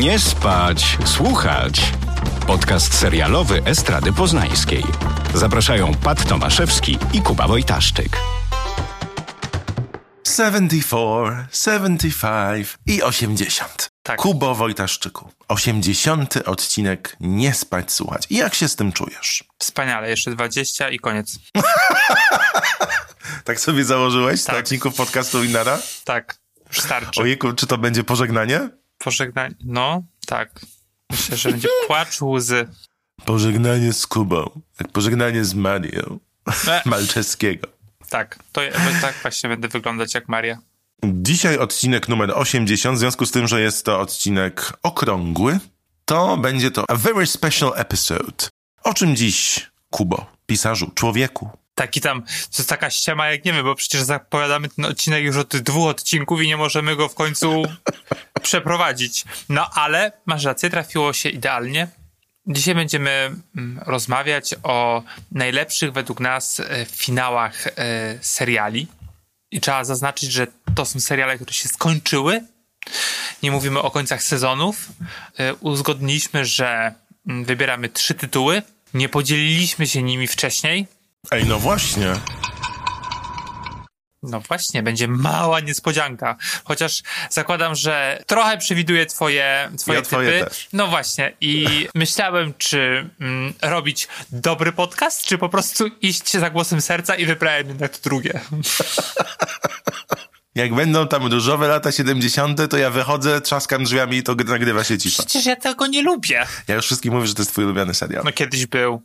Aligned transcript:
Nie 0.00 0.18
spać, 0.18 0.98
słuchać. 1.04 1.92
Podcast 2.46 2.94
serialowy 2.94 3.62
Estrady 3.64 4.12
Poznańskiej. 4.12 4.84
Zapraszają 5.34 5.94
Pat 5.94 6.28
Tomaszewski 6.28 6.98
i 7.12 7.22
Kuba 7.22 7.48
Wojtaszczyk. 7.48 8.16
74, 10.36 11.46
75 11.52 12.68
i 12.86 13.02
80. 13.02 13.90
Tak. 14.02 14.18
Kubo 14.20 14.54
Wojtaszczyku. 14.54 15.30
80 15.48 16.36
odcinek 16.46 17.16
Nie 17.20 17.54
spać, 17.54 17.92
słuchać. 17.92 18.26
I 18.30 18.36
jak 18.36 18.54
się 18.54 18.68
z 18.68 18.76
tym 18.76 18.92
czujesz? 18.92 19.44
Wspaniale, 19.58 20.10
jeszcze 20.10 20.30
20 20.30 20.88
i 20.88 20.98
koniec. 20.98 21.38
Tak 23.44 23.60
sobie 23.60 23.84
założyłeś 23.84 24.44
Tak. 24.44 24.56
odcinków 24.56 24.94
podcastu 24.94 25.44
Inara? 25.44 25.78
Tak, 26.04 26.36
już 26.68 26.80
starczy. 26.80 27.20
Ojejku, 27.20 27.52
czy 27.52 27.66
to 27.66 27.78
będzie 27.78 28.04
pożegnanie? 28.04 28.68
Pożegnanie. 29.06 29.54
No, 29.64 30.02
tak. 30.26 30.60
Myślę, 31.10 31.36
że 31.36 31.50
będzie 31.50 31.68
płacz, 31.86 32.22
łzy. 32.22 32.68
Pożegnanie 33.24 33.92
z 33.92 34.06
Kubą. 34.06 34.60
Jak 34.80 34.92
pożegnanie 34.92 35.44
z 35.44 35.54
Marią. 35.54 36.18
E, 36.68 36.82
Malczewskiego. 36.90 37.68
tak, 38.10 38.38
to 38.52 38.62
ja, 38.62 38.72
tak 39.00 39.14
właśnie 39.22 39.48
będę 39.48 39.68
wyglądać 39.68 40.14
jak 40.14 40.28
Maria. 40.28 40.58
Dzisiaj 41.04 41.58
odcinek 41.58 42.08
numer 42.08 42.32
80, 42.34 42.96
w 42.96 43.00
związku 43.00 43.26
z 43.26 43.30
tym, 43.30 43.48
że 43.48 43.60
jest 43.60 43.84
to 43.84 44.00
odcinek 44.00 44.72
okrągły, 44.82 45.58
to 46.04 46.36
będzie 46.36 46.70
to 46.70 46.84
a 46.88 46.94
very 46.96 47.26
special 47.26 47.72
episode. 47.76 48.48
O 48.84 48.94
czym 48.94 49.16
dziś, 49.16 49.70
Kubo, 49.90 50.26
pisarzu, 50.46 50.90
człowieku? 50.94 51.50
Taki 51.76 52.00
tam, 52.00 52.22
to 52.22 52.58
jest 52.58 52.68
taka 52.68 52.90
ściema 52.90 53.28
jak 53.28 53.44
nie 53.44 53.52
wiem, 53.52 53.64
bo 53.64 53.74
przecież 53.74 54.02
zapowiadamy 54.02 54.68
ten 54.68 54.84
odcinek 54.84 55.24
już 55.24 55.36
od 55.36 55.56
dwóch 55.56 55.88
odcinków 55.88 56.42
i 56.42 56.46
nie 56.46 56.56
możemy 56.56 56.96
go 56.96 57.08
w 57.08 57.14
końcu 57.14 57.62
przeprowadzić. 58.42 59.24
No 59.48 59.70
ale 59.74 60.12
masz 60.26 60.44
rację, 60.44 60.70
trafiło 60.70 61.12
się 61.12 61.28
idealnie. 61.28 61.88
Dzisiaj 62.46 62.74
będziemy 62.74 63.10
mm, 63.56 63.80
rozmawiać 63.86 64.54
o 64.62 65.02
najlepszych 65.32 65.92
według 65.92 66.20
nas 66.20 66.60
e, 66.60 66.86
finałach 66.90 67.66
e, 67.66 67.72
seriali. 68.20 68.86
I 69.50 69.60
trzeba 69.60 69.84
zaznaczyć, 69.84 70.32
że 70.32 70.46
to 70.74 70.84
są 70.84 71.00
seriale, 71.00 71.36
które 71.36 71.52
się 71.52 71.68
skończyły. 71.68 72.44
Nie 73.42 73.50
mówimy 73.50 73.80
o 73.80 73.90
końcach 73.90 74.22
sezonów. 74.22 74.88
E, 75.38 75.54
Uzgodniliśmy, 75.54 76.44
że 76.44 76.94
mm, 77.28 77.44
wybieramy 77.44 77.88
trzy 77.88 78.14
tytuły. 78.14 78.62
Nie 78.94 79.08
podzieliliśmy 79.08 79.86
się 79.86 80.02
nimi 80.02 80.26
wcześniej. 80.26 80.95
Ej, 81.30 81.44
no 81.46 81.58
właśnie. 81.58 82.12
No 84.22 84.40
właśnie, 84.40 84.82
będzie 84.82 85.08
mała 85.08 85.60
niespodzianka. 85.60 86.36
Chociaż 86.64 87.02
zakładam, 87.30 87.74
że 87.74 88.22
trochę 88.26 88.58
przewiduję 88.58 89.06
twoje, 89.06 89.70
twoje 89.78 89.98
Ja 89.98 90.02
twoje 90.04 90.32
typy. 90.32 90.50
też. 90.50 90.68
No 90.72 90.86
właśnie. 90.86 91.32
I 91.40 91.66
myślałem, 91.94 92.54
czy 92.58 93.10
mm, 93.20 93.54
robić 93.62 94.08
dobry 94.32 94.72
podcast, 94.72 95.24
czy 95.24 95.38
po 95.38 95.48
prostu 95.48 95.84
iść 96.02 96.32
za 96.32 96.50
głosem 96.50 96.80
serca 96.80 97.14
i 97.14 97.26
wybrałem 97.26 97.68
jednak 97.68 97.98
to 97.98 98.08
drugie. 98.08 98.40
Jak 100.54 100.74
będą 100.74 101.08
tam 101.08 101.26
różowe 101.26 101.68
lata 101.68 101.92
70., 101.92 102.70
to 102.70 102.76
ja 102.76 102.90
wychodzę, 102.90 103.40
trzaskam 103.40 103.84
drzwiami 103.84 104.16
i 104.16 104.22
to 104.22 104.34
nagrywa 104.34 104.84
się 104.84 104.98
cisza. 104.98 105.22
Przecież 105.22 105.46
ja 105.46 105.56
tego 105.56 105.86
nie 105.86 106.02
lubię. 106.02 106.46
Ja 106.68 106.74
już 106.74 106.84
wszystkim 106.84 107.14
mówię, 107.14 107.26
że 107.26 107.34
to 107.34 107.42
jest 107.42 107.52
twój 107.52 107.64
ulubiony 107.64 107.94
serial. 107.94 108.24
No 108.24 108.32
kiedyś 108.32 108.66
był. 108.66 109.02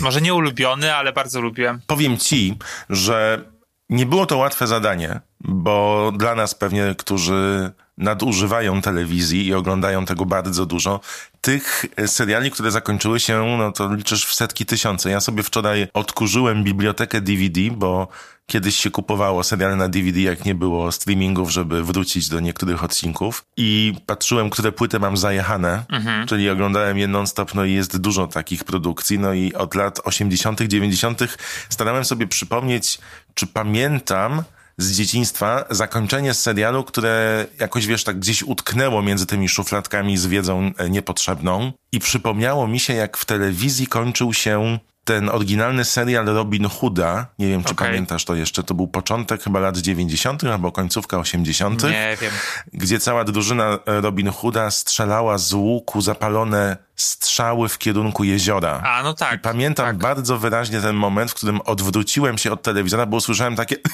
Może 0.00 0.20
nie 0.20 0.34
ulubiony, 0.34 0.94
ale 0.94 1.12
bardzo 1.12 1.40
lubiłem. 1.40 1.80
Powiem 1.86 2.16
ci, 2.18 2.58
że 2.90 3.44
nie 3.88 4.06
było 4.06 4.26
to 4.26 4.36
łatwe 4.36 4.66
zadanie, 4.66 5.20
bo 5.40 6.12
dla 6.16 6.34
nas 6.34 6.54
pewnie, 6.54 6.94
którzy 6.98 7.72
nadużywają 7.98 8.82
telewizji 8.82 9.46
i 9.46 9.54
oglądają 9.54 10.06
tego 10.06 10.26
bardzo 10.26 10.66
dużo, 10.66 11.00
tych 11.40 11.86
seriali, 12.06 12.50
które 12.50 12.70
zakończyły 12.70 13.20
się, 13.20 13.56
no 13.58 13.72
to 13.72 13.94
liczysz 13.94 14.26
w 14.26 14.34
setki 14.34 14.66
tysiące. 14.66 15.10
Ja 15.10 15.20
sobie 15.20 15.42
wczoraj 15.42 15.88
odkurzyłem 15.94 16.64
bibliotekę 16.64 17.20
DVD, 17.20 17.60
bo 17.70 18.08
kiedyś 18.46 18.76
się 18.76 18.90
kupowało 18.90 19.44
seriale 19.44 19.76
na 19.76 19.88
DVD, 19.88 20.20
jak 20.20 20.44
nie 20.44 20.54
było 20.54 20.92
streamingów, 20.92 21.50
żeby 21.50 21.82
wrócić 21.82 22.28
do 22.28 22.40
niektórych 22.40 22.84
odcinków 22.84 23.44
i 23.56 23.94
patrzyłem, 24.06 24.50
które 24.50 24.72
płyty 24.72 25.00
mam 25.00 25.16
zajechane, 25.16 25.84
czyli 26.26 26.50
oglądałem 26.50 26.98
je 26.98 27.08
non-stop, 27.08 27.54
no 27.54 27.64
i 27.64 27.72
jest 27.72 27.98
dużo 27.98 28.26
takich 28.26 28.64
produkcji, 28.64 29.18
no 29.18 29.32
i 29.32 29.52
od 29.52 29.74
lat 29.74 30.00
80., 30.04 30.62
90. 30.62 31.20
starałem 31.68 32.04
sobie 32.04 32.26
przypomnieć, 32.26 32.98
czy 33.34 33.46
pamiętam 33.46 34.42
z 34.78 34.92
dzieciństwa 34.92 35.64
zakończenie 35.70 36.34
serialu, 36.34 36.84
które 36.84 37.46
jakoś, 37.60 37.86
wiesz, 37.86 38.04
tak 38.04 38.18
gdzieś 38.18 38.42
utknęło 38.42 39.02
między 39.02 39.26
tymi 39.26 39.48
szufladkami 39.48 40.16
z 40.16 40.26
wiedzą 40.26 40.70
e, 40.78 40.90
niepotrzebną. 40.90 41.72
I 41.92 42.00
przypomniało 42.00 42.68
mi 42.68 42.80
się, 42.80 42.94
jak 42.94 43.16
w 43.16 43.24
telewizji 43.24 43.86
kończył 43.86 44.34
się 44.34 44.78
ten 45.04 45.28
oryginalny 45.28 45.84
serial 45.84 46.26
Robin 46.26 46.68
Hooda. 46.68 47.26
Nie 47.38 47.48
wiem, 47.48 47.64
czy 47.64 47.72
Okej. 47.72 47.88
pamiętasz 47.88 48.24
to 48.24 48.34
jeszcze. 48.34 48.62
To 48.62 48.74
był 48.74 48.88
początek 48.88 49.42
chyba 49.42 49.60
lat 49.60 49.78
90. 49.78 50.44
albo 50.44 50.72
końcówka 50.72 51.18
80 51.18 51.82
Nie 51.82 52.16
wiem. 52.20 52.32
gdzie 52.72 52.98
cała 52.98 53.24
drużyna 53.24 53.78
e, 53.86 54.00
Robin 54.00 54.30
Hooda 54.30 54.70
strzelała 54.70 55.38
z 55.38 55.52
łuku 55.52 56.00
zapalone 56.00 56.76
strzały 56.96 57.68
w 57.68 57.78
kierunku 57.78 58.24
jeziora. 58.24 58.82
A, 58.84 59.02
no 59.02 59.14
tak. 59.14 59.42
Pamiętam 59.42 59.86
tak. 59.86 59.96
bardzo 59.96 60.38
wyraźnie 60.38 60.80
ten 60.80 60.96
moment, 60.96 61.30
w 61.30 61.34
którym 61.34 61.60
odwróciłem 61.60 62.38
się 62.38 62.52
od 62.52 62.62
telewizora, 62.62 63.06
bo 63.06 63.16
usłyszałem 63.16 63.56
takie... 63.56 63.76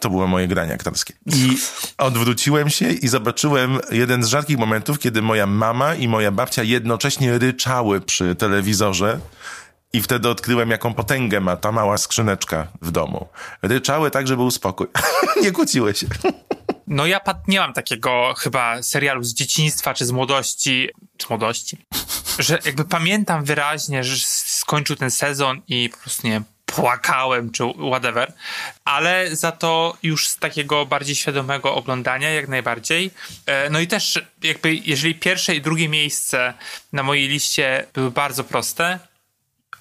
To 0.00 0.10
było 0.10 0.26
moje 0.26 0.48
granie 0.48 0.74
aktorskie. 0.74 1.14
I 1.26 1.58
odwróciłem 1.98 2.70
się 2.70 2.90
i 2.90 3.08
zobaczyłem 3.08 3.78
jeden 3.90 4.22
z 4.22 4.26
rzadkich 4.26 4.58
momentów, 4.58 4.98
kiedy 4.98 5.22
moja 5.22 5.46
mama 5.46 5.94
i 5.94 6.08
moja 6.08 6.30
babcia 6.30 6.62
jednocześnie 6.62 7.38
ryczały 7.38 8.00
przy 8.00 8.34
telewizorze. 8.34 9.20
I 9.92 10.02
wtedy 10.02 10.28
odkryłem, 10.28 10.70
jaką 10.70 10.94
potęgę 10.94 11.40
ma 11.40 11.56
ta 11.56 11.72
mała 11.72 11.98
skrzyneczka 11.98 12.66
w 12.82 12.90
domu. 12.90 13.28
Ryczały 13.62 14.10
tak, 14.10 14.28
żeby 14.28 14.36
był 14.36 14.50
spokój. 14.50 14.86
Nie 15.42 15.52
kłóciły 15.52 15.94
się. 15.94 16.06
No 16.86 17.06
ja 17.06 17.20
nie 17.48 17.60
mam 17.60 17.72
takiego 17.72 18.34
chyba 18.38 18.82
serialu 18.82 19.22
z 19.22 19.34
dzieciństwa 19.34 19.94
czy 19.94 20.06
z 20.06 20.10
młodości, 20.10 20.88
z 21.22 21.30
młodości, 21.30 21.78
że 22.38 22.58
jakby 22.64 22.84
pamiętam 22.84 23.44
wyraźnie, 23.44 24.04
że 24.04 24.16
skończył 24.26 24.96
ten 24.96 25.10
sezon 25.10 25.62
i 25.68 25.88
po 25.88 25.98
prostu 25.98 26.26
nie 26.26 26.32
wiem, 26.32 26.44
płakałem 26.80 27.50
czy 27.50 27.64
whatever, 27.90 28.32
ale 28.84 29.36
za 29.36 29.52
to 29.52 29.96
już 30.02 30.28
z 30.28 30.36
takiego 30.36 30.86
bardziej 30.86 31.16
świadomego 31.16 31.74
oglądania 31.74 32.30
jak 32.30 32.48
najbardziej. 32.48 33.10
E, 33.46 33.70
No 33.70 33.80
i 33.80 33.86
też 33.86 34.20
jakby 34.42 34.74
jeżeli 34.74 35.14
pierwsze 35.14 35.54
i 35.54 35.60
drugie 35.60 35.88
miejsce 35.88 36.54
na 36.92 37.02
mojej 37.02 37.28
liście 37.28 37.86
były 37.94 38.10
bardzo 38.10 38.44
proste, 38.44 38.98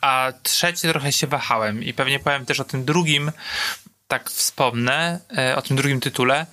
a 0.02 0.34
trzecie 0.44 0.90
trochę 0.90 1.12
się 1.12 1.28
wahałem 1.28 1.84
i 1.84 1.94
pewnie 1.94 2.20
powiem 2.20 2.46
też 2.46 2.60
o 2.60 2.64
tym 2.64 2.86
drugim, 2.86 3.32
tak 4.08 4.30
wspomnę, 4.30 5.20
e, 5.38 5.56
o 5.56 5.62
tym 5.62 5.78
drugim 5.78 6.00
tytule, 6.00 6.46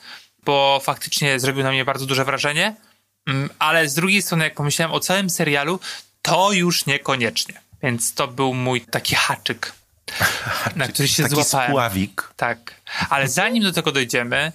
bo 0.44 0.80
faktycznie 0.84 1.40
zrobił 1.40 1.62
na 1.62 1.70
mnie 1.70 1.84
bardzo 1.84 2.06
duże 2.06 2.24
wrażenie, 2.24 2.74
Mm, 3.26 3.50
ale 3.58 3.88
z 3.88 3.94
drugiej 3.94 4.22
strony, 4.22 4.44
jak 4.44 4.54
pomyślałem 4.54 4.94
o 4.94 5.00
całym 5.00 5.30
serialu, 5.30 5.80
to 6.22 6.52
już 6.52 6.86
niekoniecznie. 6.86 7.60
Więc 7.82 8.14
to 8.14 8.28
był 8.28 8.54
mój 8.54 8.80
taki 8.80 9.14
haczyk, 9.14 9.72
na 10.76 10.88
który 10.88 11.08
się 11.08 11.22
Taki 11.22 11.34
złapałem. 11.34 11.70
spławik. 11.70 12.32
Tak. 12.36 12.74
Ale 13.10 13.28
zanim 13.28 13.62
do 13.62 13.72
tego 13.72 13.92
dojdziemy, 13.92 14.52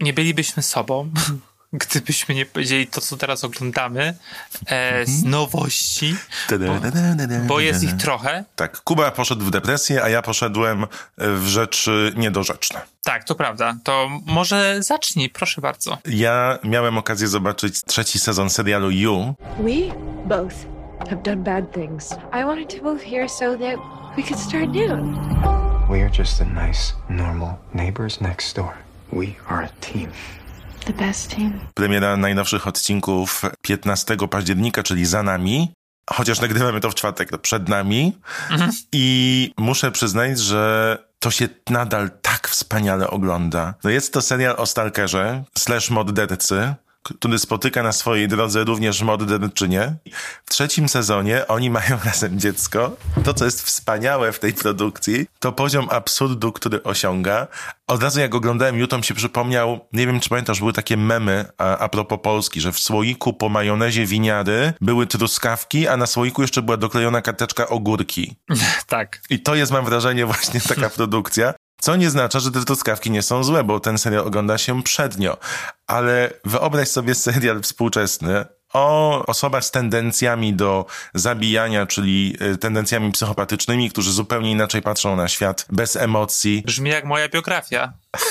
nie 0.00 0.12
bylibyśmy 0.12 0.62
sobą, 0.62 1.10
gdybyśmy 1.72 2.34
nie 2.34 2.46
powiedzieli 2.46 2.86
to, 2.86 3.00
co 3.00 3.16
teraz 3.16 3.44
oglądamy 3.44 4.14
e, 4.66 5.06
z 5.06 5.24
nowości, 5.24 6.16
bo 7.46 7.60
jest 7.60 7.82
ich 7.82 7.96
trochę. 7.96 8.44
Tak, 8.56 8.80
Kuba 8.80 9.10
poszedł 9.10 9.44
w 9.44 9.50
depresję, 9.50 10.02
a 10.02 10.08
ja 10.08 10.22
poszedłem 10.22 10.86
w 11.18 11.46
rzeczy 11.46 12.12
niedorzeczne. 12.16 12.80
Tak, 13.02 13.24
to 13.24 13.34
prawda. 13.34 13.76
To 13.84 14.08
może 14.26 14.82
zacznij, 14.82 15.30
proszę 15.30 15.60
bardzo. 15.60 15.98
Ja 16.06 16.58
miałem 16.64 16.98
okazję 16.98 17.28
zobaczyć 17.28 17.82
trzeci 17.82 18.18
sezon 18.18 18.50
serialu 18.50 18.90
You. 18.90 19.34
We 19.58 19.94
both 20.24 20.77
have 21.08 21.22
done 21.22 21.42
bad 21.42 21.72
things. 21.72 22.12
I 22.32 22.44
wanted 22.44 22.68
to 22.76 22.82
move 22.82 23.02
here 23.02 23.28
so 23.28 23.56
that 23.56 23.76
we 24.16 24.22
could 24.22 24.38
start 24.38 24.68
new. 24.70 24.96
We're 25.88 26.10
just 26.10 26.38
the 26.38 26.44
nice, 26.44 26.94
normal 27.08 27.58
neighbors 27.74 28.20
next 28.20 28.56
door. 28.56 28.74
We 29.12 29.26
are 29.48 29.62
a 29.64 29.70
team. 29.80 30.10
The 30.86 30.92
best 30.92 31.30
team. 31.30 31.60
Premiera 31.74 32.16
najnowszych 32.16 32.66
odcinków 32.66 33.42
15 33.62 34.16
października, 34.30 34.82
czyli 34.82 35.06
za 35.06 35.22
nami. 35.22 35.72
Chociaż 36.10 36.40
nagrywamy 36.40 36.80
to 36.80 36.90
w 36.90 36.94
czwartek, 36.94 37.30
to 37.30 37.38
przed 37.38 37.68
nami. 37.68 38.18
I 38.92 39.52
muszę 39.58 39.90
przyznać, 39.92 40.38
że 40.38 40.98
to 41.18 41.30
się 41.30 41.48
nadal 41.70 42.10
tak 42.22 42.48
wspaniale 42.48 43.10
ogląda. 43.10 43.74
No 43.84 43.90
jest 43.90 44.12
to 44.12 44.22
serial 44.22 44.54
o 44.58 44.66
stalkerze 44.66 45.44
slash 45.58 45.90
mordercy, 45.90 46.74
który 47.18 47.38
spotyka 47.38 47.82
na 47.82 47.92
swojej 47.92 48.28
drodze 48.28 48.64
również 48.64 49.02
morderczynię. 49.02 49.94
W 50.44 50.50
trzecim 50.50 50.88
sezonie 50.88 51.46
oni 51.48 51.70
mają 51.78 51.98
razem 52.04 52.40
dziecko. 52.40 52.96
To, 53.24 53.34
co 53.34 53.44
jest 53.44 53.62
wspaniałe 53.62 54.32
w 54.32 54.38
tej 54.38 54.52
produkcji, 54.52 55.26
to 55.40 55.52
poziom 55.52 55.88
absurdu, 55.90 56.52
który 56.52 56.82
osiąga. 56.82 57.46
Od 57.86 58.02
razu 58.02 58.20
jak 58.20 58.34
oglądałem 58.34 58.78
YouTube 58.78 59.04
się 59.04 59.14
przypomniał, 59.14 59.80
nie 59.92 60.06
wiem 60.06 60.20
czy 60.20 60.28
pamiętasz, 60.28 60.58
były 60.58 60.72
takie 60.72 60.96
memy 60.96 61.44
a, 61.58 61.78
a 61.78 61.88
propos 61.88 62.18
Polski, 62.22 62.60
że 62.60 62.72
w 62.72 62.78
słoiku 62.78 63.32
po 63.32 63.48
majonezie 63.48 64.06
winiary 64.06 64.72
były 64.80 65.06
truskawki, 65.06 65.88
a 65.88 65.96
na 65.96 66.06
słoiku 66.06 66.42
jeszcze 66.42 66.62
była 66.62 66.76
doklejona 66.76 67.22
karteczka 67.22 67.68
ogórki. 67.68 68.36
Tak. 68.86 69.20
I 69.30 69.40
to 69.40 69.54
jest, 69.54 69.72
mam 69.72 69.84
wrażenie, 69.84 70.26
właśnie 70.26 70.60
taka 70.60 70.90
produkcja. 70.90 71.54
Co 71.80 71.96
nie 71.96 72.10
znaczy, 72.10 72.40
że 72.40 72.50
te 72.50 72.64
truskawki 72.64 73.10
nie 73.10 73.22
są 73.22 73.44
złe, 73.44 73.64
bo 73.64 73.80
ten 73.80 73.98
serial 73.98 74.26
ogląda 74.26 74.58
się 74.58 74.82
przednio. 74.82 75.36
Ale 75.86 76.30
wyobraź 76.44 76.88
sobie 76.88 77.14
serial 77.14 77.62
współczesny 77.62 78.44
o 78.72 79.26
osobach 79.26 79.64
z 79.64 79.70
tendencjami 79.70 80.54
do 80.54 80.86
zabijania, 81.14 81.86
czyli 81.86 82.36
y, 82.42 82.56
tendencjami 82.56 83.12
psychopatycznymi, 83.12 83.90
którzy 83.90 84.12
zupełnie 84.12 84.50
inaczej 84.50 84.82
patrzą 84.82 85.16
na 85.16 85.28
świat, 85.28 85.66
bez 85.70 85.96
emocji. 85.96 86.62
Brzmi 86.66 86.90
jak 86.90 87.04
moja 87.04 87.28
biografia. 87.28 87.92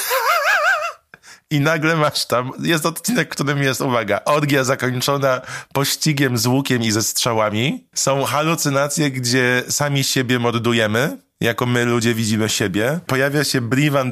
I 1.52 1.60
nagle 1.60 1.96
masz 1.96 2.26
tam, 2.26 2.52
jest 2.60 2.86
odcinek, 2.86 3.28
w 3.28 3.32
którym 3.32 3.64
jest, 3.64 3.82
uwaga, 3.82 4.22
orgia 4.26 4.64
zakończona 4.64 5.42
pościgiem 5.74 6.38
z 6.38 6.46
łukiem 6.46 6.84
i 6.84 6.92
ze 6.92 7.04
strzałami. 7.04 7.88
Są 7.96 8.24
halucynacje, 8.24 9.12
gdzie 9.12 9.64
sami 9.70 10.04
siebie 10.04 10.40
mordujemy, 10.40 11.18
jako 11.42 11.66
my 11.66 11.86
ludzie 11.86 12.14
widzimy 12.14 12.50
siebie. 12.50 13.00
Pojawia 13.06 13.44
się 13.44 13.62
Brie 13.62 13.92
Van 13.92 14.10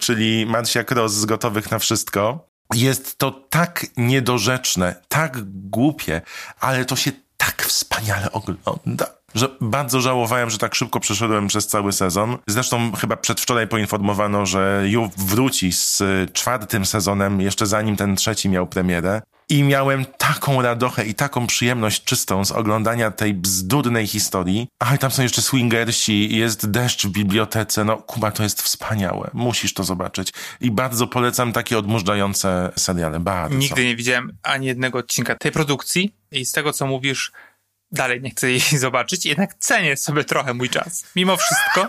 czyli 0.00 0.46
Marcia 0.46 0.84
Cross 0.84 1.12
z 1.12 1.24
Gotowych 1.24 1.70
na 1.70 1.78
Wszystko. 1.78 2.50
Jest 2.74 3.18
to 3.18 3.30
tak 3.30 3.86
niedorzeczne, 3.96 4.94
tak 5.08 5.38
głupie, 5.44 6.22
ale 6.60 6.84
to 6.84 6.96
się 6.96 7.12
tak 7.36 7.62
wspaniale 7.62 8.32
ogląda 8.32 9.20
że 9.34 9.48
bardzo 9.60 10.00
żałowałem, 10.00 10.50
że 10.50 10.58
tak 10.58 10.74
szybko 10.74 11.00
przeszedłem 11.00 11.46
przez 11.46 11.66
cały 11.66 11.92
sezon. 11.92 12.38
Zresztą 12.46 12.92
chyba 12.92 13.16
przedwczoraj 13.16 13.68
poinformowano, 13.68 14.46
że 14.46 14.84
Ju 14.86 15.10
wróci 15.16 15.72
z 15.72 16.02
czwartym 16.32 16.86
sezonem, 16.86 17.40
jeszcze 17.40 17.66
zanim 17.66 17.96
ten 17.96 18.16
trzeci 18.16 18.48
miał 18.48 18.66
premierę. 18.66 19.22
I 19.50 19.62
miałem 19.62 20.04
taką 20.04 20.62
radochę 20.62 21.06
i 21.06 21.14
taką 21.14 21.46
przyjemność 21.46 22.04
czystą 22.04 22.44
z 22.44 22.52
oglądania 22.52 23.10
tej 23.10 23.34
bzdurnej 23.34 24.06
historii. 24.06 24.68
A 24.78 24.98
tam 24.98 25.10
są 25.10 25.22
jeszcze 25.22 25.42
swingersi, 25.42 26.36
jest 26.36 26.70
deszcz 26.70 27.06
w 27.06 27.10
bibliotece. 27.10 27.84
No, 27.84 27.96
Kuba, 27.96 28.30
to 28.30 28.42
jest 28.42 28.62
wspaniałe. 28.62 29.30
Musisz 29.32 29.74
to 29.74 29.84
zobaczyć. 29.84 30.32
I 30.60 30.70
bardzo 30.70 31.06
polecam 31.06 31.52
takie 31.52 31.78
odmurzające 31.78 32.72
seriale. 32.76 33.20
Bardzo. 33.20 33.56
Nigdy 33.56 33.84
nie 33.84 33.96
widziałem 33.96 34.36
ani 34.42 34.66
jednego 34.66 34.98
odcinka 34.98 35.34
tej 35.34 35.52
produkcji 35.52 36.14
i 36.32 36.44
z 36.44 36.52
tego, 36.52 36.72
co 36.72 36.86
mówisz, 36.86 37.32
dalej 37.92 38.20
nie 38.20 38.30
chcę 38.30 38.50
jej 38.50 38.60
zobaczyć, 38.86 39.26
jednak 39.26 39.54
cenię 39.54 39.96
sobie 39.96 40.24
trochę 40.24 40.54
mój 40.54 40.68
czas. 40.68 41.04
Mimo 41.16 41.36
wszystko. 41.36 41.86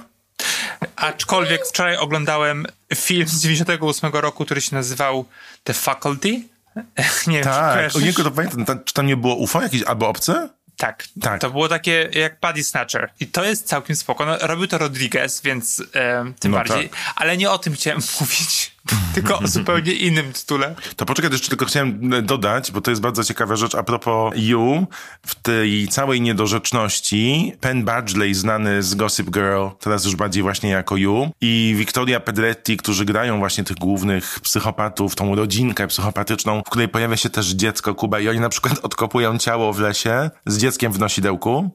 Aczkolwiek 0.96 1.68
wczoraj 1.68 1.98
oglądałem 1.98 2.66
film 2.96 3.28
z 3.28 3.42
98 3.42 4.12
roku, 4.14 4.46
który 4.46 4.62
się 4.62 4.76
nazywał 4.76 5.26
The 5.64 5.74
Faculty. 5.74 6.42
Nie 7.28 7.34
wiem, 7.36 7.44
Tak, 7.44 7.70
o 7.72 7.74
kojarzysz? 7.74 8.04
niego 8.04 8.24
to 8.24 8.32
pamiętam. 8.32 8.66
Ta- 8.66 8.76
Czy 8.86 8.94
tam 8.94 9.06
nie 9.08 9.18
było 9.18 9.36
UFO 9.36 9.62
jakieś 9.62 9.84
albo 9.84 10.10
obce? 10.10 10.50
Tak, 10.78 11.04
Tak. 11.22 11.42
To 11.42 11.50
było 11.52 11.68
takie 11.70 12.10
jak 12.14 12.40
Buddy 12.40 12.64
Snatcher. 12.64 13.12
I 13.20 13.28
to 13.28 13.44
jest 13.44 13.68
całkiem 13.68 13.96
spoko. 13.96 14.26
No, 14.26 14.38
robił 14.38 14.68
to 14.68 14.78
Rodriguez, 14.78 15.42
więc 15.42 15.84
e, 15.96 16.26
tym 16.40 16.52
No 16.52 16.58
bardziej. 16.58 16.90
tak. 16.90 17.00
Ale 17.16 17.38
nie 17.38 17.52
o 17.52 17.58
tym 17.58 17.74
chciałem 17.74 18.02
mówić, 18.22 18.72
tylko 19.16 19.40
o 19.40 19.48
zupełnie 19.48 19.94
innym 19.94 20.34
tytule. 20.34 20.76
To 20.96 21.06
poczekaj, 21.06 21.32
jeszcze 21.32 21.50
tylko 21.50 21.66
chciałem 21.66 22.14
e, 22.14 22.22
dodać, 22.22 22.72
bo 22.72 22.82
to 22.82 22.92
jest 22.92 23.02
bardzo 23.02 23.24
ciekawa 23.24 23.56
rzecz 23.56 23.76
a 23.76 23.84
propos 23.84 24.34
You. 24.36 24.88
W 25.26 25.36
tej 25.36 25.88
całej 25.88 26.22
niedorzeczności 26.22 27.54
Penn 27.60 27.84
Badgley, 27.84 28.34
znany 28.34 28.84
z 28.84 28.96
Gossip 28.96 29.30
Girl, 29.30 29.68
teraz 29.80 30.06
już 30.06 30.16
bardziej 30.16 30.44
właśnie 30.44 30.70
jako 30.70 30.98
You, 30.98 31.30
i 31.42 31.76
Victoria 31.78 32.20
Pedretti, 32.20 32.78
którzy 32.78 33.06
grają 33.06 33.40
właśnie 33.40 33.64
tych 33.64 33.78
głównych 33.78 34.40
psychopatów, 34.40 35.16
tą 35.16 35.36
rodzinkę 35.36 35.88
psychopatyczną, 35.88 36.62
w 36.62 36.70
której 36.70 36.88
pojawia 36.88 37.18
się 37.18 37.30
też 37.30 37.48
dziecko 37.48 37.96
Kuba 37.96 38.20
i 38.20 38.30
oni 38.30 38.40
na 38.40 38.50
przykład 38.50 38.80
odkopują 38.86 39.38
ciało 39.38 39.74
w 39.74 39.80
lesie 39.80 40.30
z 40.46 40.58
dzieckiem 40.58 40.92
w 40.92 41.00
nosidełku. 41.00 41.72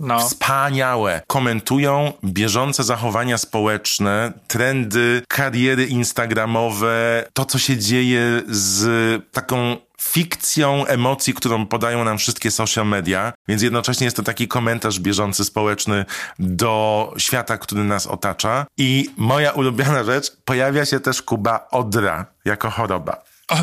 No. 0.00 0.18
Wspaniałe. 0.18 1.22
Komentują 1.26 2.12
bieżące 2.24 2.84
zachowania 2.84 3.38
społeczne, 3.38 4.32
trendy, 4.48 5.22
kariery 5.28 5.86
instagramowe, 5.86 7.24
to 7.32 7.44
co 7.44 7.58
się 7.58 7.78
dzieje 7.78 8.42
z 8.48 9.32
taką 9.32 9.76
fikcją 10.00 10.86
emocji, 10.86 11.34
którą 11.34 11.66
podają 11.66 12.04
nam 12.04 12.18
wszystkie 12.18 12.50
social 12.50 12.86
media, 12.86 13.32
więc 13.48 13.62
jednocześnie 13.62 14.04
jest 14.04 14.16
to 14.16 14.22
taki 14.22 14.48
komentarz 14.48 15.00
bieżący 15.00 15.44
społeczny 15.44 16.04
do 16.38 17.14
świata, 17.18 17.58
który 17.58 17.84
nas 17.84 18.06
otacza. 18.06 18.66
I 18.78 19.10
moja 19.16 19.50
ulubiona 19.50 20.04
rzecz, 20.04 20.32
pojawia 20.44 20.84
się 20.84 21.00
też 21.00 21.22
Kuba 21.22 21.68
Odra 21.70 22.26
jako 22.44 22.70
choroba. 22.70 23.22
O, 23.48 23.56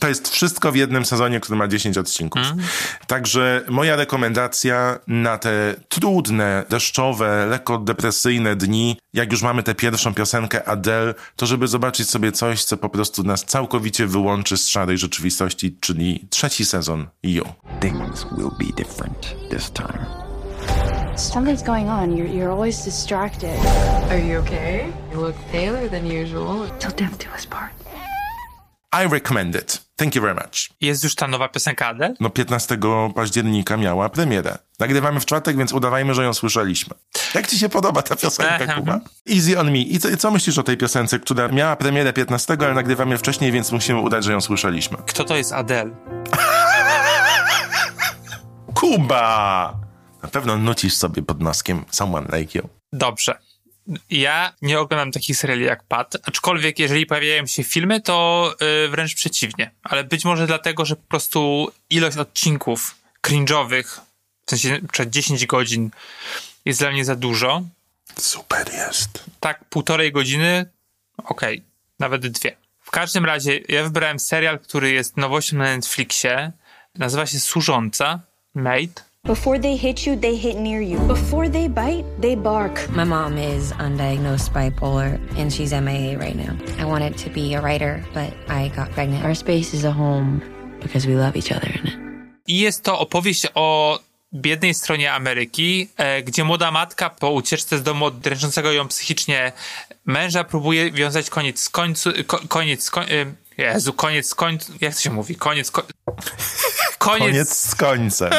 To 0.00 0.08
jest 0.08 0.28
wszystko 0.28 0.72
w 0.72 0.76
jednym 0.76 1.04
sezonie, 1.04 1.40
który 1.40 1.58
ma 1.58 1.68
10 1.68 1.98
odcinków. 1.98 2.42
Także 3.06 3.64
moja 3.68 3.96
rekomendacja 3.96 4.98
na 5.06 5.38
te 5.38 5.74
trudne, 5.88 6.64
deszczowe, 6.68 7.46
lekko 7.46 7.78
depresyjne 7.78 8.56
dni, 8.56 8.96
jak 9.12 9.32
już 9.32 9.42
mamy 9.42 9.62
tę 9.62 9.74
pierwszą 9.74 10.14
piosenkę 10.14 10.68
Adele, 10.68 11.14
to 11.36 11.46
żeby 11.46 11.68
zobaczyć 11.68 12.10
sobie 12.10 12.32
coś, 12.32 12.64
co 12.64 12.76
po 12.76 12.88
prostu 12.88 13.22
nas 13.22 13.44
całkowicie 13.44 14.06
wyłączy 14.06 14.56
z 14.56 14.68
szarej 14.68 14.98
rzeczywistości, 14.98 15.76
czyli 15.80 16.26
trzeci 16.30 16.64
sezon 16.64 17.06
You. 17.22 17.44
Things 17.80 18.26
will 18.36 18.50
be 18.58 18.72
different 18.76 19.34
this 19.50 19.70
time. 19.70 20.06
Something's 21.16 21.62
going 21.62 21.88
on. 21.88 22.16
You're, 22.16 22.34
you're 22.34 22.50
always 22.50 22.84
distracted. 22.84 23.58
Are 24.10 24.18
you 24.18 24.38
okay? 24.38 24.86
You 25.12 25.20
look 25.20 25.36
paler 25.52 25.90
than 25.90 26.06
usual. 26.06 26.66
Till 26.78 26.90
death 26.90 27.18
do 27.18 27.34
us 27.34 27.46
part. 27.46 27.79
I 28.92 29.08
recommend 29.08 29.54
it. 29.54 29.80
Thank 29.96 30.14
you 30.14 30.22
very 30.22 30.34
much. 30.34 30.70
jest 30.80 31.04
już 31.04 31.14
ta 31.14 31.28
nowa 31.28 31.48
piosenka 31.48 31.86
Adele? 31.86 32.14
No 32.20 32.30
15 32.30 32.78
października 33.14 33.76
miała 33.76 34.08
premierę. 34.08 34.58
Nagrywamy 34.78 35.20
w 35.20 35.26
czwartek, 35.26 35.56
więc 35.56 35.72
udawajmy, 35.72 36.14
że 36.14 36.24
ją 36.24 36.34
słyszeliśmy. 36.34 36.94
Jak 37.34 37.46
ci 37.46 37.58
się 37.58 37.68
podoba 37.68 38.02
ta 38.02 38.16
piosenka. 38.16 38.74
Kuba? 38.74 39.00
Easy 39.30 39.58
on 39.60 39.70
me. 39.70 39.78
I 39.78 39.98
co, 39.98 40.16
co 40.16 40.30
myślisz 40.30 40.58
o 40.58 40.62
tej 40.62 40.76
piosence, 40.76 41.18
która 41.18 41.48
miała 41.48 41.76
premierę 41.76 42.12
15, 42.12 42.56
ale 42.60 42.74
nagrywamy 42.74 43.18
wcześniej, 43.18 43.52
więc 43.52 43.72
musimy 43.72 44.00
udać, 44.00 44.24
że 44.24 44.32
ją 44.32 44.40
słyszeliśmy? 44.40 44.96
Kto 45.06 45.24
to 45.24 45.36
jest 45.36 45.52
Adele? 45.52 45.90
Kuba! 48.74 49.74
Na 50.22 50.28
pewno 50.28 50.56
nucisz 50.56 50.94
sobie 50.94 51.22
pod 51.22 51.40
noskiem 51.40 51.84
Someone 51.90 52.38
Like 52.38 52.58
You. 52.58 52.68
Dobrze. 52.92 53.38
Ja 54.10 54.52
nie 54.62 54.80
oglądam 54.80 55.12
takich 55.12 55.36
seriali 55.36 55.64
jak 55.64 55.84
Pat, 55.84 56.16
aczkolwiek 56.22 56.78
jeżeli 56.78 57.06
pojawiają 57.06 57.46
się 57.46 57.64
filmy, 57.64 58.00
to 58.00 58.54
y, 58.84 58.88
wręcz 58.88 59.14
przeciwnie. 59.14 59.70
Ale 59.82 60.04
być 60.04 60.24
może 60.24 60.46
dlatego, 60.46 60.84
że 60.84 60.96
po 60.96 61.06
prostu 61.08 61.72
ilość 61.90 62.16
odcinków 62.16 62.94
cringe'owych, 63.26 64.00
w 64.46 64.50
sensie 64.50 64.80
przed 64.92 65.10
10 65.10 65.46
godzin, 65.46 65.90
jest 66.64 66.80
dla 66.80 66.90
mnie 66.90 67.04
za 67.04 67.16
dużo. 67.16 67.62
Super 68.18 68.72
jest. 68.72 69.24
Tak, 69.40 69.64
półtorej 69.64 70.12
godziny, 70.12 70.66
okej, 71.24 71.62
nawet 71.98 72.26
dwie. 72.26 72.56
W 72.80 72.90
każdym 72.90 73.24
razie, 73.24 73.60
ja 73.68 73.84
wybrałem 73.84 74.18
serial, 74.18 74.58
który 74.58 74.90
jest 74.90 75.16
nowością 75.16 75.56
na 75.56 75.64
Netflixie. 75.64 76.52
Nazywa 76.94 77.26
się 77.26 77.40
Służąca, 77.40 78.20
Maid. 78.54 79.09
Before 79.24 79.58
they 79.58 79.76
hit 79.76 80.06
you, 80.06 80.16
they 80.16 80.34
hit 80.34 80.56
near 80.56 80.80
you. 80.80 80.98
Before 81.06 81.48
they 81.48 81.68
bite, 81.68 82.04
they 82.18 82.34
bark. 82.34 82.74
My 82.90 83.04
mom 83.04 83.38
is 83.38 83.72
undiagnosed 83.72 84.50
bipolar 84.52 85.20
and 85.38 85.52
she's 85.52 85.72
MIA 85.72 86.18
right 86.18 86.34
now. 86.34 86.56
I 86.78 86.84
wanted 86.84 87.16
to 87.18 87.30
be 87.30 87.54
a 87.54 87.60
writer, 87.60 88.02
but 88.14 88.32
I 88.48 88.68
got 88.74 88.90
pregnant. 88.90 89.24
Our 89.24 89.34
space 89.34 89.74
is 89.74 89.84
a 89.84 89.92
home 89.92 90.42
because 90.80 91.06
we 91.06 91.14
love 91.16 91.36
each 91.36 91.52
other 91.52 91.68
in 91.68 91.86
it. 91.86 91.94
I 92.46 92.58
jest 92.58 92.82
to 92.82 92.98
opowieść 92.98 93.46
o 93.54 93.98
biednej 94.32 94.74
stronie 94.74 95.12
Ameryki, 95.12 95.88
e, 95.96 96.22
gdzie 96.22 96.44
młoda 96.44 96.70
matka 96.70 97.10
po 97.10 97.30
ucieczce 97.30 97.78
z 97.78 97.82
domu 97.82 98.04
od 98.04 98.18
dręczącego 98.18 98.72
ją 98.72 98.88
psychicznie 98.88 99.52
męża 100.06 100.44
próbuje 100.44 100.90
wiązać 100.90 101.30
koniec 101.30 101.60
z 101.60 101.68
końcu, 101.68 102.10
ko, 102.26 102.40
koniec 102.48 102.84
z 102.84 102.90
koń, 102.90 103.06
e, 103.10 103.34
Jezu, 103.58 103.92
koniec 103.92 104.26
z 104.28 104.34
końcu, 104.34 104.72
jak 104.80 104.94
to 104.94 105.00
się 105.00 105.10
mówi? 105.10 105.36
Koniec, 105.36 105.70
ko, 105.70 105.82
koniec, 107.00 107.26
Koniec 107.26 107.56
z 107.56 107.74
końcem. 107.74 108.30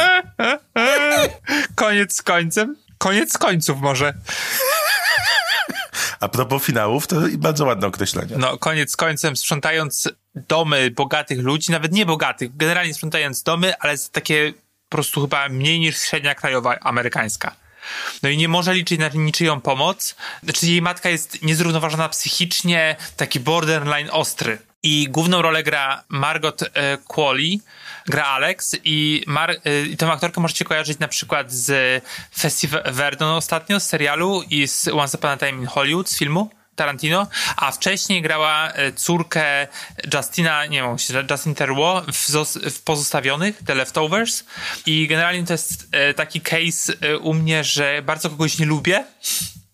koniec 1.76 2.16
z 2.16 2.22
końcem? 2.22 2.76
Koniec 2.98 3.34
z 3.34 3.38
końców 3.38 3.82
może. 3.82 4.14
A 6.20 6.28
propos 6.28 6.64
finałów, 6.64 7.08
to 7.08 7.16
bardzo 7.38 7.66
ładne 7.66 7.88
określenie. 7.88 8.36
No, 8.38 8.58
koniec 8.58 8.92
z 8.92 8.96
końcem, 8.96 9.38
sprzątając 9.38 10.10
domy 10.36 10.92
bogatych 10.92 11.40
ludzi, 11.40 11.72
nawet 11.72 11.92
nie 11.92 12.06
bogatych, 12.06 12.58
generalnie 12.58 12.94
sprzątając 12.94 13.44
domy, 13.44 13.78
ale 13.80 13.98
takie 14.12 14.54
po 14.90 14.96
prostu 14.96 15.22
chyba 15.22 15.50
mniej 15.50 15.80
niż 15.80 16.02
średnia 16.02 16.36
krajowa 16.36 16.80
amerykańska. 16.80 17.56
No 18.24 18.30
i 18.30 18.38
nie 18.38 18.48
może 18.48 18.74
liczyć 18.74 19.00
na 19.00 19.08
niczyją 19.08 19.62
pomoc. 19.62 20.16
Znaczy 20.44 20.68
jej 20.68 20.82
matka 20.82 21.10
jest 21.10 21.42
niezrównoważona 21.42 22.10
psychicznie, 22.10 22.96
taki 23.18 23.40
borderline 23.40 24.10
ostry. 24.12 24.58
I 24.84 25.08
główną 25.10 25.42
rolę 25.42 25.64
gra 25.64 26.04
Margot 26.10 26.64
e, 26.64 26.98
Qualley, 27.08 27.62
gra 28.06 28.26
Alex 28.26 28.76
i, 28.84 29.24
Mar- 29.28 29.56
e, 29.66 29.82
i 29.82 29.98
tę 29.98 30.12
aktorkę 30.12 30.42
możecie 30.42 30.66
kojarzyć 30.66 31.00
na 31.00 31.08
przykład 31.08 31.52
z 31.52 32.04
Festival 32.38 32.84
Verdon 32.94 33.30
ostatnio, 33.30 33.80
z 33.80 33.88
serialu 33.88 34.44
i 34.50 34.68
z 34.68 34.88
Once 34.88 35.18
Upon 35.18 35.32
a 35.32 35.38
Time 35.38 35.52
in 35.52 35.66
Hollywood, 35.66 36.10
z 36.10 36.18
filmu. 36.18 36.50
Tarantino, 36.76 37.28
a 37.56 37.72
wcześniej 37.72 38.22
grała 38.22 38.72
e, 38.72 38.92
córkę 38.92 39.68
Justina, 40.14 40.66
nie 40.66 40.82
wiem, 40.82 40.96
Justin 41.32 41.56
Theroux 41.56 42.06
w, 42.14 42.30
w 42.72 42.82
Pozostawionych, 42.82 43.60
The 43.66 43.76
Leftovers 43.76 44.44
i 44.86 45.08
generalnie 45.08 45.46
to 45.46 45.54
jest 45.54 45.88
taki 46.16 46.42
case 46.42 46.94
u 47.18 47.34
mnie, 47.34 47.64
że 47.64 48.02
bardzo 48.02 48.30
kogoś 48.30 48.60
nie 48.60 48.66
lubię, 48.66 49.06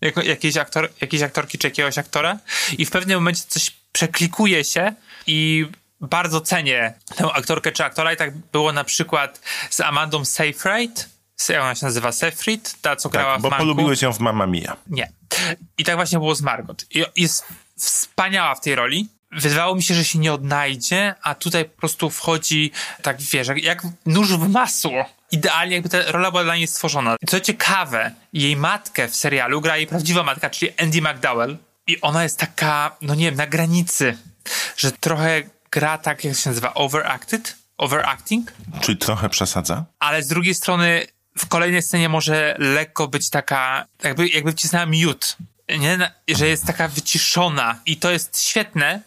jako, 0.00 0.22
jakiejś, 0.22 0.56
aktor, 0.56 0.88
jakiejś 1.00 1.22
aktorki 1.22 1.58
czy 1.58 1.66
jakiegoś 1.66 1.98
aktora 1.98 2.38
i 2.78 2.86
w 2.86 2.90
pewnym 2.90 3.18
momencie 3.18 3.42
coś 3.48 3.70
przeklikuje 3.98 4.64
się 4.64 4.92
i 5.26 5.66
bardzo 6.00 6.40
cenię 6.40 6.94
tę 7.16 7.32
aktorkę 7.32 7.72
czy 7.72 7.84
aktora 7.84 8.12
i 8.12 8.16
tak 8.16 8.36
było 8.36 8.72
na 8.72 8.84
przykład 8.84 9.40
z 9.70 9.80
Amandą 9.80 10.24
Seyfried, 10.24 11.08
jak 11.48 11.62
ona 11.62 11.74
się 11.74 11.86
nazywa? 11.86 12.12
Seyfried? 12.12 12.80
Ta, 12.80 12.96
co 12.96 13.08
grała 13.08 13.32
Tak, 13.32 13.40
w 13.40 13.42
bo 13.42 13.50
polubiłeś 13.50 14.02
ją 14.02 14.12
w 14.12 14.20
Mamma 14.20 14.46
Mia. 14.46 14.76
Nie. 14.86 15.12
I 15.78 15.84
tak 15.84 15.96
właśnie 15.96 16.18
było 16.18 16.34
z 16.34 16.42
Margot. 16.42 16.86
I 16.90 17.04
jest 17.16 17.46
wspaniała 17.76 18.54
w 18.54 18.60
tej 18.60 18.74
roli. 18.74 19.08
Wydawało 19.32 19.74
mi 19.74 19.82
się, 19.82 19.94
że 19.94 20.04
się 20.04 20.18
nie 20.18 20.32
odnajdzie, 20.32 21.14
a 21.22 21.34
tutaj 21.34 21.64
po 21.64 21.78
prostu 21.80 22.10
wchodzi, 22.10 22.70
tak 23.02 23.20
wiesz, 23.20 23.48
jak, 23.48 23.62
jak 23.62 23.82
nóż 24.06 24.32
w 24.32 24.48
masło. 24.48 25.04
Idealnie 25.30 25.74
jakby 25.74 25.88
ta 25.88 26.12
rola 26.12 26.30
była 26.30 26.44
dla 26.44 26.56
niej 26.56 26.66
stworzona. 26.66 27.16
Co 27.26 27.40
ciekawe, 27.40 28.10
jej 28.32 28.56
matkę 28.56 29.08
w 29.08 29.16
serialu 29.16 29.60
gra 29.60 29.76
jej 29.76 29.86
prawdziwa 29.86 30.22
matka, 30.22 30.50
czyli 30.50 30.72
Andy 30.78 31.02
McDowell. 31.02 31.56
I 31.88 32.00
ona 32.00 32.22
jest 32.22 32.38
taka, 32.38 32.96
no 33.00 33.14
nie 33.14 33.24
wiem, 33.24 33.34
na 33.34 33.46
granicy, 33.46 34.18
że 34.76 34.92
trochę 34.92 35.42
gra 35.70 35.98
tak, 35.98 36.24
jak 36.24 36.36
się 36.36 36.50
nazywa, 36.50 36.74
overacted? 36.74 37.56
Overacting? 37.78 38.52
Czyli 38.80 38.98
trochę 38.98 39.28
przesadza? 39.28 39.84
ale 39.98 40.22
z 40.22 40.28
drugiej 40.28 40.54
strony 40.54 41.06
w 41.38 41.46
kolejnej 41.46 41.82
scenie 41.82 42.08
może 42.08 42.56
lekko 42.58 43.08
być 43.08 43.30
taka, 43.30 43.86
jakby, 44.02 44.28
jakby 44.28 44.52
wcisnęła 44.52 44.86
miód. 44.86 45.36
Nie? 45.78 46.12
Że 46.28 46.48
jest 46.48 46.66
taka 46.66 46.88
wyciszona 46.88 47.80
i 47.86 47.96
to 47.96 48.10
jest 48.10 48.40
świetne, 48.40 49.00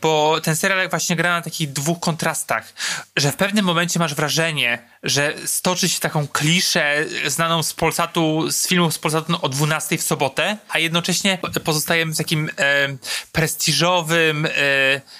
bo 0.00 0.40
ten 0.40 0.56
serial 0.56 0.88
właśnie 0.88 1.16
gra 1.16 1.30
na 1.30 1.42
takich 1.42 1.72
dwóch 1.72 2.00
kontrastach, 2.00 2.72
że 3.16 3.32
w 3.32 3.36
pewnym 3.36 3.64
momencie 3.64 3.98
masz 3.98 4.14
wrażenie, 4.14 4.88
że 5.02 5.34
stoczy 5.44 5.88
się 5.88 6.00
taką 6.00 6.28
kliszę 6.28 7.04
znaną 7.26 7.62
z 7.62 7.72
Polsatu, 7.72 8.50
z 8.50 8.68
filmów 8.68 8.94
z 8.94 8.98
Polsatu 8.98 9.38
o 9.42 9.48
12 9.48 9.98
w 9.98 10.02
sobotę, 10.02 10.56
a 10.68 10.78
jednocześnie 10.78 11.38
pozostajemy 11.64 12.14
w 12.14 12.18
takim 12.18 12.50
e, 12.58 12.96
prestiżowym 13.32 14.46
e, 14.46 14.50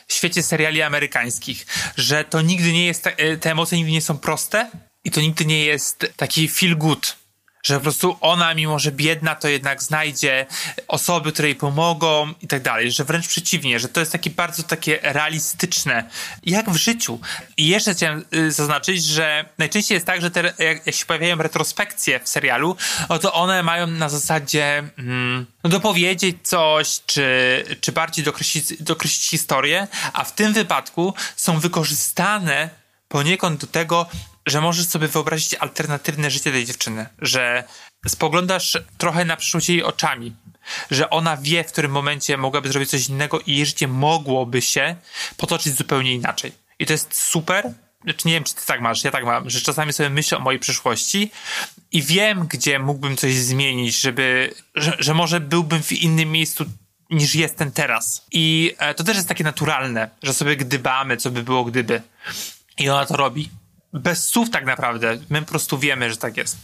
świecie 0.08 0.42
seriali 0.42 0.82
amerykańskich, 0.82 1.66
że 1.96 2.24
to 2.24 2.40
nigdy 2.40 2.72
nie 2.72 2.86
jest, 2.86 3.04
ta, 3.04 3.10
e, 3.10 3.36
te 3.36 3.50
emocje 3.50 3.78
nigdy 3.78 3.92
nie 3.92 4.02
są 4.02 4.18
proste 4.18 4.70
i 5.04 5.10
to 5.10 5.20
nigdy 5.20 5.44
nie 5.44 5.64
jest 5.64 6.12
taki 6.16 6.48
feel 6.48 6.76
good. 6.76 7.23
Że 7.64 7.74
po 7.74 7.80
prostu 7.80 8.16
ona, 8.20 8.54
mimo 8.54 8.78
że 8.78 8.92
biedna, 8.92 9.34
to 9.34 9.48
jednak 9.48 9.82
znajdzie 9.82 10.46
osoby, 10.88 11.32
które 11.32 11.48
jej 11.48 11.56
pomogą 11.56 12.34
i 12.42 12.46
tak 12.46 12.62
dalej. 12.62 12.92
Że 12.92 13.04
wręcz 13.04 13.28
przeciwnie, 13.28 13.80
że 13.80 13.88
to 13.88 14.00
jest 14.00 14.12
takie 14.12 14.30
bardzo 14.30 14.62
takie 14.62 14.98
realistyczne, 15.02 16.10
jak 16.42 16.70
w 16.70 16.76
życiu. 16.76 17.20
I 17.56 17.68
jeszcze 17.68 17.94
chciałem 17.94 18.24
y, 18.34 18.52
zaznaczyć, 18.52 19.04
że 19.04 19.44
najczęściej 19.58 19.96
jest 19.96 20.06
tak, 20.06 20.20
że 20.20 20.30
te, 20.30 20.52
jak, 20.58 20.94
się 20.94 21.06
pojawiają 21.06 21.36
retrospekcje 21.36 22.20
w 22.20 22.28
serialu, 22.28 22.76
no 23.08 23.18
to 23.18 23.32
one 23.32 23.62
mają 23.62 23.86
na 23.86 24.08
zasadzie 24.08 24.82
mm, 24.98 25.46
no 25.64 25.70
dopowiedzieć 25.70 26.36
coś, 26.42 27.00
czy, 27.06 27.64
czy 27.80 27.92
bardziej 27.92 28.24
dokreślić, 28.24 28.82
dokreślić 28.82 29.30
historię, 29.30 29.88
a 30.12 30.24
w 30.24 30.34
tym 30.34 30.52
wypadku 30.52 31.14
są 31.36 31.58
wykorzystane 31.60 32.70
poniekąd 33.08 33.60
do 33.60 33.66
tego, 33.66 34.06
że 34.46 34.60
możesz 34.60 34.86
sobie 34.86 35.08
wyobrazić 35.08 35.54
alternatywne 35.54 36.30
życie 36.30 36.52
tej 36.52 36.64
dziewczyny, 36.64 37.06
że 37.18 37.64
spoglądasz 38.08 38.78
trochę 38.98 39.24
na 39.24 39.36
przyszłość 39.36 39.68
jej 39.68 39.82
oczami, 39.82 40.36
że 40.90 41.10
ona 41.10 41.36
wie, 41.36 41.64
w 41.64 41.72
którym 41.72 41.90
momencie 41.90 42.36
mogłaby 42.36 42.68
zrobić 42.68 42.90
coś 42.90 43.08
innego 43.08 43.40
i 43.40 43.56
jej 43.56 43.66
życie 43.66 43.88
mogłoby 43.88 44.62
się 44.62 44.96
potoczyć 45.36 45.74
zupełnie 45.74 46.14
inaczej. 46.14 46.52
I 46.78 46.86
to 46.86 46.92
jest 46.92 47.14
super. 47.14 47.72
Znaczy, 48.04 48.28
nie 48.28 48.34
wiem, 48.34 48.44
czy 48.44 48.54
ty 48.54 48.66
tak 48.66 48.80
masz, 48.80 49.04
ja 49.04 49.10
tak 49.10 49.24
mam, 49.24 49.50
że 49.50 49.60
czasami 49.60 49.92
sobie 49.92 50.10
myślę 50.10 50.38
o 50.38 50.40
mojej 50.40 50.60
przyszłości 50.60 51.30
i 51.92 52.02
wiem, 52.02 52.46
gdzie 52.46 52.78
mógłbym 52.78 53.16
coś 53.16 53.34
zmienić, 53.34 54.00
żeby, 54.00 54.54
że, 54.74 54.96
że 54.98 55.14
może 55.14 55.40
byłbym 55.40 55.82
w 55.82 55.92
innym 55.92 56.32
miejscu 56.32 56.64
niż 57.10 57.34
jestem 57.34 57.72
teraz. 57.72 58.26
I 58.32 58.74
e, 58.78 58.94
to 58.94 59.04
też 59.04 59.16
jest 59.16 59.28
takie 59.28 59.44
naturalne, 59.44 60.10
że 60.22 60.34
sobie 60.34 60.56
gdybamy, 60.56 61.16
co 61.16 61.30
by 61.30 61.42
było 61.42 61.64
gdyby. 61.64 62.02
I 62.78 62.88
ona 62.88 63.06
to 63.06 63.16
robi. 63.16 63.50
Bez 63.94 64.28
słów 64.28 64.50
tak 64.50 64.64
naprawdę. 64.64 65.18
My 65.30 65.42
po 65.42 65.48
prostu 65.48 65.78
wiemy, 65.78 66.10
że 66.10 66.16
tak 66.16 66.36
jest. 66.36 66.58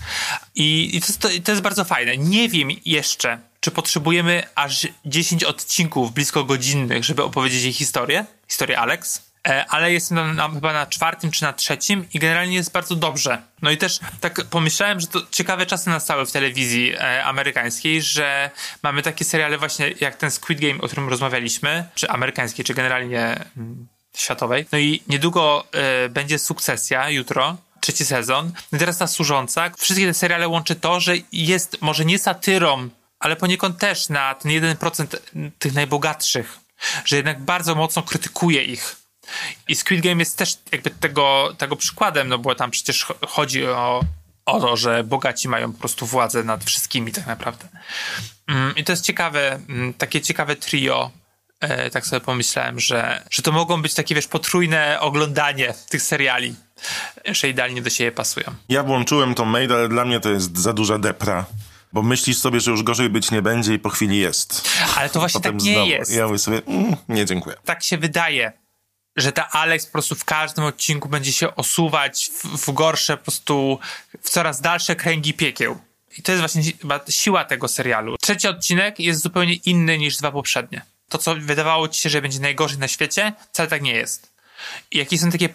I, 0.54 0.96
i 0.96 1.00
to, 1.00 1.06
to, 1.20 1.28
to 1.44 1.52
jest 1.52 1.62
bardzo 1.62 1.84
fajne. 1.84 2.16
Nie 2.16 2.48
wiem 2.48 2.68
jeszcze, 2.84 3.38
czy 3.60 3.70
potrzebujemy 3.70 4.42
aż 4.54 4.88
10 5.04 5.44
odcinków 5.44 6.14
blisko 6.14 6.44
godzinnych, 6.44 7.04
żeby 7.04 7.22
opowiedzieć 7.22 7.62
jej 7.62 7.72
historię. 7.72 8.24
Historię 8.48 8.78
Alex. 8.78 9.30
E, 9.48 9.66
ale 9.68 9.92
jestem 9.92 10.16
na, 10.16 10.34
na, 10.34 10.54
chyba 10.54 10.72
na 10.72 10.86
czwartym 10.86 11.30
czy 11.30 11.42
na 11.42 11.52
trzecim 11.52 12.04
i 12.14 12.18
generalnie 12.18 12.56
jest 12.56 12.72
bardzo 12.72 12.96
dobrze. 12.96 13.42
No 13.62 13.70
i 13.70 13.76
też 13.76 14.00
tak 14.20 14.44
pomyślałem, 14.44 15.00
że 15.00 15.06
to 15.06 15.20
ciekawe 15.30 15.66
czasy 15.66 15.90
nastały 15.90 16.26
w 16.26 16.32
telewizji 16.32 16.94
e, 16.94 17.24
amerykańskiej, 17.24 18.02
że 18.02 18.50
mamy 18.82 19.02
takie 19.02 19.24
seriale 19.24 19.58
właśnie 19.58 19.94
jak 20.00 20.16
ten 20.16 20.30
Squid 20.30 20.60
Game, 20.60 20.80
o 20.80 20.86
którym 20.86 21.08
rozmawialiśmy, 21.08 21.84
czy 21.94 22.10
amerykańskiej, 22.10 22.64
czy 22.64 22.74
generalnie 22.74 23.44
mm, 23.56 23.88
światowej. 24.16 24.66
No 24.72 24.78
i 24.78 25.02
niedługo 25.08 25.64
e, 25.72 26.08
będzie 26.08 26.38
sukcesja, 26.38 27.10
jutro, 27.10 27.56
trzeci 27.80 28.04
sezon. 28.04 28.52
No 28.72 28.76
i 28.76 28.78
teraz 28.78 28.98
ta 28.98 29.06
służąca. 29.06 29.70
Wszystkie 29.78 30.06
te 30.06 30.14
seriale 30.14 30.48
łączy 30.48 30.74
to, 30.74 31.00
że 31.00 31.14
jest 31.32 31.76
może 31.80 32.04
nie 32.04 32.18
satyrą, 32.18 32.88
ale 33.18 33.36
poniekąd 33.36 33.78
też 33.78 34.08
na 34.08 34.34
ten 34.34 34.52
1% 34.52 35.18
tych 35.58 35.74
najbogatszych, 35.74 36.58
że 37.04 37.16
jednak 37.16 37.40
bardzo 37.40 37.74
mocno 37.74 38.02
krytykuje 38.02 38.62
ich. 38.64 38.96
I 39.68 39.74
Squid 39.74 40.00
Game 40.00 40.16
jest 40.16 40.38
też 40.38 40.58
jakby 40.72 40.90
tego, 40.90 41.54
tego 41.58 41.76
przykładem, 41.76 42.28
no 42.28 42.38
bo 42.38 42.54
tam 42.54 42.70
przecież 42.70 43.06
cho- 43.06 43.26
chodzi 43.28 43.66
o, 43.66 44.00
o 44.46 44.60
to, 44.60 44.76
że 44.76 45.04
bogaci 45.04 45.48
mają 45.48 45.72
po 45.72 45.78
prostu 45.78 46.06
władzę 46.06 46.44
nad 46.44 46.64
wszystkimi 46.64 47.12
tak 47.12 47.26
naprawdę. 47.26 47.68
Mm, 48.48 48.76
I 48.76 48.84
to 48.84 48.92
jest 48.92 49.04
ciekawe, 49.04 49.60
mm, 49.68 49.94
takie 49.94 50.20
ciekawe 50.20 50.56
trio. 50.56 51.10
E, 51.60 51.90
tak 51.90 52.06
sobie 52.06 52.20
pomyślałem, 52.20 52.80
że, 52.80 53.22
że 53.30 53.42
to 53.42 53.52
mogą 53.52 53.82
być 53.82 53.94
takie, 53.94 54.14
wiesz, 54.14 54.26
potrójne 54.26 55.00
oglądanie 55.00 55.74
tych 55.88 56.02
seriali, 56.02 56.54
że 57.24 57.48
idealnie 57.48 57.82
do 57.82 57.90
siebie 57.90 58.12
pasują. 58.12 58.46
Ja 58.68 58.82
włączyłem 58.82 59.34
tą 59.34 59.44
mail, 59.44 59.72
ale 59.72 59.88
dla 59.88 60.04
mnie 60.04 60.20
to 60.20 60.30
jest 60.30 60.58
za 60.58 60.72
duża 60.72 60.98
depra. 60.98 61.44
Bo 61.92 62.02
myślisz 62.02 62.38
sobie, 62.38 62.60
że 62.60 62.70
już 62.70 62.82
gorzej 62.82 63.08
być 63.08 63.30
nie 63.30 63.42
będzie 63.42 63.74
i 63.74 63.78
po 63.78 63.88
chwili 63.90 64.18
jest. 64.18 64.68
Ale 64.96 65.10
to 65.10 65.18
właśnie 65.18 65.40
Potem 65.40 65.58
tak 65.58 65.66
nie 65.66 65.72
znowu. 65.74 65.90
jest. 65.90 66.12
Ja 66.12 66.26
mówię 66.26 66.38
sobie, 66.38 66.62
mm, 66.66 66.96
nie 67.08 67.24
dziękuję. 67.24 67.56
tak 67.64 67.82
się 67.84 67.98
wydaje, 67.98 68.52
że 69.16 69.32
ta 69.32 69.48
Alex 69.50 69.86
po 69.86 69.92
prostu 69.92 70.14
w 70.14 70.24
każdym 70.24 70.64
odcinku 70.64 71.08
będzie 71.08 71.32
się 71.32 71.56
osuwać 71.56 72.30
w, 72.34 72.66
w 72.66 72.72
gorsze, 72.72 73.16
po 73.16 73.22
prostu 73.24 73.78
w 74.22 74.30
coraz 74.30 74.60
dalsze 74.60 74.96
kręgi 74.96 75.34
piekieł. 75.34 75.78
I 76.18 76.22
to 76.22 76.32
jest 76.32 76.40
właśnie 76.40 76.72
siła 77.08 77.44
tego 77.44 77.68
serialu. 77.68 78.16
Trzeci 78.20 78.48
odcinek 78.48 79.00
jest 79.00 79.20
zupełnie 79.22 79.54
inny 79.54 79.98
niż 79.98 80.16
dwa 80.16 80.32
poprzednie. 80.32 80.82
To, 81.10 81.18
co 81.18 81.34
wydawało 81.34 81.88
ci 81.88 82.00
się, 82.00 82.10
że 82.10 82.22
będzie 82.22 82.40
najgorzej 82.40 82.78
na 82.78 82.88
świecie, 82.88 83.32
wcale 83.52 83.68
tak 83.68 83.82
nie 83.82 83.92
jest. 83.92 84.32
I 84.90 84.98
jakie 84.98 85.18
są 85.18 85.30
takie 85.30 85.48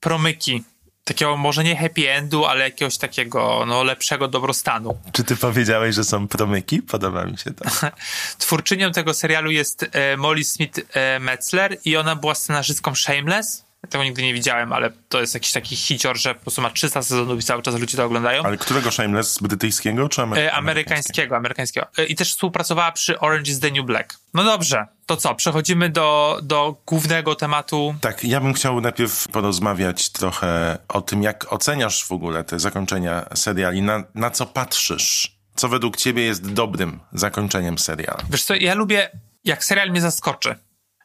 promyki, 0.00 0.64
takiego 1.04 1.36
może 1.36 1.64
nie 1.64 1.76
happy 1.76 2.10
endu, 2.10 2.44
ale 2.44 2.64
jakiegoś 2.64 2.98
takiego 2.98 3.64
no, 3.66 3.84
lepszego 3.84 4.28
dobrostanu. 4.28 4.98
Czy 5.12 5.24
ty 5.24 5.36
powiedziałeś, 5.36 5.94
że 5.94 6.04
są 6.04 6.28
promyki? 6.28 6.82
Podoba 6.82 7.24
mi 7.24 7.38
się 7.38 7.50
to. 7.54 7.64
Twórczynią 8.38 8.92
tego 8.92 9.14
serialu 9.14 9.50
jest 9.50 9.86
e, 9.92 10.16
Molly 10.16 10.44
Smith 10.44 10.80
e, 10.92 11.18
Metzler 11.20 11.78
i 11.84 11.96
ona 11.96 12.16
była 12.16 12.34
scenarzystką 12.34 12.94
Shameless. 12.94 13.67
Tego 13.90 14.04
nigdy 14.04 14.22
nie 14.22 14.34
widziałem, 14.34 14.72
ale 14.72 14.90
to 15.08 15.20
jest 15.20 15.34
jakiś 15.34 15.52
taki 15.52 15.76
hicior, 15.76 16.18
że 16.18 16.34
po 16.34 16.40
prostu 16.40 16.62
ma 16.62 16.70
300 16.70 17.02
sezonów 17.02 17.40
i 17.40 17.42
cały 17.42 17.62
czas 17.62 17.74
ludzie 17.74 17.96
to 17.96 18.04
oglądają. 18.04 18.42
Ale 18.42 18.56
którego 18.56 18.90
Shameless? 18.90 19.38
Brytyjskiego 19.38 20.08
czy 20.08 20.22
E, 20.22 20.52
amerykańskiego, 20.52 21.36
amerykańskiego. 21.36 21.86
E, 21.98 22.04
I 22.04 22.14
też 22.14 22.32
współpracowała 22.32 22.92
przy 22.92 23.20
Orange 23.20 23.50
is 23.50 23.60
the 23.60 23.70
New 23.70 23.86
Black. 23.86 24.18
No 24.34 24.44
dobrze, 24.44 24.86
to 25.06 25.16
co? 25.16 25.34
Przechodzimy 25.34 25.90
do, 25.90 26.38
do 26.42 26.76
głównego 26.86 27.34
tematu. 27.34 27.94
Tak, 28.00 28.24
ja 28.24 28.40
bym 28.40 28.54
chciał 28.54 28.80
najpierw 28.80 29.28
porozmawiać 29.28 30.10
trochę 30.10 30.78
o 30.88 31.00
tym, 31.00 31.22
jak 31.22 31.52
oceniasz 31.52 32.04
w 32.04 32.12
ogóle 32.12 32.44
te 32.44 32.58
zakończenia 32.58 33.26
seriali, 33.34 33.82
na, 33.82 34.02
na 34.14 34.30
co 34.30 34.46
patrzysz. 34.46 35.38
Co 35.56 35.68
według 35.68 35.96
ciebie 35.96 36.22
jest 36.22 36.52
dobrym 36.52 37.00
zakończeniem 37.12 37.78
seriala? 37.78 38.18
Wiesz 38.30 38.42
co, 38.42 38.54
ja 38.54 38.74
lubię, 38.74 39.10
jak 39.44 39.64
serial 39.64 39.90
mnie 39.90 40.00
zaskoczy. 40.00 40.54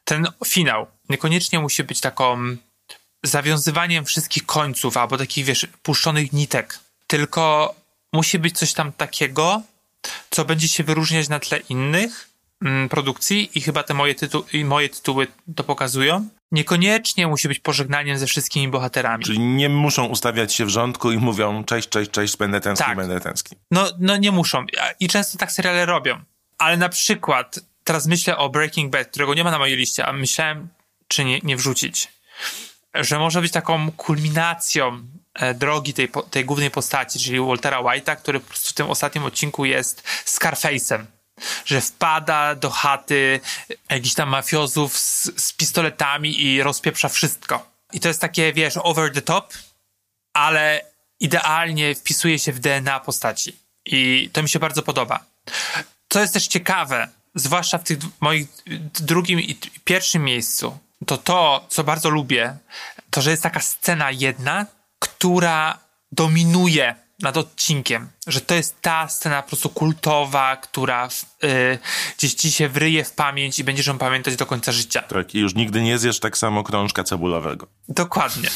Ten 0.04 0.26
finał 0.46 0.86
niekoniecznie 1.08 1.58
musi 1.58 1.84
być 1.84 2.00
taką 2.00 2.56
zawiązywaniem 3.22 4.04
wszystkich 4.04 4.46
końców 4.46 4.96
albo 4.96 5.18
takich, 5.18 5.44
wiesz, 5.44 5.66
puszczonych 5.82 6.32
nitek. 6.32 6.78
Tylko 7.06 7.74
musi 8.12 8.38
być 8.38 8.58
coś 8.58 8.72
tam 8.72 8.92
takiego, 8.92 9.62
co 10.30 10.44
będzie 10.44 10.68
się 10.68 10.84
wyróżniać 10.84 11.28
na 11.28 11.40
tle 11.40 11.58
innych 11.58 12.30
mm, 12.64 12.88
produkcji 12.88 13.50
i 13.54 13.60
chyba 13.60 13.82
te 13.82 13.94
moje, 13.94 14.14
tytu- 14.14 14.44
i 14.52 14.64
moje 14.64 14.88
tytuły 14.88 15.26
to 15.56 15.64
pokazują. 15.64 16.28
Niekoniecznie 16.52 17.26
musi 17.26 17.48
być 17.48 17.58
pożegnaniem 17.58 18.18
ze 18.18 18.26
wszystkimi 18.26 18.68
bohaterami. 18.68 19.24
Czyli 19.24 19.38
nie 19.38 19.68
muszą 19.68 20.04
ustawiać 20.06 20.54
się 20.54 20.64
w 20.66 20.68
rządku 20.68 21.12
i 21.12 21.16
mówią 21.18 21.64
cześć, 21.64 21.88
cześć, 21.88 22.10
cześć, 22.10 22.36
będę 22.36 22.60
tęskni, 22.60 22.86
Tak. 22.86 22.96
będę 22.96 23.20
tęskni. 23.20 23.58
No, 23.70 23.86
no 23.98 24.16
nie 24.16 24.32
muszą. 24.32 24.66
I 25.00 25.08
często 25.08 25.38
tak 25.38 25.52
seriale 25.52 25.86
robią. 25.86 26.20
Ale 26.58 26.76
na 26.76 26.88
przykład 26.88 27.60
teraz 27.84 28.06
myślę 28.06 28.36
o 28.36 28.48
Breaking 28.48 28.92
Bad, 28.92 29.08
którego 29.08 29.34
nie 29.34 29.44
ma 29.44 29.50
na 29.50 29.58
mojej 29.58 29.76
liście, 29.76 30.06
a 30.06 30.12
myślałem, 30.12 30.68
czy 31.08 31.24
nie, 31.24 31.40
nie 31.42 31.56
wrzucić. 31.56 32.08
Że 32.94 33.18
może 33.18 33.40
być 33.40 33.52
taką 33.52 33.92
kulminacją 33.92 35.06
e, 35.34 35.54
drogi 35.54 35.94
tej, 35.94 36.08
tej 36.30 36.44
głównej 36.44 36.70
postaci, 36.70 37.18
czyli 37.18 37.40
Waltera 37.40 37.82
White'a, 37.82 38.16
który 38.16 38.40
po 38.40 38.48
prostu 38.48 38.70
w 38.70 38.72
tym 38.72 38.90
ostatnim 38.90 39.24
odcinku 39.24 39.64
jest 39.64 40.02
Scarface'em. 40.26 41.04
Że 41.64 41.80
wpada 41.80 42.54
do 42.54 42.70
chaty 42.70 43.40
jakichś 43.90 44.14
tam 44.14 44.28
mafiozów 44.28 44.98
z, 44.98 45.42
z 45.42 45.52
pistoletami 45.52 46.44
i 46.44 46.62
rozpieprza 46.62 47.08
wszystko. 47.08 47.70
I 47.92 48.00
to 48.00 48.08
jest 48.08 48.20
takie, 48.20 48.52
wiesz, 48.52 48.74
over 48.76 49.12
the 49.12 49.22
top, 49.22 49.54
ale 50.32 50.84
idealnie 51.20 51.94
wpisuje 51.94 52.38
się 52.38 52.52
w 52.52 52.58
DNA 52.58 53.00
postaci. 53.00 53.56
I 53.84 54.30
to 54.32 54.42
mi 54.42 54.48
się 54.48 54.58
bardzo 54.58 54.82
podoba. 54.82 55.24
Co 56.08 56.20
jest 56.20 56.34
też 56.34 56.46
ciekawe, 56.46 57.08
zwłaszcza 57.34 57.78
w 57.78 57.84
tych 57.84 57.98
moich 58.20 58.48
drugim 59.00 59.40
i 59.40 59.56
pierwszym 59.84 60.24
miejscu, 60.24 60.78
to 61.06 61.18
to, 61.18 61.66
co 61.68 61.84
bardzo 61.84 62.10
lubię, 62.10 62.56
to, 63.10 63.22
że 63.22 63.30
jest 63.30 63.42
taka 63.42 63.60
scena 63.60 64.10
jedna, 64.10 64.66
która 64.98 65.78
dominuje 66.12 66.94
nad 67.22 67.36
odcinkiem. 67.36 68.08
Że 68.26 68.40
to 68.40 68.54
jest 68.54 68.80
ta 68.80 69.08
scena 69.08 69.42
po 69.42 69.48
prostu 69.48 69.68
kultowa, 69.68 70.56
która 70.56 71.08
y, 71.44 71.78
gdzieś 72.18 72.34
ci 72.34 72.52
się 72.52 72.68
wryje 72.68 73.04
w 73.04 73.12
pamięć 73.12 73.58
i 73.58 73.64
będziesz 73.64 73.86
ją 73.86 73.98
pamiętać 73.98 74.36
do 74.36 74.46
końca 74.46 74.72
życia. 74.72 75.02
Tak, 75.02 75.34
i 75.34 75.38
już 75.38 75.54
nigdy 75.54 75.82
nie 75.82 75.98
zjesz 75.98 76.20
tak 76.20 76.38
samo 76.38 76.64
krążka 76.64 77.04
cebulowego. 77.04 77.66
Dokładnie. 77.88 78.48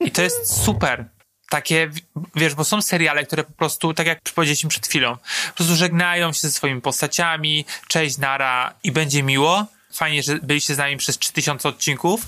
I 0.00 0.10
to 0.10 0.22
jest 0.22 0.64
super. 0.64 1.04
Takie, 1.52 1.90
wiesz, 2.34 2.54
bo 2.54 2.64
są 2.64 2.82
seriale, 2.82 3.24
które 3.26 3.44
po 3.44 3.52
prostu, 3.52 3.94
tak 3.94 4.06
jak 4.06 4.20
powiedzieliśmy 4.34 4.70
przed 4.70 4.86
chwilą, 4.86 5.16
po 5.48 5.54
prostu 5.54 5.76
żegnają 5.76 6.32
się 6.32 6.40
ze 6.40 6.50
swoimi 6.50 6.80
postaciami, 6.80 7.64
cześć, 7.88 8.18
nara 8.18 8.74
i 8.84 8.92
będzie 8.92 9.22
miło. 9.22 9.66
Fajnie, 9.94 10.22
że 10.22 10.36
byliście 10.36 10.74
z 10.74 10.78
nami 10.78 10.96
przez 10.96 11.18
3000 11.18 11.68
odcinków. 11.68 12.20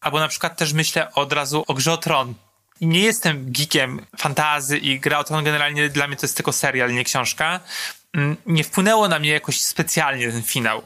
Albo 0.00 0.20
na 0.20 0.28
przykład 0.28 0.56
też 0.56 0.72
myślę 0.72 1.14
od 1.14 1.32
razu 1.32 1.64
o 1.66 1.74
Grze 1.74 1.92
o 1.92 1.96
Tron. 1.96 2.34
Nie 2.80 3.00
jestem 3.00 3.52
geekiem 3.52 4.06
fantazy 4.18 4.78
i 4.78 5.00
Gra 5.00 5.18
o 5.18 5.24
Tron 5.24 5.44
generalnie 5.44 5.88
dla 5.88 6.06
mnie 6.06 6.16
to 6.16 6.26
jest 6.26 6.36
tylko 6.36 6.52
serial, 6.52 6.94
nie 6.94 7.04
książka. 7.04 7.60
Mm, 8.14 8.36
Nie 8.46 8.64
wpłynęło 8.64 9.08
na 9.08 9.18
mnie 9.18 9.30
jakoś 9.30 9.60
specjalnie 9.60 10.32
ten 10.32 10.42
finał. 10.42 10.82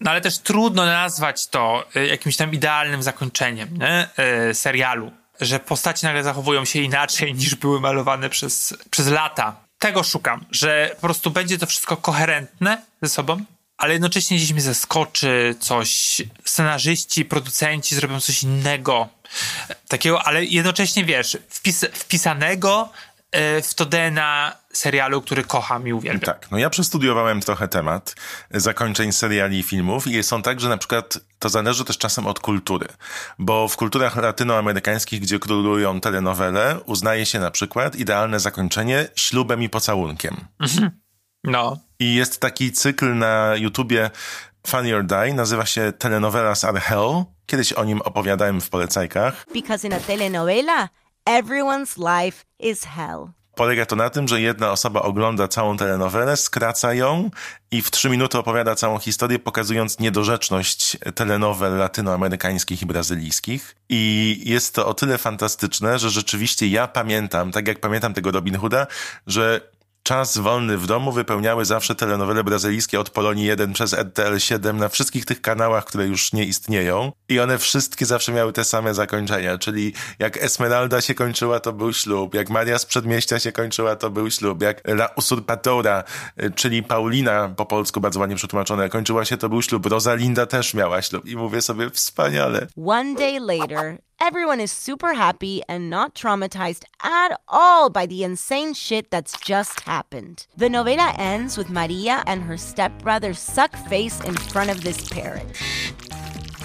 No 0.00 0.10
ale 0.10 0.20
też 0.20 0.38
trudno 0.38 0.84
nazwać 0.86 1.46
to 1.46 1.86
y, 1.96 2.06
jakimś 2.06 2.36
tam 2.36 2.54
idealnym 2.54 3.02
zakończeniem 3.02 3.68
nie? 3.78 4.08
Y, 4.50 4.54
serialu, 4.54 5.12
że 5.40 5.60
postaci 5.60 6.06
nagle 6.06 6.22
zachowują 6.22 6.64
się 6.64 6.78
inaczej 6.78 7.34
niż 7.34 7.54
były 7.54 7.80
malowane 7.80 8.30
przez, 8.30 8.74
przez 8.90 9.08
lata. 9.08 9.56
Tego 9.78 10.02
szukam, 10.02 10.44
że 10.50 10.90
po 10.94 11.00
prostu 11.00 11.30
będzie 11.30 11.58
to 11.58 11.66
wszystko 11.66 11.96
koherentne 11.96 12.82
ze 13.02 13.08
sobą, 13.08 13.44
ale 13.76 13.92
jednocześnie 13.92 14.36
gdzieś 14.36 14.52
mnie 14.52 14.62
zaskoczy 14.62 15.54
coś. 15.60 16.22
Scenarzyści, 16.44 17.24
producenci 17.24 17.94
zrobią 17.94 18.20
coś 18.20 18.42
innego. 18.42 19.08
Takiego, 19.88 20.22
ale 20.22 20.44
jednocześnie 20.44 21.04
wiesz, 21.04 21.38
wpis, 21.48 21.84
wpisanego 21.92 22.88
w 23.62 23.74
to 23.74 23.84
DNA 23.84 24.56
serialu, 24.72 25.22
który 25.22 25.44
kocham 25.44 25.88
i 25.88 25.92
uwielbiam. 25.92 26.20
Tak, 26.20 26.50
no 26.50 26.58
ja 26.58 26.70
przestudiowałem 26.70 27.40
trochę 27.40 27.68
temat 27.68 28.14
zakończeń 28.50 29.12
seriali 29.12 29.58
i 29.58 29.62
filmów 29.62 30.06
i 30.06 30.22
są 30.22 30.42
tak, 30.42 30.60
że 30.60 30.68
na 30.68 30.76
przykład 30.76 31.18
to 31.38 31.48
zależy 31.48 31.84
też 31.84 31.98
czasem 31.98 32.26
od 32.26 32.40
kultury, 32.40 32.88
bo 33.38 33.68
w 33.68 33.76
kulturach 33.76 34.16
latynoamerykańskich, 34.16 35.20
gdzie 35.20 35.38
królują 35.38 36.00
telenowele, 36.00 36.80
uznaje 36.86 37.26
się 37.26 37.38
na 37.38 37.50
przykład 37.50 37.96
idealne 37.96 38.40
zakończenie 38.40 39.08
ślubem 39.14 39.62
i 39.62 39.68
pocałunkiem. 39.68 40.36
No, 41.44 41.78
I 41.98 42.14
jest 42.14 42.40
taki 42.40 42.72
cykl 42.72 43.14
na 43.14 43.56
YouTubie 43.56 44.10
Funny 44.66 44.96
or 44.96 45.04
Die, 45.04 45.34
nazywa 45.34 45.66
się 45.66 45.92
Telenovelas 45.98 46.64
Are 46.64 46.80
Hell. 46.80 47.24
Kiedyś 47.46 47.72
o 47.72 47.84
nim 47.84 48.00
opowiadałem 48.02 48.60
w 48.60 48.68
polecajkach. 48.68 49.46
Because 49.54 49.86
in 49.86 49.92
a 49.92 50.00
telenovela, 50.00 50.88
everyone's 51.26 51.98
life 51.98 52.44
is 52.58 52.84
hell. 52.84 53.28
Polega 53.56 53.86
to 53.86 53.96
na 53.96 54.10
tym, 54.10 54.28
że 54.28 54.40
jedna 54.40 54.70
osoba 54.70 55.02
ogląda 55.02 55.48
całą 55.48 55.76
telenowelę, 55.76 56.36
skraca 56.36 56.94
ją 56.94 57.30
i 57.70 57.82
w 57.82 57.90
trzy 57.90 58.08
minuty 58.08 58.38
opowiada 58.38 58.74
całą 58.74 58.98
historię, 58.98 59.38
pokazując 59.38 59.98
niedorzeczność 59.98 60.96
telenowel 61.14 61.76
latynoamerykańskich 61.76 62.82
i 62.82 62.86
brazylijskich. 62.86 63.76
I 63.88 64.42
jest 64.44 64.74
to 64.74 64.86
o 64.86 64.94
tyle 64.94 65.18
fantastyczne, 65.18 65.98
że 65.98 66.10
rzeczywiście 66.10 66.68
ja 66.68 66.88
pamiętam, 66.88 67.52
tak 67.52 67.68
jak 67.68 67.80
pamiętam 67.80 68.14
tego 68.14 68.30
Robin 68.30 68.56
Hooda, 68.56 68.86
że 69.26 69.60
czas 70.06 70.38
wolny 70.38 70.78
w 70.78 70.86
domu 70.86 71.12
wypełniały 71.12 71.64
zawsze 71.64 71.94
telenowele 71.94 72.44
brazylijskie 72.44 73.00
od 73.00 73.10
Polonii 73.10 73.46
1 73.46 73.72
przez 73.72 73.92
RTL 73.92 74.38
7 74.38 74.78
na 74.78 74.88
wszystkich 74.88 75.24
tych 75.24 75.40
kanałach, 75.40 75.84
które 75.84 76.06
już 76.06 76.32
nie 76.32 76.44
istnieją. 76.44 77.12
I 77.28 77.40
one 77.40 77.58
wszystkie 77.58 78.06
zawsze 78.06 78.32
miały 78.32 78.52
te 78.52 78.64
same 78.64 78.94
zakończenia, 78.94 79.58
czyli 79.58 79.92
jak 80.18 80.36
Esmeralda 80.36 81.00
się 81.00 81.14
kończyła, 81.14 81.60
to 81.60 81.72
był 81.72 81.92
ślub, 81.92 82.34
jak 82.34 82.50
Maria 82.50 82.78
z 82.78 82.86
Przedmieścia 82.86 83.38
się 83.38 83.52
kończyła, 83.52 83.96
to 83.96 84.10
był 84.10 84.30
ślub, 84.30 84.62
jak 84.62 84.88
La 84.88 85.08
Usurpatora, 85.16 86.04
y, 86.42 86.50
czyli 86.50 86.82
Paulina 86.82 87.48
po 87.56 87.66
polsku 87.66 88.00
bardzo 88.00 88.20
ładnie 88.20 88.36
przetłumaczone, 88.36 88.88
kończyła 88.88 89.24
się, 89.24 89.36
to 89.36 89.48
był 89.48 89.62
ślub. 89.62 89.86
Rosalinda 89.86 90.46
też 90.46 90.74
miała 90.74 91.02
ślub 91.02 91.26
i 91.26 91.36
mówię 91.36 91.62
sobie, 91.62 91.90
wspaniale. 91.90 92.66
One 92.86 93.14
day 93.14 93.40
later, 93.40 93.98
everyone 94.20 94.60
is 94.60 94.72
super 94.72 95.14
happy 95.14 95.62
and 95.68 95.90
not 95.90 96.14
traumatized 96.14 96.84
at 97.02 97.38
all 97.48 97.90
by 97.90 98.06
the 98.06 98.24
insane 98.24 98.74
shit 98.74 99.10
that's 99.10 99.38
just 99.40 99.80
happened. 99.80 100.46
The 100.56 100.68
novela 100.68 101.16
ends 101.18 101.56
with 101.56 101.70
Maria 101.70 102.22
and 102.26 102.42
her 102.42 102.56
stepbrother 102.56 103.34
suck 103.34 103.74
face 103.88 104.20
in 104.20 104.34
front 104.34 104.70
of 104.70 104.82
this 104.82 105.08
parrot. 105.08 105.46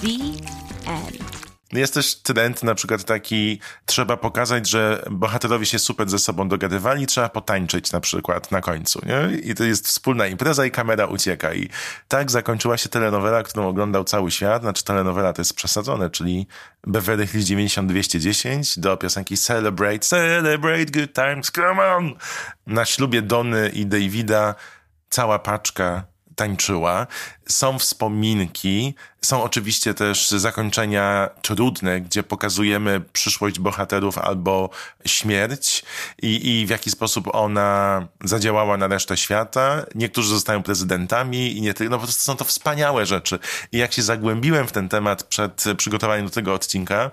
The 0.02 0.42
end. 0.86 1.31
Jest 1.74 1.94
też 1.94 2.16
trend 2.16 2.64
na 2.64 2.76
przykład 2.76 3.04
taki, 3.04 3.60
trzeba 3.86 4.18
pokazać, 4.18 4.70
że 4.70 5.06
bohaterowie 5.12 5.66
się 5.66 5.80
super 5.80 6.10
ze 6.10 6.20
sobą 6.20 6.48
dogadywali, 6.48 7.08
trzeba 7.08 7.30
potańczyć 7.30 7.92
na 7.92 8.00
przykład 8.00 8.52
na 8.52 8.62
końcu, 8.62 9.02
nie? 9.06 9.38
I 9.38 9.56
to 9.56 9.64
jest 9.64 9.88
wspólna 9.88 10.28
impreza 10.28 10.66
i 10.66 10.72
kamera 10.72 11.06
ucieka. 11.06 11.54
I 11.54 11.70
tak 12.08 12.32
zakończyła 12.32 12.78
się 12.78 12.90
telenowela, 12.90 13.44
którą 13.44 13.68
oglądał 13.68 14.04
cały 14.04 14.32
świat. 14.32 14.62
Znaczy 14.62 14.84
telenowela 14.84 15.34
to 15.34 15.42
jest 15.42 15.54
przesadzone, 15.54 16.10
czyli 16.10 16.48
Beverly 16.88 17.28
Hills 17.28 17.46
90210 17.46 18.80
do 18.80 18.98
piosenki 18.98 19.38
Celebrate, 19.38 20.00
Celebrate 20.00 20.86
Good 20.86 21.14
Times, 21.14 21.52
Come 21.52 21.96
On! 21.96 22.14
Na 22.68 22.86
ślubie 22.86 23.22
Dony 23.22 23.70
i 23.70 23.86
Davida 23.86 24.56
cała 25.10 25.40
paczka 25.40 26.11
tańczyła. 26.36 27.08
Są 27.50 27.80
wspominki, 27.80 28.96
są 29.22 29.44
oczywiście 29.44 29.94
też 29.94 30.30
zakończenia 30.30 31.30
trudne, 31.42 32.02
gdzie 32.02 32.24
pokazujemy 32.24 33.02
przyszłość 33.14 33.60
bohaterów 33.60 34.18
albo 34.18 34.70
śmierć 35.06 35.84
i, 36.22 36.50
i 36.50 36.66
w 36.66 36.70
jaki 36.70 36.92
sposób 36.92 37.36
ona 37.36 38.08
zadziałała 38.24 38.78
na 38.78 38.88
resztę 38.88 39.18
świata. 39.18 39.86
Niektórzy 39.96 40.30
zostają 40.30 40.64
prezydentami 40.64 41.58
i 41.58 41.62
nie 41.62 41.74
tylko. 41.74 41.92
No 41.92 41.98
po 41.98 42.04
prostu 42.04 42.24
są 42.24 42.36
to 42.36 42.46
wspaniałe 42.46 43.06
rzeczy. 43.06 43.40
I 43.72 43.78
jak 43.78 43.94
się 43.94 44.02
zagłębiłem 44.02 44.68
w 44.68 44.72
ten 44.72 44.90
temat 44.90 45.24
przed 45.24 45.64
przygotowaniem 45.78 46.26
do 46.26 46.32
tego 46.32 46.54
odcinka, 46.54 47.12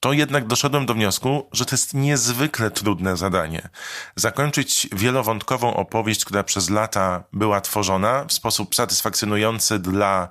to 0.00 0.12
jednak 0.12 0.46
doszedłem 0.46 0.86
do 0.86 0.94
wniosku, 0.94 1.48
że 1.52 1.64
to 1.64 1.74
jest 1.74 1.94
niezwykle 1.94 2.70
trudne 2.70 3.16
zadanie. 3.16 3.68
Zakończyć 4.16 4.88
wielowątkową 4.92 5.74
opowieść, 5.74 6.24
która 6.24 6.42
przez 6.44 6.70
lata 6.70 7.24
była 7.32 7.60
tworzona 7.60 8.24
w 8.24 8.32
sposób 8.32 8.74
satysfakcjonujący 8.74 9.78
dla 9.78 10.28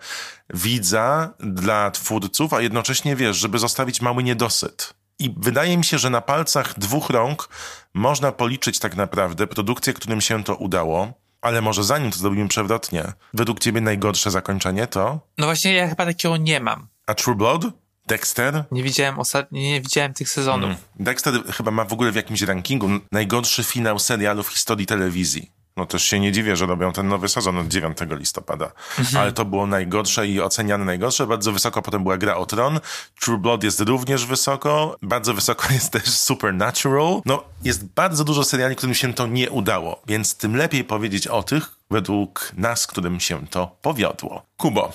widza, 0.54 1.34
dla 1.40 1.92
twórców, 1.92 2.54
a 2.54 2.62
jednocześnie 2.62 3.16
wiesz, 3.16 3.38
żeby 3.38 3.60
zostawić 3.60 4.02
mały 4.02 4.24
niedosyt. 4.24 4.94
I 5.20 5.36
wydaje 5.38 5.78
mi 5.78 5.86
się, 5.86 5.98
że 5.98 6.10
na 6.10 6.22
palcach 6.22 6.80
dwóch 6.80 7.10
rąk 7.10 7.50
można 7.94 8.32
policzyć 8.32 8.80
tak 8.80 8.96
naprawdę 8.96 9.48
produkcje, 9.48 9.94
którym 9.94 10.22
się 10.22 10.44
to 10.44 10.56
udało. 10.56 11.14
Ale 11.42 11.62
może 11.62 11.84
zanim 11.84 12.12
to 12.12 12.18
zrobimy 12.18 12.48
przewrotnie, 12.48 13.14
według 13.34 13.60
ciebie 13.60 13.82
najgorsze 13.82 14.32
zakończenie 14.32 14.88
to? 14.88 15.20
No 15.38 15.46
właśnie, 15.46 15.74
ja 15.74 15.88
chyba 15.88 16.06
takiego 16.06 16.38
nie 16.38 16.60
mam. 16.60 16.88
A 17.08 17.14
True 17.14 17.36
Blood? 17.36 17.66
Dexter? 18.08 18.64
Nie 18.72 18.84
widziałem 18.84 19.20
ostatnio, 19.20 19.62
nie 19.62 19.82
widziałem 19.82 20.14
tych 20.14 20.30
sezonów. 20.30 20.70
Mm. 20.70 20.82
Dexter 20.96 21.34
chyba 21.54 21.72
ma 21.72 21.86
w 21.86 21.94
ogóle 21.94 22.12
w 22.12 22.16
jakimś 22.16 22.42
rankingu 22.42 22.90
najgorszy 23.12 23.64
finał 23.64 24.00
serialu 24.00 24.44
w 24.44 24.50
historii 24.50 24.86
telewizji. 24.86 25.52
No 25.78 25.86
też 25.86 26.04
się 26.04 26.20
nie 26.20 26.32
dziwię, 26.32 26.56
że 26.56 26.66
robią 26.66 26.92
ten 26.92 27.08
nowy 27.08 27.30
sezon 27.30 27.58
od 27.58 27.68
9 27.68 27.98
listopada. 28.12 28.72
Mhm. 29.00 29.18
Ale 29.18 29.32
to 29.32 29.46
było 29.46 29.68
najgorsze 29.68 30.28
i 30.28 30.42
oceniane 30.42 30.86
najgorsze. 30.86 31.28
Bardzo 31.28 31.52
wysoko 31.52 31.82
potem 31.82 32.04
była 32.04 32.18
gra 32.18 32.36
o 32.36 32.46
Tron. 32.46 32.80
True 33.20 33.38
Blood 33.38 33.64
jest 33.64 33.80
również 33.80 34.26
wysoko. 34.26 34.98
Bardzo 35.02 35.34
wysoko 35.34 35.74
jest 35.74 35.92
też 35.92 36.04
Supernatural. 36.04 37.22
No, 37.26 37.44
jest 37.64 37.86
bardzo 37.86 38.24
dużo 38.24 38.44
seriali, 38.44 38.76
którym 38.76 38.96
się 38.96 39.14
to 39.14 39.28
nie 39.28 39.52
udało. 39.52 40.02
Więc 40.08 40.38
tym 40.38 40.56
lepiej 40.56 40.84
powiedzieć 40.84 41.28
o 41.28 41.44
tych, 41.44 41.76
według 41.92 42.52
nas, 42.58 42.88
którym 42.88 43.20
się 43.20 43.48
to 43.48 43.76
powiodło. 43.82 44.46
Kubo, 44.58 44.94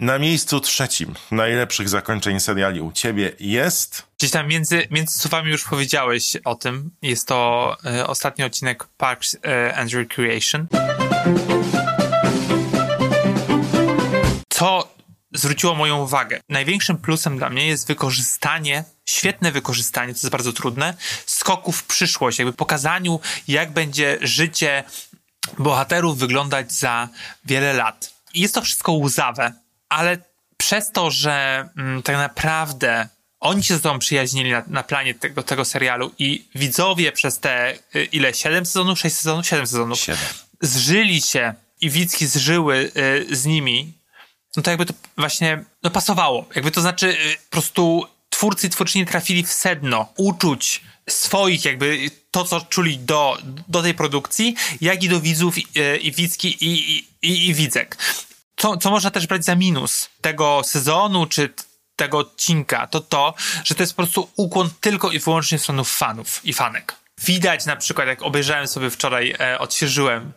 na 0.00 0.18
miejscu 0.18 0.60
trzecim 0.60 1.14
najlepszych 1.30 1.88
zakończeń 1.88 2.40
seriali 2.40 2.80
u 2.80 2.92
ciebie 2.92 3.32
jest... 3.40 4.06
Gdzieś 4.18 4.30
tam 4.30 4.48
między, 4.48 4.88
między 4.90 5.18
słowami 5.18 5.50
już 5.50 5.64
powiedziałeś 5.64 6.36
o 6.44 6.54
tym. 6.54 6.90
Jest 7.02 7.28
to 7.28 7.76
e, 7.84 8.06
ostatni 8.06 8.44
odcinek 8.44 8.84
Parks 8.96 9.36
e, 9.44 9.74
and 9.76 9.92
Recreation. 9.92 10.66
Co 14.48 14.94
zwróciło 15.34 15.74
moją 15.74 16.02
uwagę? 16.02 16.40
Największym 16.48 16.98
plusem 16.98 17.38
dla 17.38 17.50
mnie 17.50 17.66
jest 17.66 17.86
wykorzystanie, 17.86 18.84
świetne 19.06 19.52
wykorzystanie, 19.52 20.14
co 20.14 20.18
jest 20.18 20.32
bardzo 20.32 20.52
trudne, 20.52 20.94
skoków 21.26 21.78
w 21.78 21.86
przyszłość, 21.86 22.38
jakby 22.38 22.52
pokazaniu, 22.52 23.20
jak 23.48 23.72
będzie 23.72 24.18
życie 24.20 24.84
bohaterów 25.58 26.18
wyglądać 26.18 26.72
za 26.72 27.08
wiele 27.44 27.72
lat. 27.72 28.12
I 28.34 28.40
jest 28.40 28.54
to 28.54 28.62
wszystko 28.62 28.92
łzawe, 28.92 29.52
ale 29.88 30.18
przez 30.56 30.92
to, 30.92 31.10
że 31.10 31.68
mm, 31.76 32.02
tak 32.02 32.16
naprawdę 32.16 33.08
oni 33.40 33.64
się 33.64 33.74
ze 33.74 33.80
sobą 33.80 33.98
przyjaźnili 33.98 34.50
na, 34.50 34.62
na 34.66 34.82
planie 34.82 35.14
tego, 35.14 35.42
tego 35.42 35.64
serialu 35.64 36.12
i 36.18 36.44
widzowie 36.54 37.12
przez 37.12 37.38
te 37.38 37.74
y, 37.94 38.04
ile? 38.04 38.34
7 38.34 38.66
sezonów? 38.66 38.98
6 38.98 39.16
sezonów? 39.16 39.46
7 39.46 39.66
sezonów. 39.66 39.98
Zżyli 40.60 41.20
się 41.20 41.54
i 41.80 41.90
Wicki 41.90 42.26
zżyły 42.26 42.90
y, 43.30 43.36
z 43.36 43.46
nimi, 43.46 43.92
no 44.56 44.62
to 44.62 44.70
jakby 44.70 44.86
to 44.86 44.94
właśnie 45.18 45.64
no 45.82 45.90
pasowało. 45.90 46.48
Jakby 46.54 46.70
to 46.70 46.80
znaczy 46.80 47.08
y, 47.08 47.36
po 47.44 47.50
prostu 47.50 48.06
twórcy 48.30 48.66
i 48.66 48.70
twórczyni 48.70 49.06
trafili 49.06 49.42
w 49.42 49.52
sedno 49.52 50.12
uczuć 50.16 50.80
swoich, 51.08 51.64
jakby 51.64 52.10
to, 52.30 52.44
co 52.44 52.60
czuli 52.60 52.98
do, 52.98 53.38
do 53.68 53.82
tej 53.82 53.94
produkcji, 53.94 54.54
jak 54.80 55.02
i 55.02 55.08
do 55.08 55.20
widzów 55.20 55.58
i, 55.58 55.66
i 56.00 56.08
i, 56.08 56.46
i, 56.60 57.04
i, 57.22 57.48
i 57.48 57.54
Widzek. 57.54 57.96
Co, 58.56 58.76
co 58.76 58.90
można 58.90 59.10
też 59.10 59.26
brać 59.26 59.44
za 59.44 59.54
minus 59.54 60.08
tego 60.20 60.62
sezonu, 60.64 61.26
czy 61.26 61.54
tego 61.96 62.18
odcinka, 62.18 62.86
to 62.86 63.00
to, 63.00 63.34
że 63.64 63.74
to 63.74 63.82
jest 63.82 63.92
po 63.92 64.02
prostu 64.02 64.30
ukłon 64.36 64.70
tylko 64.80 65.10
i 65.10 65.18
wyłącznie 65.18 65.58
w 65.58 65.62
stronę 65.62 65.84
fanów 65.84 66.40
i 66.44 66.52
fanek. 66.52 66.94
Widać 67.24 67.66
na 67.66 67.76
przykład, 67.76 68.08
jak 68.08 68.22
obejrzałem 68.22 68.68
sobie 68.68 68.90
wczoraj, 68.90 69.34
e, 69.40 69.58
odświeżyłem, 69.58 70.32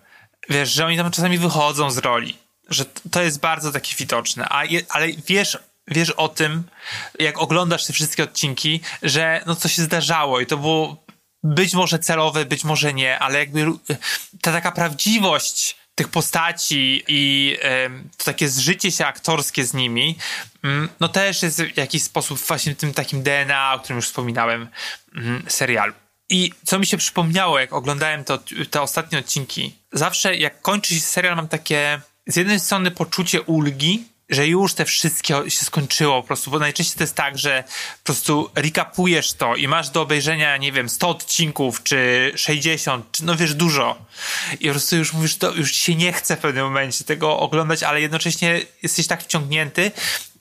wiesz, 0.50 0.74
że 0.74 0.86
oni 0.86 0.98
tam 0.98 1.12
czasami 1.12 1.38
wychodzą 1.38 1.92
z 1.92 1.98
roli, 1.98 2.38
że 2.70 2.86
to 3.12 3.22
jest 3.22 3.40
bardzo 3.40 3.72
takie 3.72 3.96
widoczne, 3.96 4.48
a 4.50 4.66
je, 4.66 4.82
ale 4.90 5.08
wiesz, 5.28 5.58
wiesz 5.88 6.10
o 6.10 6.28
tym, 6.28 6.64
jak 7.20 7.38
oglądasz 7.38 7.86
te 7.86 7.94
wszystkie 7.94 8.24
odcinki, 8.24 8.82
że 9.04 9.44
no 9.46 9.56
co 9.56 9.70
się 9.70 9.82
zdarzało 9.82 10.40
i 10.40 10.46
to 10.46 10.58
było 10.58 11.04
być 11.44 11.74
może 11.74 12.00
celowe, 12.00 12.46
być 12.46 12.64
może 12.64 12.94
nie, 12.94 13.20
ale 13.20 13.40
jakby 13.40 13.66
ta 14.42 14.52
taka 14.52 14.72
prawdziwość 14.72 15.79
tych 16.00 16.08
postaci 16.08 17.04
i 17.08 17.58
to 18.18 18.24
takie 18.24 18.50
zżycie 18.50 18.92
się 18.92 19.06
aktorskie 19.06 19.66
z 19.66 19.74
nimi, 19.74 20.18
mm, 20.64 20.90
no 21.00 21.10
też 21.10 21.44
jest 21.44 21.62
w 21.64 21.78
jakiś 21.78 22.04
sposób 22.04 22.40
właśnie 22.40 22.76
tym 22.76 22.94
takim 22.94 23.24
DNA, 23.24 23.74
o 23.74 23.80
którym 23.80 23.96
już 23.96 24.06
wspominałem, 24.06 24.68
mm, 25.16 25.44
serialu. 25.48 25.94
I 26.30 26.52
co 26.66 26.80
mi 26.80 26.86
się 26.86 26.98
przypomniało, 26.98 27.60
jak 27.60 27.74
oglądałem 27.74 28.24
to, 28.24 28.40
te 28.70 28.82
ostatnie 28.82 29.20
odcinki, 29.20 29.76
zawsze 29.92 30.36
jak 30.36 30.62
kończy 30.62 30.96
się 30.96 31.02
serial, 31.02 31.36
mam 31.36 31.48
takie 31.48 32.02
z 32.28 32.36
jednej 32.36 32.60
strony 32.60 32.92
poczucie 32.92 33.42
ulgi, 33.42 34.04
że 34.30 34.48
już 34.48 34.74
te 34.74 34.86
wszystkie 34.86 35.34
się 35.48 35.66
skończyło 35.66 36.22
po 36.22 36.28
prostu, 36.28 36.52
bo 36.52 36.60
najczęściej 36.60 36.98
to 36.98 37.04
jest 37.04 37.16
tak, 37.16 37.38
że 37.38 37.64
po 37.98 38.06
prostu 38.06 38.50
recapujesz 38.56 39.34
to 39.34 39.56
i 39.56 39.68
masz 39.68 39.90
do 39.90 40.02
obejrzenia, 40.02 40.58
nie 40.58 40.72
wiem, 40.72 40.90
100 40.90 41.10
odcinków, 41.10 41.84
czy 41.84 42.32
60, 42.36 43.12
czy 43.12 43.26
no 43.26 43.36
wiesz, 43.36 43.54
dużo. 43.54 44.06
I 44.60 44.66
po 44.66 44.72
prostu 44.72 44.96
już 44.96 45.14
mówisz, 45.14 45.38
to 45.38 45.52
już 45.52 45.72
się 45.72 45.96
nie 45.96 46.14
chce 46.14 46.36
w 46.36 46.40
pewnym 46.40 46.66
momencie 46.66 47.04
tego 47.04 47.40
oglądać, 47.40 47.84
ale 47.84 48.02
jednocześnie 48.02 48.62
jesteś 48.84 49.08
tak 49.08 49.24
wciągnięty, 49.24 49.92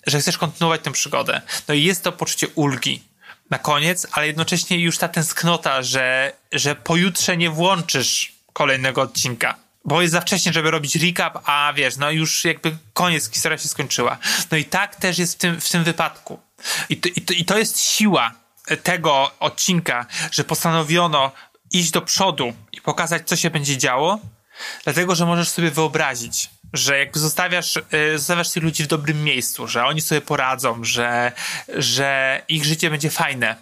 że 0.07 0.21
chcesz 0.21 0.39
kontynuować 0.39 0.81
tę 0.83 0.93
przygodę. 0.93 1.41
No 1.69 1.75
i 1.75 1.83
jest 1.83 2.05
to 2.05 2.13
poczucie 2.13 2.49
ulgi 2.49 3.03
na 3.51 3.59
koniec, 3.59 4.07
ale 4.13 4.27
jednocześnie 4.27 4.79
już 4.79 4.99
ta 4.99 5.09
tęsknota, 5.09 5.83
że, 5.83 6.33
że 6.53 6.75
pojutrze 6.75 7.37
nie 7.37 7.51
włączysz 7.51 8.33
kolejnego 8.53 9.03
odcinka. 9.03 9.68
Bo 9.85 10.03
jest 10.03 10.13
za 10.13 10.21
wcześnie, 10.21 10.53
żeby 10.53 10.71
robić 10.71 10.97
recap, 10.97 11.39
a 11.45 11.73
wiesz, 11.77 11.97
no 11.97 12.11
już 12.11 12.45
jakby 12.45 12.77
koniec, 12.93 13.31
historia 13.31 13.59
się 13.59 13.69
skończyła. 13.69 14.19
No 14.51 14.57
i 14.57 14.65
tak 14.65 14.97
też 14.97 15.19
jest 15.19 15.35
w 15.35 15.37
tym, 15.37 15.61
w 15.61 15.71
tym 15.71 15.85
wypadku. 15.85 16.41
I 16.89 16.97
to, 16.97 17.09
i, 17.17 17.21
to, 17.21 17.35
I 17.35 17.45
to 17.45 17.59
jest 17.59 17.81
siła 17.81 18.33
tego 18.83 19.31
odcinka, 19.41 20.07
że 20.31 20.45
postanowiono 20.45 21.33
iść 21.71 21.91
do 21.91 22.03
przodu 22.03 22.53
i 22.73 22.81
pokazać, 22.81 23.29
co 23.29 23.37
się 23.37 23.51
będzie 23.51 23.77
działo, 23.77 24.19
dlatego, 24.85 25.15
że 25.15 25.27
możesz 25.27 25.49
sobie 25.49 25.71
wyobrazić, 25.71 26.51
że 26.73 26.99
jakby 26.99 27.19
zostawiasz, 27.19 27.77
y, 27.77 28.19
zostawiasz 28.19 28.51
tych 28.51 28.63
ludzi 28.63 28.85
w 28.85 28.87
dobrym 28.87 29.25
miejscu, 29.25 29.69
że 29.69 29.85
oni 29.85 30.01
sobie 30.01 30.21
poradzą, 30.21 30.85
że, 30.85 31.33
że 31.69 32.43
ich 32.49 32.65
życie 32.65 32.91
będzie 32.91 33.11
fajne. 33.11 33.57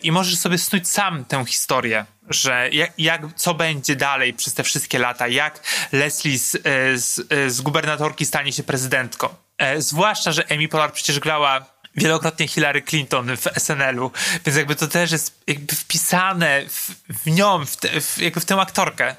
I 0.00 0.12
możesz 0.12 0.38
sobie 0.38 0.58
snuć 0.58 0.88
sam 0.88 1.24
tę 1.24 1.44
historię, 1.46 2.04
że 2.28 2.68
jak, 2.72 2.92
jak, 2.98 3.22
co 3.36 3.54
będzie 3.54 3.96
dalej 3.96 4.34
przez 4.34 4.54
te 4.54 4.62
wszystkie 4.62 4.98
lata, 4.98 5.28
jak 5.28 5.60
Leslie 5.92 6.38
z, 6.38 6.50
z, 7.02 7.28
z 7.54 7.60
gubernatorki 7.60 8.26
stanie 8.26 8.52
się 8.52 8.62
prezydentką. 8.62 9.28
E, 9.58 9.82
zwłaszcza, 9.82 10.32
że 10.32 10.52
Amy 10.52 10.68
Pollard 10.68 10.94
przecież 10.94 11.20
grała 11.20 11.74
wielokrotnie 11.96 12.48
Hillary 12.48 12.82
Clinton 12.82 13.36
w 13.36 13.48
SNL-u, 13.56 14.10
więc 14.46 14.58
jakby 14.58 14.76
to 14.76 14.88
też 14.88 15.12
jest 15.12 15.42
jakby 15.46 15.74
wpisane 15.74 16.62
w, 16.68 16.90
w 17.08 17.30
nią, 17.30 17.66
w, 17.66 17.76
te, 17.76 18.00
w, 18.00 18.18
jakby 18.18 18.40
w 18.40 18.44
tę 18.44 18.60
aktorkę. 18.60 19.16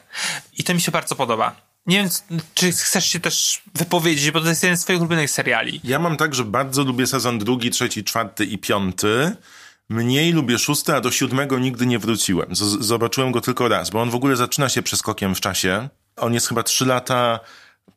I 0.57 0.63
to 0.63 0.73
mi 0.73 0.81
się 0.81 0.91
bardzo 0.91 1.15
podoba. 1.15 1.55
Nie 1.85 1.97
wiem, 1.97 2.09
czy 2.53 2.71
chcesz 2.71 3.05
się 3.05 3.19
też 3.19 3.61
wypowiedzieć, 3.75 4.31
bo 4.31 4.41
to 4.41 4.49
jest 4.49 4.63
jeden 4.63 4.77
z 4.77 4.83
twoich 4.83 4.99
ulubionych 4.99 5.31
seriali. 5.31 5.81
Ja 5.83 5.99
mam 5.99 6.17
tak, 6.17 6.35
że 6.35 6.43
bardzo 6.43 6.83
lubię 6.83 7.07
sezon 7.07 7.39
drugi, 7.39 7.69
trzeci, 7.69 8.03
czwarty 8.03 8.45
i 8.45 8.57
piąty. 8.57 9.35
Mniej 9.89 10.33
lubię 10.33 10.59
szósty, 10.59 10.95
a 10.95 11.01
do 11.01 11.11
siódmego 11.11 11.59
nigdy 11.59 11.85
nie 11.85 11.99
wróciłem. 11.99 12.55
Z- 12.55 12.85
zobaczyłem 12.85 13.31
go 13.31 13.41
tylko 13.41 13.67
raz, 13.67 13.89
bo 13.89 14.01
on 14.01 14.09
w 14.09 14.15
ogóle 14.15 14.35
zaczyna 14.35 14.69
się 14.69 14.81
przeskokiem 14.81 15.35
w 15.35 15.41
czasie. 15.41 15.89
On 16.17 16.33
jest 16.33 16.47
chyba 16.47 16.63
trzy 16.63 16.85
lata 16.85 17.39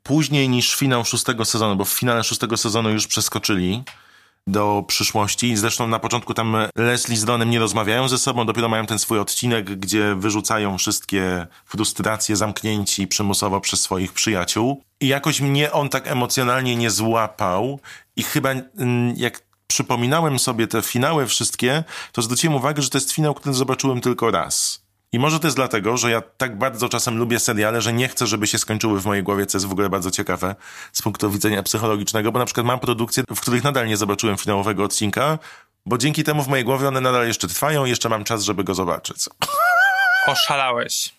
później 0.03 0.49
niż 0.49 0.75
finał 0.77 1.05
szóstego 1.05 1.45
sezonu, 1.45 1.77
bo 1.77 1.85
w 1.85 1.89
finale 1.91 2.25
szóstego 2.25 2.57
sezonu 2.57 2.91
już 2.91 3.07
przeskoczyli 3.07 3.83
do 4.47 4.85
przyszłości. 4.89 5.57
Zresztą 5.57 5.89
na 5.89 5.99
początku 5.99 6.35
tam 6.35 6.57
Leslie 6.77 7.17
z 7.17 7.25
Donem 7.25 7.51
nie 7.51 7.59
rozmawiają 7.59 8.09
ze 8.09 8.19
sobą, 8.19 8.47
dopiero 8.47 8.69
mają 8.69 8.87
ten 8.87 8.99
swój 8.99 9.19
odcinek, 9.19 9.65
gdzie 9.79 10.15
wyrzucają 10.15 10.79
wszystkie 10.79 11.47
frustracje 11.65 12.37
zamknięci 12.37 13.07
przymusowo 13.07 13.61
przez 13.61 13.81
swoich 13.81 14.13
przyjaciół. 14.13 14.83
I 15.01 15.09
jakoś 15.09 15.41
mnie 15.41 15.73
on 15.73 15.89
tak 15.89 16.07
emocjonalnie 16.07 16.77
nie 16.77 16.91
złapał 16.91 17.81
i 18.17 18.23
chyba 18.23 18.51
mm, 18.51 19.15
jak 19.17 19.48
przypominałem 19.69 20.39
sobie 20.39 20.67
te 20.67 20.83
finały 20.83 21.27
wszystkie, 21.27 21.85
to 22.13 22.23
zwróciłem 22.23 22.57
uwagę, 22.57 22.83
że 22.83 22.91
to 22.91 22.99
jest 22.99 23.13
finał, 23.13 23.35
który 23.35 23.55
zobaczyłem 23.55 24.01
tylko 24.01 24.31
raz. 24.31 24.89
I 25.13 25.19
może 25.19 25.41
to 25.41 25.47
jest 25.47 25.57
dlatego, 25.57 25.97
że 25.97 26.11
ja 26.11 26.21
tak 26.21 26.59
bardzo 26.59 26.89
czasem 26.89 27.19
lubię 27.19 27.39
seriale, 27.39 27.81
że 27.81 27.93
nie 27.93 28.09
chcę, 28.09 28.27
żeby 28.27 28.47
się 28.47 28.59
skończyły 28.59 29.01
w 29.01 29.07
mojej 29.07 29.23
głowie, 29.23 29.47
co 29.47 29.59
jest 29.59 29.67
w 29.67 29.73
ogóle 29.73 29.89
bardzo 29.89 30.11
ciekawe 30.11 30.55
z 30.93 31.03
punktu 31.03 31.31
widzenia 31.31 31.63
psychologicznego, 31.63 32.33
bo 32.33 32.39
na 32.39 32.45
przykład 32.45 32.67
mam 32.67 32.81
produkcje, 32.81 33.25
w 33.31 33.41
których 33.41 33.65
nadal 33.65 33.87
nie 33.87 33.97
zobaczyłem 33.97 34.37
finałowego 34.37 34.85
odcinka, 34.85 35.39
bo 35.87 35.99
dzięki 35.99 36.25
temu 36.25 36.43
w 36.43 36.49
mojej 36.49 36.65
głowie 36.65 36.89
one 36.89 37.01
nadal 37.01 37.27
jeszcze 37.27 37.49
trwają 37.49 37.85
i 37.85 37.91
jeszcze 37.91 38.09
mam 38.09 38.25
czas, 38.25 38.43
żeby 38.43 38.65
go 38.65 38.75
zobaczyć. 38.75 39.17
Oszalałeś. 40.27 41.15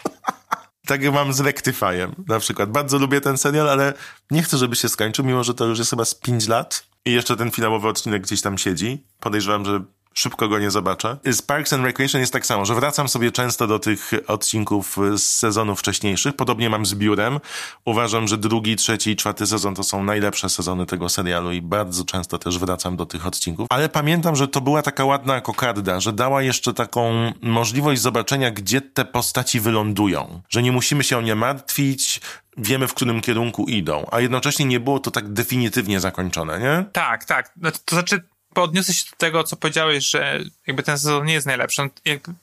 Tak 0.87 1.13
mam 1.13 1.33
z 1.33 1.39
Rectifyem 1.39 2.15
na 2.27 2.39
przykład. 2.39 2.71
Bardzo 2.71 2.97
lubię 2.97 3.21
ten 3.21 3.37
serial, 3.37 3.69
ale 3.69 3.93
nie 4.31 4.43
chcę, 4.43 4.57
żeby 4.57 4.75
się 4.75 4.89
skończył, 4.89 5.25
mimo 5.25 5.43
że 5.43 5.53
to 5.53 5.65
już 5.65 5.79
jest 5.79 5.89
chyba 5.89 6.05
z 6.05 6.15
5 6.15 6.47
lat 6.47 6.88
i 7.05 7.11
jeszcze 7.11 7.35
ten 7.35 7.51
finałowy 7.51 7.87
odcinek 7.87 8.21
gdzieś 8.21 8.41
tam 8.41 8.57
siedzi. 8.57 9.03
Podejrzewam, 9.19 9.65
że 9.65 9.83
szybko 10.13 10.47
go 10.47 10.59
nie 10.59 10.71
zobaczę. 10.71 11.17
Z 11.25 11.41
Parks 11.41 11.73
and 11.73 11.85
Recreation 11.85 12.21
jest 12.21 12.33
tak 12.33 12.45
samo, 12.45 12.65
że 12.65 12.75
wracam 12.75 13.09
sobie 13.09 13.31
często 13.31 13.67
do 13.67 13.79
tych 13.79 14.11
odcinków 14.27 14.97
z 15.17 15.23
sezonów 15.23 15.79
wcześniejszych. 15.79 16.35
Podobnie 16.35 16.69
mam 16.69 16.85
z 16.85 16.95
Biurem. 16.95 17.39
Uważam, 17.85 18.27
że 18.27 18.37
drugi, 18.37 18.75
trzeci 18.75 19.11
i 19.11 19.15
czwarty 19.15 19.47
sezon 19.47 19.75
to 19.75 19.83
są 19.83 20.03
najlepsze 20.03 20.49
sezony 20.49 20.85
tego 20.85 21.09
serialu 21.09 21.51
i 21.51 21.61
bardzo 21.61 22.05
często 22.05 22.37
też 22.37 22.59
wracam 22.59 22.97
do 22.97 23.05
tych 23.05 23.27
odcinków. 23.27 23.67
Ale 23.69 23.89
pamiętam, 23.89 24.35
że 24.35 24.47
to 24.47 24.61
była 24.61 24.81
taka 24.81 25.05
ładna 25.05 25.41
kokarda, 25.41 25.99
że 25.99 26.13
dała 26.13 26.41
jeszcze 26.41 26.73
taką 26.73 27.31
możliwość 27.41 28.01
zobaczenia, 28.01 28.51
gdzie 28.51 28.81
te 28.81 29.05
postaci 29.05 29.59
wylądują. 29.59 30.41
Że 30.49 30.63
nie 30.63 30.71
musimy 30.71 31.03
się 31.03 31.17
o 31.17 31.21
nie 31.21 31.35
martwić, 31.35 32.21
wiemy 32.57 32.87
w 32.87 32.93
którym 32.93 33.21
kierunku 33.21 33.65
idą, 33.65 34.05
a 34.11 34.19
jednocześnie 34.19 34.65
nie 34.65 34.79
było 34.79 34.99
to 34.99 35.11
tak 35.11 35.33
definitywnie 35.33 35.99
zakończone, 35.99 36.59
nie? 36.59 36.85
Tak, 36.91 37.25
tak. 37.25 37.51
No, 37.55 37.71
to, 37.71 38.03
to 38.03 38.15
znaczy, 38.59 38.67
podniosę 38.67 38.93
się 38.93 39.09
do 39.11 39.17
tego, 39.17 39.43
co 39.43 39.55
powiedziałeś, 39.57 40.09
że 40.09 40.39
jakby 40.67 40.83
ten 40.83 40.97
sezon 40.97 41.25
nie 41.25 41.33
jest 41.33 41.47
najlepszy. 41.47 41.81
On 41.81 41.89
Jakby 42.05 42.33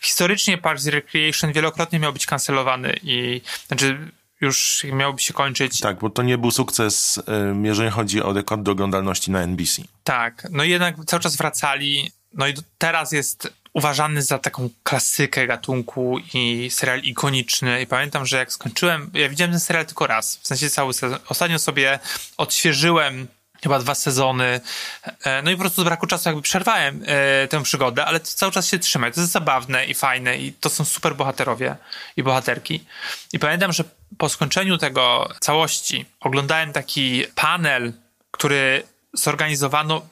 historycznie 0.00 0.58
Parks 0.58 0.86
Recreation 0.86 1.52
wielokrotnie 1.52 1.98
miał 1.98 2.12
być 2.12 2.26
kancelowany 2.26 2.94
i 3.02 3.40
znaczy 3.66 3.98
już 4.40 4.86
miałby 4.92 5.20
się 5.20 5.34
kończyć. 5.34 5.80
Tak, 5.80 5.98
bo 5.98 6.10
to 6.10 6.22
nie 6.22 6.38
był 6.38 6.50
sukces, 6.50 7.20
ym, 7.28 7.64
jeżeli 7.64 7.90
chodzi 7.90 8.22
o 8.22 8.32
rekord 8.32 8.68
oglądalności 8.68 9.30
na 9.30 9.40
NBC. 9.40 9.82
Tak, 10.04 10.46
no 10.50 10.64
i 10.64 10.70
jednak 10.70 10.96
cały 11.06 11.22
czas 11.22 11.36
wracali. 11.36 12.10
No 12.32 12.46
i 12.46 12.54
teraz 12.78 13.12
jest 13.12 13.52
uważany 13.72 14.22
za 14.22 14.38
taką 14.38 14.70
klasykę 14.82 15.46
gatunku 15.46 16.18
i 16.34 16.70
serial 16.70 17.00
ikoniczny. 17.00 17.82
I 17.82 17.86
pamiętam, 17.86 18.26
że 18.26 18.36
jak 18.36 18.52
skończyłem, 18.52 19.10
ja 19.14 19.28
widziałem 19.28 19.50
ten 19.50 19.60
serial 19.60 19.86
tylko 19.86 20.06
raz, 20.06 20.36
w 20.36 20.46
sensie 20.46 20.70
cały 20.70 20.94
sezon. 20.94 21.18
Ostatnio 21.28 21.58
sobie 21.58 21.98
odświeżyłem 22.36 23.26
chyba 23.64 23.78
dwa 23.78 23.94
sezony. 23.94 24.60
E, 25.24 25.42
No 25.42 25.50
i 25.50 25.54
po 25.54 25.60
prostu 25.60 25.82
z 25.82 25.84
braku 25.84 26.06
czasu 26.06 26.28
jakby 26.28 26.42
przerwałem 26.42 27.02
e, 27.06 27.48
tę 27.48 27.62
przygodę, 27.62 28.04
ale 28.04 28.20
cały 28.20 28.52
czas 28.52 28.66
się 28.68 28.78
trzyma. 28.78 29.08
I 29.08 29.12
To 29.12 29.20
jest 29.20 29.32
zabawne 29.32 29.86
i 29.86 29.94
fajne 29.94 30.38
i 30.38 30.52
to 30.52 30.70
są 30.70 30.84
super 30.84 31.16
bohaterowie 31.16 31.76
i 32.16 32.22
bohaterki. 32.22 32.84
I 33.32 33.38
pamiętam, 33.38 33.72
że 33.72 33.84
po 34.18 34.28
skończeniu 34.28 34.78
tego 34.78 35.28
całości 35.40 36.06
oglądałem 36.20 36.72
taki 36.72 37.24
panel, 37.34 37.92
który 38.30 38.82
zorganizowano, 39.12 40.02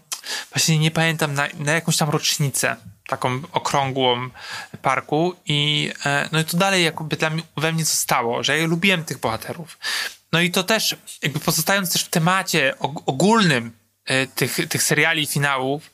właśnie 0.54 0.78
nie 0.78 0.90
pamiętam, 0.90 1.34
na, 1.34 1.46
na 1.58 1.72
jakąś 1.72 1.96
tam 1.96 2.10
rocznicę 2.10 2.76
taką 3.06 3.40
okrągłą 3.52 4.30
parku 4.82 5.34
i 5.46 5.92
e, 6.06 6.28
no 6.32 6.40
i 6.40 6.44
to 6.44 6.56
dalej 6.56 6.84
jakby 6.84 7.16
dla 7.16 7.30
mnie, 7.30 7.42
we 7.56 7.72
mnie 7.72 7.84
zostało, 7.84 8.42
że 8.42 8.58
ja 8.58 8.66
lubiłem 8.66 9.04
tych 9.04 9.18
bohaterów. 9.18 9.78
No 10.32 10.40
i 10.40 10.50
to 10.50 10.62
też, 10.62 10.96
jakby 11.22 11.40
pozostając 11.40 11.92
też 11.92 12.04
w 12.04 12.08
temacie 12.08 12.74
og- 12.78 13.02
ogólnym 13.06 13.72
e, 14.04 14.26
tych, 14.26 14.68
tych 14.68 14.82
seriali 14.82 15.22
i 15.22 15.26
finałów, 15.26 15.90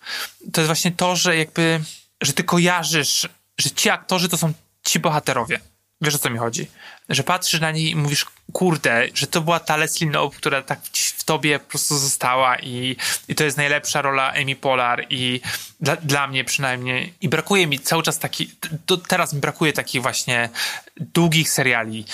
to 0.53 0.61
jest 0.61 0.67
właśnie 0.69 0.93
to, 0.93 1.17
że 1.17 1.37
jakby, 1.37 1.81
że 2.21 2.33
ty 2.33 2.45
kojarzysz, 2.45 3.29
że 3.59 3.71
ci 3.71 3.91
aktorzy 3.91 4.29
to 4.29 4.39
są 4.39 4.53
ci 4.85 4.99
bohaterowie. 4.99 5.61
Wiesz 6.01 6.15
o 6.15 6.19
co 6.19 6.31
mi 6.31 6.39
chodzi? 6.39 6.67
Że 7.09 7.23
patrzysz 7.23 7.61
na 7.61 7.71
nich 7.71 7.91
i 7.91 7.97
mówisz, 7.97 8.27
kurde, 8.53 9.09
że 9.15 9.27
to 9.27 9.41
była 9.41 9.61
ta 9.61 9.77
Leslie 9.77 10.09
Knope, 10.09 10.37
która 10.37 10.63
tak 10.63 10.81
w 10.93 11.25
tobie 11.25 11.59
po 11.59 11.71
prostu 11.71 11.99
została 11.99 12.59
i, 12.59 12.97
i 13.29 13.35
to 13.35 13.45
jest 13.45 13.57
najlepsza 13.57 14.03
rola 14.03 14.33
Amy 14.33 14.57
Polar 14.57 15.07
i 15.11 15.41
dla, 15.81 15.97
dla 15.97 16.27
mnie 16.27 16.45
przynajmniej. 16.45 17.15
I 17.21 17.29
brakuje 17.29 17.67
mi 17.67 17.79
cały 17.81 18.03
czas 18.03 18.19
taki, 18.19 18.51
do, 18.87 18.97
teraz 18.97 19.33
mi 19.33 19.41
brakuje 19.41 19.73
takich 19.73 20.03
właśnie 20.03 20.49
długich 20.97 21.51
seriali, 21.51 22.05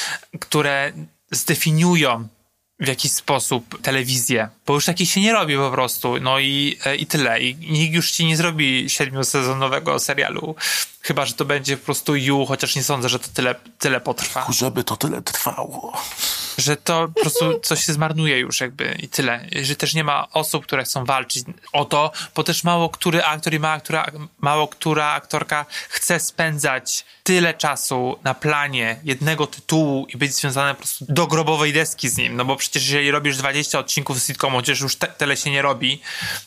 które 0.40 0.92
zdefiniują 1.34 2.28
w 2.80 2.88
jakiś 2.88 3.12
sposób 3.12 3.82
telewizję, 3.82 4.48
bo 4.66 4.74
już 4.74 4.84
takich 4.84 5.10
się 5.10 5.20
nie 5.20 5.32
robi 5.32 5.56
po 5.56 5.70
prostu, 5.70 6.20
no 6.20 6.38
i, 6.38 6.78
e, 6.84 6.96
i 6.96 7.06
tyle. 7.06 7.40
I 7.40 7.56
nikt 7.56 7.94
już 7.94 8.10
ci 8.10 8.26
nie 8.26 8.36
zrobi 8.36 8.90
siedmiosezonowego 8.90 9.98
serialu, 9.98 10.54
chyba, 11.00 11.26
że 11.26 11.34
to 11.34 11.44
będzie 11.44 11.76
po 11.76 11.84
prostu 11.84 12.16
You, 12.16 12.46
chociaż 12.46 12.76
nie 12.76 12.82
sądzę, 12.82 13.08
że 13.08 13.18
to 13.18 13.28
tyle, 13.34 13.54
tyle 13.78 14.00
potrwa. 14.00 14.46
Żeby 14.50 14.84
to 14.84 14.96
tyle 14.96 15.22
trwało. 15.22 16.02
Że 16.58 16.76
to 16.76 17.08
po 17.08 17.20
prostu 17.20 17.60
coś 17.60 17.84
się 17.84 17.92
zmarnuje 17.92 18.38
już 18.38 18.60
jakby 18.60 18.96
i 18.98 19.08
tyle. 19.08 19.46
Że 19.62 19.76
też 19.76 19.94
nie 19.94 20.04
ma 20.04 20.28
osób, 20.32 20.66
które 20.66 20.84
chcą 20.84 21.04
walczyć 21.04 21.44
o 21.72 21.84
to, 21.84 22.12
bo 22.34 22.44
też 22.44 22.64
mało 22.64 22.88
który 22.88 23.24
aktor 23.24 23.54
i 23.54 23.58
mało 23.58 23.80
która, 23.80 24.06
mało 24.40 24.68
która 24.68 25.06
aktorka 25.12 25.66
chce 25.88 26.20
spędzać 26.20 27.04
tyle 27.22 27.54
czasu 27.54 28.18
na 28.24 28.34
planie 28.34 29.00
jednego 29.04 29.46
tytułu 29.46 30.06
i 30.06 30.16
być 30.16 30.34
związana 30.34 30.74
po 30.74 30.80
prostu 30.80 31.04
do 31.08 31.26
grobowej 31.26 31.72
deski 31.72 32.08
z 32.08 32.16
nim, 32.16 32.36
no 32.36 32.44
bo 32.44 32.56
przecież 32.56 32.88
jeżeli 32.88 33.10
robisz 33.10 33.36
20 33.36 33.78
odcinków 33.78 34.20
z 34.20 34.26
sitcomu, 34.26 34.56
chociaż 34.56 34.80
już 34.80 34.96
te, 34.96 35.06
tyle 35.06 35.36
się 35.36 35.50
nie 35.50 35.62
robi, 35.62 36.00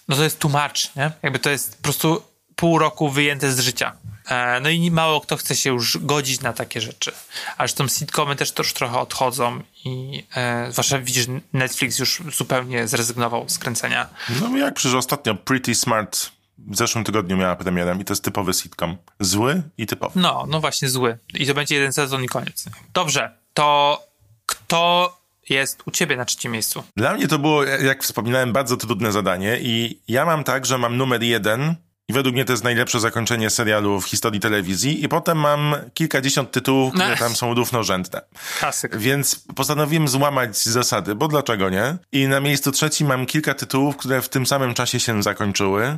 no 0.07 0.15
to 0.15 0.23
jest 0.23 0.43
much, 0.43 0.95
nie? 0.95 1.11
Jakby 1.23 1.39
to 1.39 1.49
jest 1.49 1.77
po 1.77 1.83
prostu 1.83 2.23
pół 2.55 2.79
roku 2.79 3.09
wyjęte 3.09 3.51
z 3.51 3.59
życia. 3.59 3.93
E, 4.29 4.59
No 4.59 4.69
i 4.69 4.91
mało 4.91 5.21
kto 5.21 5.37
chce 5.37 5.55
się 5.55 5.69
już 5.69 5.97
godzić 5.97 6.41
na 6.41 6.53
takie 6.53 6.81
rzeczy. 6.81 7.11
A 7.57 7.57
zresztą 7.57 7.87
sitcomy 7.87 8.35
też 8.35 8.51
to 8.51 8.63
już 8.63 8.73
trochę 8.73 8.99
odchodzą 8.99 9.61
i 9.85 10.23
e, 10.35 10.71
zwłaszcza 10.71 10.99
widzisz, 10.99 11.25
Netflix 11.53 11.99
już 11.99 12.21
zupełnie 12.37 12.87
zrezygnował 12.87 13.49
z 13.49 13.57
kręcenia. 13.59 14.07
No 14.41 14.57
jak 14.57 14.73
przecież 14.73 14.95
ostatnio 14.95 15.35
Pretty 15.35 15.75
Smart 15.75 16.29
w 16.57 16.77
zeszłym 16.77 17.03
tygodniu 17.03 17.37
miała 17.37 17.55
premierę 17.55 17.97
i 18.01 18.05
to 18.05 18.13
jest 18.13 18.23
typowy 18.23 18.53
sitcom. 18.53 18.97
Zły 19.19 19.61
i 19.77 19.85
typowy. 19.87 20.19
No, 20.19 20.45
no 20.49 20.59
właśnie 20.59 20.89
zły. 20.89 21.17
I 21.33 21.47
to 21.47 21.53
będzie 21.53 21.75
jeden 21.75 21.93
sezon 21.93 22.23
i 22.23 22.27
koniec. 22.27 22.65
Dobrze, 22.93 23.31
to 23.53 24.03
kto 24.45 25.17
jest 25.49 25.83
u 25.85 25.91
ciebie 25.91 26.17
na 26.17 26.25
trzecim 26.25 26.51
miejscu? 26.51 26.83
Dla 26.95 27.13
mnie 27.13 27.27
to 27.27 27.39
było, 27.39 27.63
jak 27.63 28.03
wspominałem, 28.03 28.53
bardzo 28.53 28.77
trudne 28.77 29.11
zadanie 29.11 29.59
i 29.61 29.99
ja 30.07 30.25
mam 30.25 30.43
tak, 30.43 30.65
że 30.65 30.77
mam 30.77 30.97
numer 30.97 31.23
jeden 31.23 31.75
i 32.09 32.13
według 32.13 32.35
mnie 32.35 32.45
to 32.45 32.53
jest 32.53 32.63
najlepsze 32.63 32.99
zakończenie 32.99 33.49
serialu 33.49 34.01
w 34.01 34.05
historii 34.05 34.39
telewizji 34.39 35.03
i 35.03 35.09
potem 35.09 35.37
mam 35.37 35.75
kilkadziesiąt 35.93 36.51
tytułów, 36.51 36.93
które 36.93 37.11
Ech. 37.11 37.19
tam 37.19 37.35
są 37.35 37.53
równorzędne. 37.53 38.21
Klasyk. 38.59 38.97
Więc 38.97 39.45
postanowiłem 39.55 40.07
złamać 40.07 40.57
zasady, 40.57 41.15
bo 41.15 41.27
dlaczego 41.27 41.69
nie? 41.69 41.97
I 42.11 42.27
na 42.27 42.39
miejscu 42.39 42.71
trzecim 42.71 43.07
mam 43.07 43.25
kilka 43.25 43.53
tytułów, 43.53 43.97
które 43.97 44.21
w 44.21 44.29
tym 44.29 44.45
samym 44.45 44.73
czasie 44.73 44.99
się 44.99 45.23
zakończyły. 45.23 45.97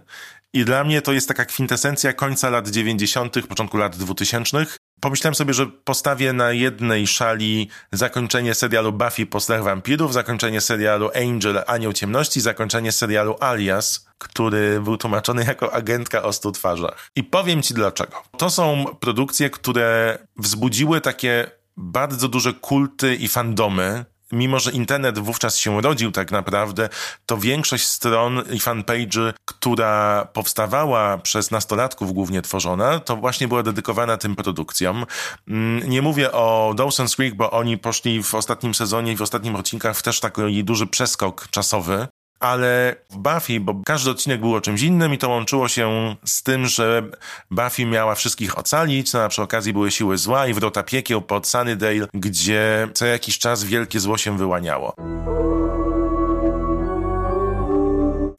I 0.53 0.65
dla 0.65 0.83
mnie 0.83 1.01
to 1.01 1.13
jest 1.13 1.27
taka 1.27 1.45
kwintesencja 1.45 2.13
końca 2.13 2.49
lat 2.49 2.69
90., 2.69 3.47
początku 3.47 3.77
lat 3.77 3.95
2000. 3.95 4.65
Pomyślałem 4.99 5.35
sobie, 5.35 5.53
że 5.53 5.67
postawię 5.67 6.33
na 6.33 6.51
jednej 6.51 7.07
szali 7.07 7.69
zakończenie 7.91 8.55
serialu 8.55 8.93
Buffy 8.93 9.25
po 9.25 9.39
strach 9.39 9.63
wampirów, 9.63 10.13
zakończenie 10.13 10.61
serialu 10.61 11.09
Angel 11.15 11.63
Anioł 11.67 11.93
Ciemności, 11.93 12.41
zakończenie 12.41 12.91
serialu 12.91 13.35
Alias, 13.39 14.09
który 14.17 14.81
był 14.81 14.97
tłumaczony 14.97 15.45
jako 15.45 15.73
agentka 15.73 16.23
o 16.23 16.33
stu 16.33 16.51
twarzach. 16.51 17.09
I 17.15 17.23
powiem 17.23 17.61
ci 17.61 17.73
dlaczego. 17.73 18.23
To 18.37 18.49
są 18.49 18.85
produkcje, 18.99 19.49
które 19.49 20.19
wzbudziły 20.37 21.01
takie 21.01 21.51
bardzo 21.77 22.27
duże 22.27 22.53
kulty 22.53 23.15
i 23.15 23.27
fandomy. 23.27 24.05
Mimo, 24.31 24.59
że 24.59 24.71
internet 24.71 25.19
wówczas 25.19 25.57
się 25.57 25.81
rodził 25.81 26.11
tak 26.11 26.31
naprawdę, 26.31 26.89
to 27.25 27.37
większość 27.37 27.87
stron 27.87 28.43
i 28.51 28.59
fanpage'y, 28.59 29.33
która 29.45 30.25
powstawała 30.33 31.17
przez 31.17 31.51
nastolatków 31.51 32.13
głównie 32.13 32.41
tworzona, 32.41 32.99
to 32.99 33.15
właśnie 33.15 33.47
była 33.47 33.63
dedykowana 33.63 34.17
tym 34.17 34.35
produkcjom. 34.35 35.05
Mm, 35.47 35.89
Nie 35.89 36.01
mówię 36.01 36.31
o 36.31 36.73
Dawson's 36.75 37.15
Creek, 37.15 37.35
bo 37.35 37.51
oni 37.51 37.77
poszli 37.77 38.23
w 38.23 38.35
ostatnim 38.35 38.73
sezonie 38.73 39.11
i 39.11 39.15
w 39.15 39.21
ostatnim 39.21 39.55
odcinkach 39.55 39.97
w 39.97 40.03
też 40.03 40.19
taki 40.19 40.63
duży 40.63 40.87
przeskok 40.87 41.47
czasowy. 41.49 42.07
Ale 42.39 42.95
w 43.09 43.17
Buffy, 43.17 43.59
bo 43.59 43.81
każdy 43.85 44.11
odcinek 44.11 44.41
był 44.41 44.55
o 44.55 44.61
czymś 44.61 44.81
innym 44.81 45.13
i 45.13 45.17
to 45.17 45.29
łączyło 45.29 45.67
się 45.67 46.15
z 46.25 46.43
tym, 46.43 46.65
że 46.65 47.03
Buffy 47.51 47.85
miała 47.85 48.15
wszystkich 48.15 48.57
ocalić, 48.57 49.13
no 49.13 49.21
a 49.21 49.29
przy 49.29 49.41
okazji 49.41 49.73
były 49.73 49.91
siły 49.91 50.17
zła 50.17 50.47
i 50.47 50.53
wrota 50.53 50.83
piekieł 50.83 51.21
pod 51.21 51.47
Sunnydale, 51.47 52.07
gdzie 52.13 52.87
co 52.93 53.05
jakiś 53.05 53.39
czas 53.39 53.63
wielkie 53.63 53.99
zło 53.99 54.17
się 54.17 54.37
wyłaniało. 54.37 54.93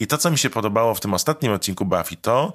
I 0.00 0.06
to, 0.06 0.18
co 0.18 0.30
mi 0.30 0.38
się 0.38 0.50
podobało 0.50 0.94
w 0.94 1.00
tym 1.00 1.14
ostatnim 1.14 1.52
odcinku 1.52 1.84
Buffy, 1.84 2.16
to, 2.16 2.52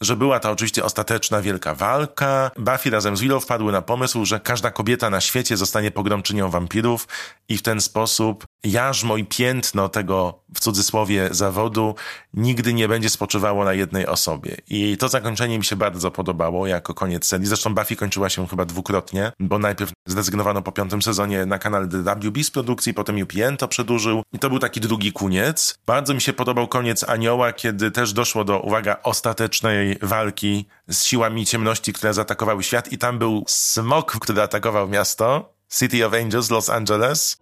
że 0.00 0.16
była 0.16 0.40
ta 0.40 0.50
oczywiście 0.50 0.84
ostateczna 0.84 1.42
wielka 1.42 1.74
walka. 1.74 2.50
Buffy 2.58 2.90
razem 2.90 3.16
z 3.16 3.20
Willow 3.20 3.44
wpadły 3.44 3.72
na 3.72 3.82
pomysł, 3.82 4.24
że 4.24 4.40
każda 4.40 4.70
kobieta 4.70 5.10
na 5.10 5.20
świecie 5.20 5.56
zostanie 5.56 5.90
pogromczynią 5.90 6.50
wampirów 6.50 7.08
i 7.48 7.58
w 7.58 7.62
ten 7.62 7.80
sposób 7.80 8.44
jarzmo 8.64 9.16
i 9.16 9.24
piętno 9.24 9.88
tego, 9.88 10.40
w 10.54 10.60
cudzysłowie, 10.60 11.28
zawodu 11.30 11.94
nigdy 12.34 12.74
nie 12.74 12.88
będzie 12.88 13.10
spoczywało 13.10 13.64
na 13.64 13.72
jednej 13.72 14.06
osobie. 14.06 14.56
I 14.68 14.96
to 14.96 15.08
zakończenie 15.08 15.58
mi 15.58 15.64
się 15.64 15.76
bardzo 15.76 16.10
podobało 16.10 16.66
jako 16.66 16.94
koniec 16.94 17.26
serii. 17.26 17.46
Zresztą 17.46 17.74
Buffy 17.74 17.96
kończyła 17.96 18.28
się 18.28 18.46
chyba 18.46 18.64
dwukrotnie, 18.64 19.32
bo 19.40 19.58
najpierw 19.58 19.92
zrezygnowano 20.06 20.62
po 20.62 20.72
piątym 20.72 21.02
sezonie 21.02 21.46
na 21.46 21.58
kanale 21.58 21.86
WB 21.86 22.38
z 22.42 22.50
produkcji, 22.50 22.94
potem 22.94 23.22
UPN 23.22 23.56
to 23.56 23.68
przedłużył 23.68 24.22
i 24.32 24.38
to 24.38 24.50
był 24.50 24.58
taki 24.58 24.80
drugi 24.80 25.12
koniec. 25.12 25.78
Bardzo 25.86 26.14
mi 26.14 26.20
się 26.20 26.32
podobał 26.32 26.68
koniec 26.68 27.08
Anioła, 27.08 27.52
kiedy 27.52 27.90
też 27.90 28.12
doszło 28.12 28.44
do, 28.44 28.60
uwaga, 28.60 28.96
ostatecznej 29.02 29.98
walki 30.02 30.66
z 30.88 31.04
siłami 31.04 31.46
ciemności, 31.46 31.92
które 31.92 32.14
zaatakowały 32.14 32.62
świat 32.62 32.92
i 32.92 32.98
tam 32.98 33.18
był 33.18 33.44
smok, 33.48 34.18
który 34.20 34.42
atakował 34.42 34.88
miasto. 34.88 35.54
City 35.78 36.06
of 36.06 36.14
Angels, 36.14 36.50
Los 36.50 36.70
Angeles. 36.70 37.38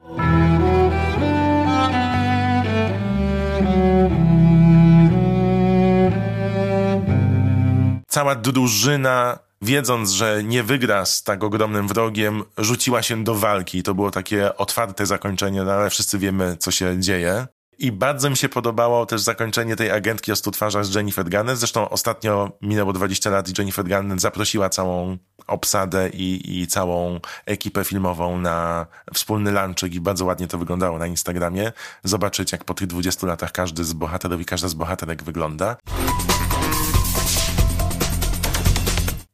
Cała 8.16 8.34
drużyna, 8.34 9.38
wiedząc, 9.62 10.10
że 10.10 10.44
nie 10.44 10.62
wygra 10.62 11.04
z 11.04 11.22
tak 11.22 11.44
ogromnym 11.44 11.88
wrogiem, 11.88 12.44
rzuciła 12.58 13.02
się 13.02 13.24
do 13.24 13.34
walki. 13.34 13.82
To 13.82 13.94
było 13.94 14.10
takie 14.10 14.56
otwarte 14.56 15.06
zakończenie, 15.06 15.62
no 15.62 15.72
ale 15.72 15.90
wszyscy 15.90 16.18
wiemy, 16.18 16.56
co 16.56 16.70
się 16.70 17.00
dzieje. 17.00 17.46
I 17.78 17.92
bardzo 17.92 18.30
mi 18.30 18.36
się 18.36 18.48
podobało 18.48 19.06
też 19.06 19.20
zakończenie 19.20 19.76
tej 19.76 19.90
agentki 19.90 20.32
o 20.32 20.36
stu 20.36 20.50
twarzach 20.50 20.84
z 20.84 20.94
Jennifer 20.94 21.28
Garner. 21.28 21.56
Zresztą 21.56 21.88
ostatnio 21.88 22.52
minęło 22.62 22.92
20 22.92 23.30
lat 23.30 23.48
i 23.48 23.52
Jennifer 23.58 23.84
Garner 23.84 24.20
zaprosiła 24.20 24.68
całą 24.68 25.18
obsadę 25.46 26.08
i, 26.08 26.60
i 26.60 26.66
całą 26.66 27.20
ekipę 27.46 27.84
filmową 27.84 28.38
na 28.38 28.86
wspólny 29.14 29.52
lunchek 29.52 29.94
i 29.94 30.00
bardzo 30.00 30.24
ładnie 30.24 30.46
to 30.46 30.58
wyglądało 30.58 30.98
na 30.98 31.06
Instagramie. 31.06 31.72
Zobaczyć, 32.04 32.52
jak 32.52 32.64
po 32.64 32.74
tych 32.74 32.86
20 32.86 33.26
latach 33.26 33.52
każdy 33.52 33.84
z 33.84 33.92
bohaterów 33.92 34.40
i 34.40 34.44
każda 34.44 34.68
z 34.68 34.74
bohaterek 34.74 35.22
wygląda. 35.22 35.76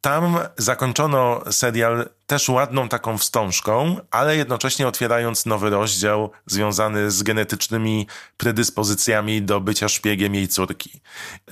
Tam 0.03 0.38
zakończono 0.57 1.43
serial 1.53 2.09
też 2.27 2.49
ładną 2.49 2.88
taką 2.88 3.19
wstążką, 3.19 3.97
ale 4.11 4.37
jednocześnie 4.37 4.88
otwierając 4.88 5.47
nowy 5.47 5.71
rozdział 5.71 6.31
związany 6.47 7.11
z 7.11 7.23
genetycznymi 7.23 8.07
predyspozycjami 8.37 9.43
do 9.43 9.61
bycia 9.61 9.88
szpiegiem 9.88 10.35
jej 10.35 10.49
córki. 10.49 11.01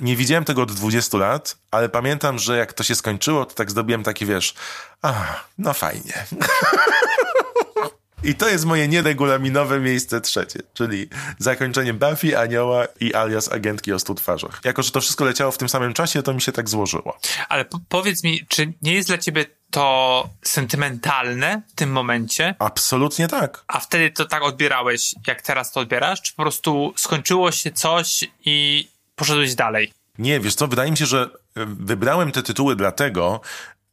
Nie 0.01 0.17
widziałem 0.17 0.45
tego 0.45 0.63
od 0.63 0.73
20 0.73 1.19
lat, 1.19 1.57
ale 1.71 1.89
pamiętam, 1.89 2.39
że 2.39 2.57
jak 2.57 2.73
to 2.73 2.83
się 2.83 2.95
skończyło, 2.95 3.47
to 3.47 3.55
tak 3.55 3.71
zdobyłem 3.71 4.03
takie, 4.03 4.27
wiesz, 4.27 4.55
a, 5.03 5.15
no 5.59 5.73
fajnie. 5.73 6.27
I 8.25 8.35
to 8.35 8.49
jest 8.49 8.65
moje 8.65 8.89
nieregulaminowe 8.89 9.81
miejsce 9.81 10.21
trzecie, 10.21 10.61
czyli 10.75 11.09
zakończenie 11.39 11.95
Buffy, 11.95 12.39
Anioła 12.39 12.87
i 13.01 13.15
alias 13.15 13.53
agentki 13.53 13.93
o 13.93 13.99
stu 13.99 14.15
twarzach. 14.15 14.61
Jako, 14.65 14.83
że 14.83 14.91
to 14.91 15.01
wszystko 15.01 15.25
leciało 15.25 15.53
w 15.53 15.59
tym 15.59 15.69
samym 15.69 15.95
czasie, 15.95 16.23
to 16.23 16.35
mi 16.35 16.43
się 16.43 16.53
tak 16.53 16.69
złożyło. 16.69 17.19
Ale 17.49 17.65
po 17.65 17.81
powiedz 17.89 18.25
mi, 18.25 18.47
czy 18.49 18.73
nie 18.83 18.95
jest 18.95 19.09
dla 19.09 19.19
ciebie 19.19 19.47
to 19.71 20.29
sentymentalne 20.43 21.63
w 21.69 21.75
tym 21.75 21.91
momencie? 21.93 22.55
Absolutnie 22.59 23.29
tak. 23.29 23.65
A 23.67 23.81
wtedy 23.81 24.11
to 24.11 24.25
tak 24.25 24.43
odbierałeś, 24.43 25.15
jak 25.27 25.43
teraz 25.43 25.73
to 25.73 25.81
odbierasz? 25.81 26.23
Czy 26.23 26.33
po 26.35 26.43
prostu 26.43 26.95
skończyło 26.97 27.53
się 27.53 27.71
coś 27.71 28.25
i 28.45 28.89
poszedłeś 29.17 29.55
dalej? 29.55 29.93
Nie, 30.19 30.41
wiesz 30.41 30.55
co, 30.55 30.69
wydaje 30.69 30.91
mi 30.91 30.97
się, 30.97 31.07
że 31.07 31.31
wybrałem 31.67 32.33
te 32.33 32.43
tytuły 32.43 32.77
dlatego, 32.77 33.41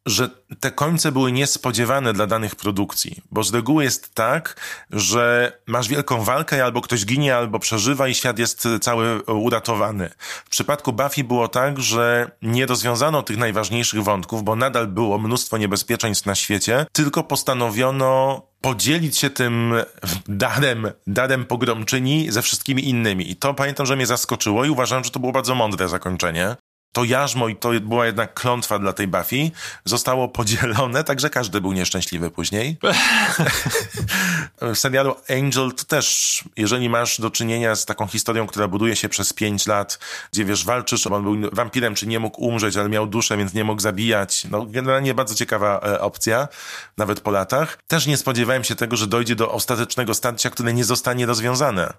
że 0.08 0.30
te 0.60 0.72
końce 0.72 1.12
były 1.12 1.32
niespodziewane 1.32 2.13
dla 2.13 2.28
danych 2.28 2.56
produkcji, 2.56 3.22
bo 3.32 3.43
z 3.43 3.54
reguły 3.54 3.84
jest 3.84 4.13
tak, 4.13 4.56
że 4.91 5.52
masz 5.67 5.88
wielką 5.88 6.24
walkę, 6.24 6.63
albo 6.63 6.82
ktoś 6.82 7.06
ginie, 7.06 7.36
albo 7.36 7.60
przeżywa 7.60 8.08
i 8.08 8.15
świat 8.15 8.39
jest 8.39 8.67
cały 8.82 9.22
uratowany. 9.24 10.10
W 10.46 10.50
przypadku 10.50 10.93
Buffy 10.93 11.24
było 11.24 11.48
tak, 11.48 11.80
że 11.80 12.32
nie 12.41 12.65
rozwiązano 12.65 13.24
tych 13.24 13.38
najważniejszych 13.38 14.04
wątków, 14.04 14.43
bo 14.43 14.56
nadal 14.56 14.88
było 14.88 15.17
mnóstwo 15.17 15.58
niebezpieczeństw 15.58 16.26
na 16.26 16.36
świecie, 16.36 16.86
tylko 16.91 17.24
postanowiono 17.24 18.41
podzielić 18.62 19.17
się 19.17 19.30
tym 19.30 19.74
darem, 20.28 20.91
darem 21.08 21.46
pogromczyni 21.46 22.32
ze 22.32 22.41
wszystkimi 22.41 22.89
innymi. 22.89 23.32
I 23.32 23.36
to 23.36 23.54
pamiętam, 23.54 23.86
że 23.86 23.96
mnie 23.96 24.06
zaskoczyło 24.06 24.65
i 24.65 24.70
uważam, 24.70 25.04
że 25.04 25.12
to 25.12 25.20
było 25.20 25.32
bardzo 25.32 25.56
mądre 25.56 25.89
zakończenie 25.89 26.56
to 26.91 27.04
jarzmo 27.04 27.47
i 27.47 27.56
to 27.56 27.69
była 27.82 28.06
jednak 28.06 28.34
klątwa 28.34 28.80
dla 28.80 28.93
tej 28.93 29.08
Buffy, 29.08 29.52
zostało 29.86 30.28
podzielone, 30.28 31.04
także 31.04 31.30
każdy 31.30 31.62
był 31.62 31.73
nieszczęśliwy 31.73 32.32
później. 32.32 32.78
w 34.62 34.76
serialu 34.76 35.15
Angel 35.30 35.71
to 35.73 35.84
też, 35.84 36.43
jeżeli 36.58 36.89
masz 36.89 37.21
do 37.21 37.32
czynienia 37.32 37.76
z 37.76 37.86
taką 37.86 38.08
historią, 38.08 38.47
która 38.47 38.67
buduje 38.67 38.95
się 38.95 39.10
przez 39.10 39.34
pięć 39.34 39.67
lat, 39.67 40.00
gdzie 40.32 40.45
wiesz, 40.45 40.65
walczysz, 40.65 41.08
on 41.08 41.23
był 41.23 41.50
wampirem, 41.52 41.95
czy 41.95 42.08
nie 42.08 42.19
mógł 42.19 42.41
umrzeć, 42.41 42.78
ale 42.78 42.89
miał 42.89 43.08
duszę, 43.08 43.38
więc 43.38 43.54
nie 43.54 43.63
mógł 43.63 43.82
zabijać. 43.82 44.45
No, 44.52 44.65
generalnie 44.65 45.13
bardzo 45.13 45.36
ciekawa 45.36 45.80
e, 45.80 46.02
opcja, 46.02 46.47
nawet 46.97 47.19
po 47.19 47.32
latach. 47.32 47.78
Też 47.88 48.08
nie 48.08 48.17
spodziewałem 48.17 48.63
się 48.63 48.76
tego, 48.76 48.95
że 48.95 49.08
dojdzie 49.08 49.36
do 49.36 49.52
ostatecznego 49.52 50.13
starcia, 50.13 50.50
które 50.50 50.73
nie 50.73 50.86
zostanie 50.86 51.26
rozwiązane. 51.26 51.93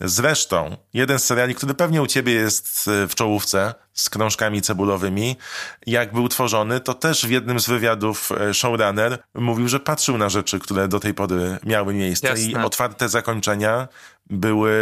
Zresztą, 0.00 0.76
jeden 0.94 1.18
z 1.18 1.24
seriali, 1.24 1.54
który 1.54 1.74
pewnie 1.74 2.02
u 2.02 2.06
ciebie 2.06 2.32
jest 2.32 2.88
e, 2.88 3.08
w 3.08 3.14
czołówce 3.14 3.74
z 3.92 4.10
krążkami 4.10 4.62
cebulowymi, 4.62 5.36
jak 5.86 6.12
był 6.12 6.28
tworzony, 6.28 6.80
to 6.80 6.94
też 6.94 7.26
w 7.26 7.30
jednym 7.30 7.60
z 7.60 7.66
wywiadów 7.66 8.32
e, 8.32 8.54
showrunner 8.54 9.22
mówił, 9.34 9.68
że 9.68 9.80
patrzył 9.80 10.18
na 10.18 10.28
rzeczy, 10.28 10.58
które 10.58 10.88
do 10.88 11.00
tej 11.00 11.14
pory 11.14 11.58
miały 11.64 11.94
miejsce 11.94 12.28
Jasne. 12.28 12.44
i 12.44 12.56
otwarte 12.56 13.08
zakończenia 13.08 13.88
były 14.30 14.72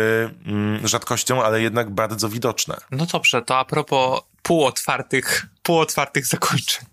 mm, 0.47 0.89
rzadkością, 0.89 1.45
ale 1.45 1.61
jednak 1.61 1.91
bardzo 1.91 2.29
widoczne. 2.29 2.77
No 2.91 3.07
dobrze, 3.07 3.43
to 3.43 3.59
a 3.59 3.65
propos 3.65 4.21
półotwartych, 4.43 5.47
półotwartych 5.63 6.27
zakończeń. 6.27 6.87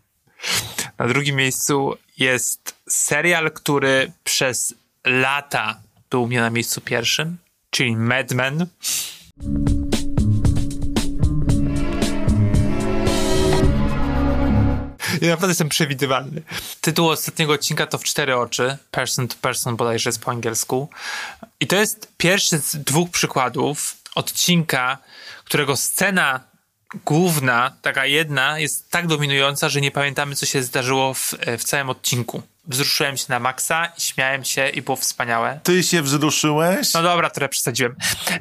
Na 0.98 1.08
drugim 1.08 1.36
miejscu 1.36 1.98
jest 2.18 2.76
serial, 2.90 3.52
który 3.52 4.12
przez 4.24 4.74
lata 5.06 5.80
był 6.10 6.24
u 6.24 6.28
mnie 6.28 6.42
na 6.42 6.50
miejscu 6.50 6.82
pierwszym 6.82 7.38
czyli 7.74 7.96
Mad 7.96 8.32
Men. 8.32 8.68
Ja 15.22 15.30
naprawdę 15.30 15.48
jestem 15.48 15.70
przewidywalny. 15.70 16.42
Tytuł 16.82 17.10
ostatniego 17.10 17.54
odcinka 17.54 17.88
to 17.88 17.98
w 17.98 18.04
cztery 18.04 18.36
oczy. 18.38 18.78
Person 18.92 19.28
to 19.28 19.36
person 19.42 19.76
bodajże 19.76 20.10
jest 20.10 20.22
po 20.22 20.32
angielsku. 20.32 20.90
I 21.60 21.68
to 21.68 21.76
jest 21.76 22.08
pierwszy 22.18 22.58
z 22.58 22.76
dwóch 22.76 23.10
przykładów 23.10 23.98
odcinka, 24.16 24.98
którego 25.44 25.76
scena 25.76 26.40
główna, 27.06 27.72
taka 27.82 28.06
jedna, 28.06 28.60
jest 28.60 28.92
tak 28.92 29.08
dominująca, 29.08 29.70
że 29.70 29.82
nie 29.82 29.92
pamiętamy, 29.92 30.36
co 30.36 30.46
się 30.46 30.64
zdarzyło 30.64 31.14
w, 31.14 31.34
w 31.58 31.64
całym 31.64 31.90
odcinku 31.90 32.44
wzruszyłem 32.68 33.18
się 33.18 33.26
na 33.30 33.40
maksa 33.40 33.86
i 33.98 34.02
śmiałem 34.02 34.44
się 34.44 34.70
i 34.70 34.82
było 34.82 34.98
wspaniałe. 34.98 35.60
Ty 35.64 35.84
się 35.84 36.02
wzruszyłeś? 36.02 36.94
No 36.94 37.04
dobra, 37.04 37.30
trochę 37.30 37.50
przesadziłem. 37.50 37.96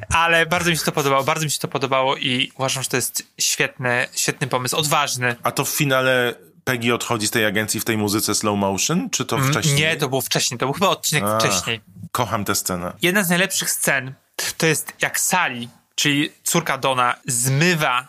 Ale 0.09 0.45
bardzo 0.45 0.69
mi 0.69 0.77
się 0.77 0.83
to 0.83 0.91
podobało, 0.91 1.23
bardzo 1.23 1.45
mi 1.45 1.51
się 1.51 1.59
to 1.59 1.67
podobało 1.67 2.17
i 2.17 2.51
uważam, 2.55 2.83
że 2.83 2.89
to 2.89 2.95
jest 2.95 3.23
świetny, 3.39 4.07
świetny 4.15 4.47
pomysł, 4.47 4.77
odważny. 4.77 5.35
A 5.43 5.51
to 5.51 5.65
w 5.65 5.69
finale 5.69 6.35
Peggy 6.63 6.93
odchodzi 6.93 7.27
z 7.27 7.31
tej 7.31 7.45
agencji 7.45 7.79
w 7.79 7.85
tej 7.85 7.97
muzyce 7.97 8.35
slow 8.35 8.57
motion, 8.57 9.09
czy 9.09 9.25
to 9.25 9.35
mm, 9.35 9.51
wcześniej? 9.51 9.75
Nie, 9.75 9.97
to 9.97 10.09
było 10.09 10.21
wcześniej, 10.21 10.57
to 10.57 10.65
był 10.65 10.73
chyba 10.73 10.87
odcinek 10.87 11.23
A, 11.23 11.39
wcześniej. 11.39 11.81
Kocham 12.11 12.45
tę 12.45 12.55
scenę. 12.55 12.93
Jedna 13.01 13.23
z 13.23 13.29
najlepszych 13.29 13.71
scen 13.71 14.13
to 14.57 14.65
jest 14.65 14.93
jak 15.01 15.19
Sally, 15.19 15.67
czyli 15.95 16.29
córka 16.43 16.77
Dona, 16.77 17.15
zmywa, 17.27 18.07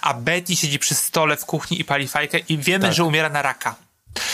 a 0.00 0.14
Betty 0.14 0.56
siedzi 0.56 0.78
przy 0.78 0.94
stole 0.94 1.36
w 1.36 1.44
kuchni 1.44 1.80
i 1.80 1.84
pali 1.84 2.08
fajkę 2.08 2.38
i 2.38 2.58
wiemy, 2.58 2.84
tak. 2.86 2.94
że 2.94 3.04
umiera 3.04 3.28
na 3.28 3.42
raka. 3.42 3.74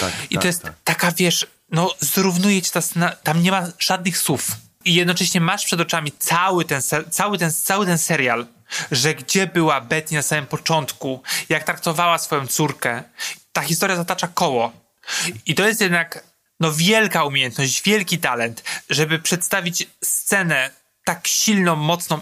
Tak, 0.01 0.13
I 0.31 0.35
tak, 0.35 0.43
to 0.43 0.47
jest 0.47 0.63
tak. 0.63 0.75
taka, 0.85 1.13
wiesz, 1.13 1.47
no 1.71 1.95
zrównuje 2.01 2.63
cię 2.63 2.71
ta 2.73 2.81
scena, 2.81 3.11
tam 3.11 3.43
nie 3.43 3.51
ma 3.51 3.67
żadnych 3.79 4.19
słów. 4.19 4.47
I 4.85 4.95
jednocześnie 4.95 5.41
masz 5.41 5.65
przed 5.65 5.81
oczami 5.81 6.13
cały 6.19 6.65
ten, 6.65 6.83
cały 7.11 7.39
ten, 7.39 7.53
cały 7.53 7.87
ten 7.87 7.99
serial, 7.99 8.47
że 8.91 9.15
gdzie 9.15 9.47
była 9.47 9.81
Betty 9.81 10.15
na 10.15 10.23
samym 10.23 10.47
początku, 10.47 11.23
jak 11.49 11.65
traktowała 11.65 12.19
swoją 12.19 12.47
córkę. 12.47 13.03
Ta 13.53 13.63
historia 13.63 13.97
zatacza 13.97 14.29
koło. 14.29 14.73
I 15.47 15.55
to 15.55 15.67
jest 15.69 15.81
jednak 15.81 16.25
no 16.61 16.73
wielka 16.73 17.25
umiejętność, 17.25 17.83
wielki 17.83 18.19
talent, 18.19 18.63
żeby 18.91 19.19
przedstawić 19.19 19.89
scenę 20.05 20.71
tak 21.05 21.27
silną, 21.27 21.77
mocną, 21.77 22.21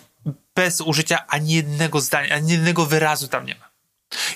bez 0.60 0.80
użycia 0.80 1.26
ani 1.26 1.52
jednego 1.52 2.00
zdania, 2.00 2.34
ani 2.34 2.52
jednego 2.52 2.86
wyrazu 2.86 3.28
tam 3.28 3.46
nie 3.46 3.54
ma. 3.54 3.70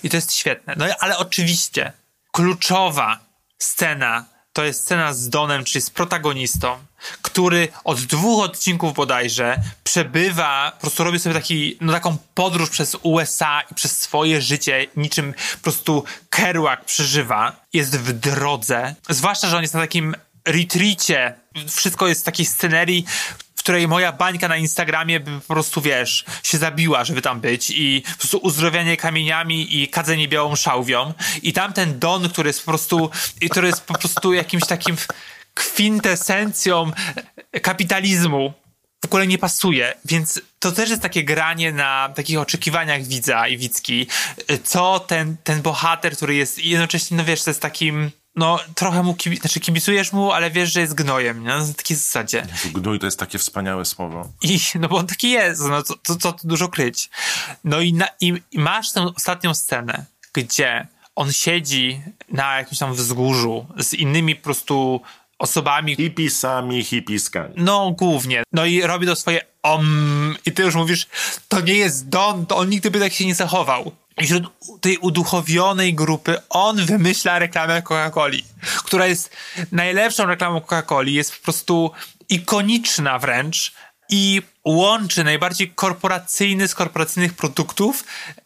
I 0.03 0.11
to 0.11 0.17
jest 0.17 0.33
świetne. 0.33 0.75
No 0.77 0.87
ale 1.01 1.19
oczywiście 1.19 1.93
kluczowa 2.33 3.19
scena 3.59 4.25
to 4.53 4.65
jest 4.65 4.83
scena 4.83 5.15
z 5.15 5.29
Donem, 5.29 5.65
czyli 5.65 5.83
z 5.83 5.91
protagonistą, 5.91 6.79
który 7.23 7.69
od 7.85 8.01
dwóch 8.01 8.45
odcinków 8.45 8.95
bodajże 8.95 9.61
przebywa, 9.85 10.73
po 10.75 10.81
prostu 10.81 11.05
robi 11.05 11.19
sobie 11.19 11.35
taki, 11.35 11.77
no 11.81 11.93
taką 11.93 12.17
podróż 12.35 12.71
przez 12.71 12.97
USA 13.03 13.63
i 13.71 13.75
przez 13.75 14.01
swoje 14.01 14.43
życie, 14.43 14.87
niczym 14.97 15.33
po 15.33 15.63
prostu 15.63 16.05
Kerouac 16.31 16.81
przeżywa. 16.87 17.57
Jest 17.73 17.99
w 17.99 18.13
drodze. 18.13 18.95
Zwłaszcza, 19.09 19.49
że 19.49 19.57
on 19.57 19.63
jest 19.63 19.75
na 19.75 19.81
takim 19.81 20.15
retreacie. 20.45 21.35
Wszystko 21.69 22.09
jest 22.09 22.21
w 22.21 22.25
takiej 22.25 22.47
scenerii, 22.47 23.05
której 23.65 23.89
moja 23.89 24.13
bańka 24.13 24.49
na 24.49 24.57
Instagramie 24.57 25.21
by 25.21 25.41
po 25.41 25.55
prostu, 25.55 25.81
wiesz, 25.81 26.25
się 26.43 26.59
zabiła, 26.59 27.05
żeby 27.05 27.23
tam 27.23 27.41
być 27.41 27.71
i 27.71 28.03
po 28.13 28.19
prostu 28.19 28.39
uzdrowienie 28.39 28.97
kamieniami 28.97 29.83
i 29.83 29.89
kadzenie 29.89 30.29
białą 30.29 30.57
szałwią. 30.57 31.13
I 31.43 31.53
tamten 31.53 31.99
Don, 31.99 32.29
który 32.29 32.49
jest 32.49 32.65
po 32.65 32.71
prostu, 32.71 33.11
który 33.51 33.67
jest 33.67 33.85
po 33.85 33.99
prostu 33.99 34.33
jakimś 34.33 34.67
takim 34.67 34.97
kwintesencją 35.55 36.91
kapitalizmu, 37.63 38.53
w 39.03 39.07
ogóle 39.07 39.27
nie 39.27 39.39
pasuje, 39.39 39.95
więc 40.05 40.41
to 40.59 40.73
też 40.73 40.91
jest 40.91 41.03
takie 41.03 41.25
granie 41.25 41.73
na 41.73 42.13
takich 42.17 42.39
oczekiwaniach 42.39 43.03
widza 43.03 43.49
i 43.49 43.59
widzki, 43.59 44.07
co 44.65 45.01
ten, 45.01 45.37
ten 45.45 45.63
bohater, 45.63 46.17
który 46.17 46.35
jest 46.35 46.59
jednocześnie, 46.59 47.17
no 47.17 47.25
wiesz, 47.25 47.43
to 47.43 47.51
jest 47.51 47.61
takim 47.61 48.11
no 48.37 48.59
trochę 48.75 49.03
mu 49.03 49.15
kibi 49.15 49.37
znaczy 49.37 49.61
kibicujesz 49.61 50.13
mu, 50.13 50.33
ale 50.33 50.51
wiesz, 50.51 50.73
że 50.73 50.81
jest 50.81 50.95
gnojem, 50.95 51.43
nie? 51.43 51.49
Na 51.49 51.73
takiej 51.77 51.97
zasadzie. 51.97 52.47
Gnój 52.73 52.99
to 52.99 53.07
jest 53.07 53.19
takie 53.19 53.39
wspaniałe 53.39 53.85
słowo. 53.85 54.29
I, 54.43 54.61
no 54.75 54.89
bo 54.89 54.97
on 54.97 55.07
taki 55.07 55.31
jest, 55.31 55.63
no 55.71 55.83
co, 55.83 55.95
co, 56.03 56.17
co 56.17 56.35
dużo 56.45 56.69
kryć. 56.69 57.11
No 57.65 57.81
i, 57.81 57.93
na, 57.93 58.09
i, 58.21 58.43
i 58.53 58.59
masz 58.59 58.93
tę 58.93 59.03
ostatnią 59.17 59.55
scenę, 59.55 60.05
gdzie 60.33 60.87
on 61.17 61.33
siedzi 61.33 62.01
na 62.29 62.59
jakimś 62.59 62.79
tam 62.79 62.95
wzgórzu 62.95 63.67
z 63.79 63.95
innymi 63.95 64.37
po 64.37 64.45
prostu 64.45 65.01
osobami. 65.39 65.97
Hipisami, 65.97 66.85
hipiskami. 66.85 67.55
No, 67.57 67.91
głównie. 67.91 68.43
No 68.53 68.65
i 68.65 68.83
robi 68.83 69.07
to 69.07 69.17
swoje 69.17 69.41
om 69.63 70.37
i 70.47 70.53
ty 70.53 70.63
już 70.63 70.75
mówisz, 70.75 71.07
to 71.49 71.61
nie 71.61 71.75
jest 71.75 72.09
Don, 72.09 72.47
to 72.47 72.57
on 72.57 72.69
nigdy 72.69 72.91
by 72.91 73.01
tak 73.01 73.13
się 73.13 73.27
nie 73.27 73.35
zachował. 73.35 73.93
I 74.21 74.27
wśród 74.27 74.45
tej 74.81 74.99
uduchowionej 74.99 75.95
grupy 75.95 76.37
on 76.49 76.85
wymyśla 76.87 77.39
reklamę 77.39 77.83
Coca-Coli, 77.83 78.43
która 78.85 79.07
jest 79.07 79.31
najlepszą 79.73 80.27
reklamą 80.27 80.59
Coca-Coli, 80.61 81.09
jest 81.09 81.37
po 81.37 81.45
prostu 81.45 81.91
ikoniczna 82.29 83.19
wręcz. 83.19 83.73
I 84.09 84.43
łączy 84.65 85.25
najbardziej 85.25 85.71
korporacyjny 85.71 86.69
z 86.69 86.75
korporacyjnych 86.75 87.35
produktów 87.35 88.05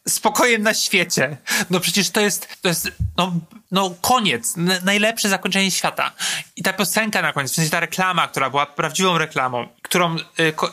z 0.08 0.20
pokojem 0.20 0.62
na 0.62 0.74
świecie. 0.74 1.36
No 1.70 1.80
przecież 1.80 2.10
to 2.10 2.20
jest, 2.20 2.48
to 2.62 2.68
jest 2.68 2.92
no, 3.16 3.32
no 3.70 3.94
koniec, 4.00 4.56
n- 4.56 4.80
najlepsze 4.84 5.28
zakończenie 5.28 5.70
świata. 5.70 6.12
I 6.56 6.62
ta 6.62 6.72
piosenka 6.72 7.22
na 7.22 7.32
koniec, 7.32 7.52
w 7.52 7.54
sensie 7.54 7.70
ta 7.70 7.80
reklama, 7.80 8.28
która 8.28 8.50
była 8.50 8.66
prawdziwą 8.66 9.18
reklamą, 9.18 9.68
którą 9.82 10.16
y, 10.16 10.22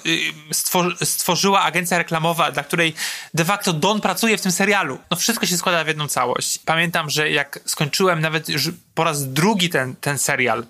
y, 0.05 0.33
stwor, 0.53 0.97
stworzyła 1.05 1.61
agencja 1.61 1.97
reklamowa, 1.97 2.51
dla 2.51 2.63
której 2.63 2.93
de 3.33 3.45
facto 3.45 3.73
Don 3.73 4.01
pracuje 4.01 4.37
w 4.37 4.41
tym 4.41 4.51
serialu. 4.51 4.99
No 5.11 5.17
wszystko 5.17 5.45
się 5.45 5.57
składa 5.57 5.83
w 5.83 5.87
jedną 5.87 6.07
całość. 6.07 6.57
Pamiętam, 6.65 7.09
że 7.09 7.31
jak 7.31 7.59
skończyłem 7.65 8.21
nawet 8.21 8.49
już 8.49 8.69
po 8.93 9.03
raz 9.03 9.33
drugi 9.33 9.69
ten, 9.69 9.95
ten 9.95 10.17
serial, 10.17 10.65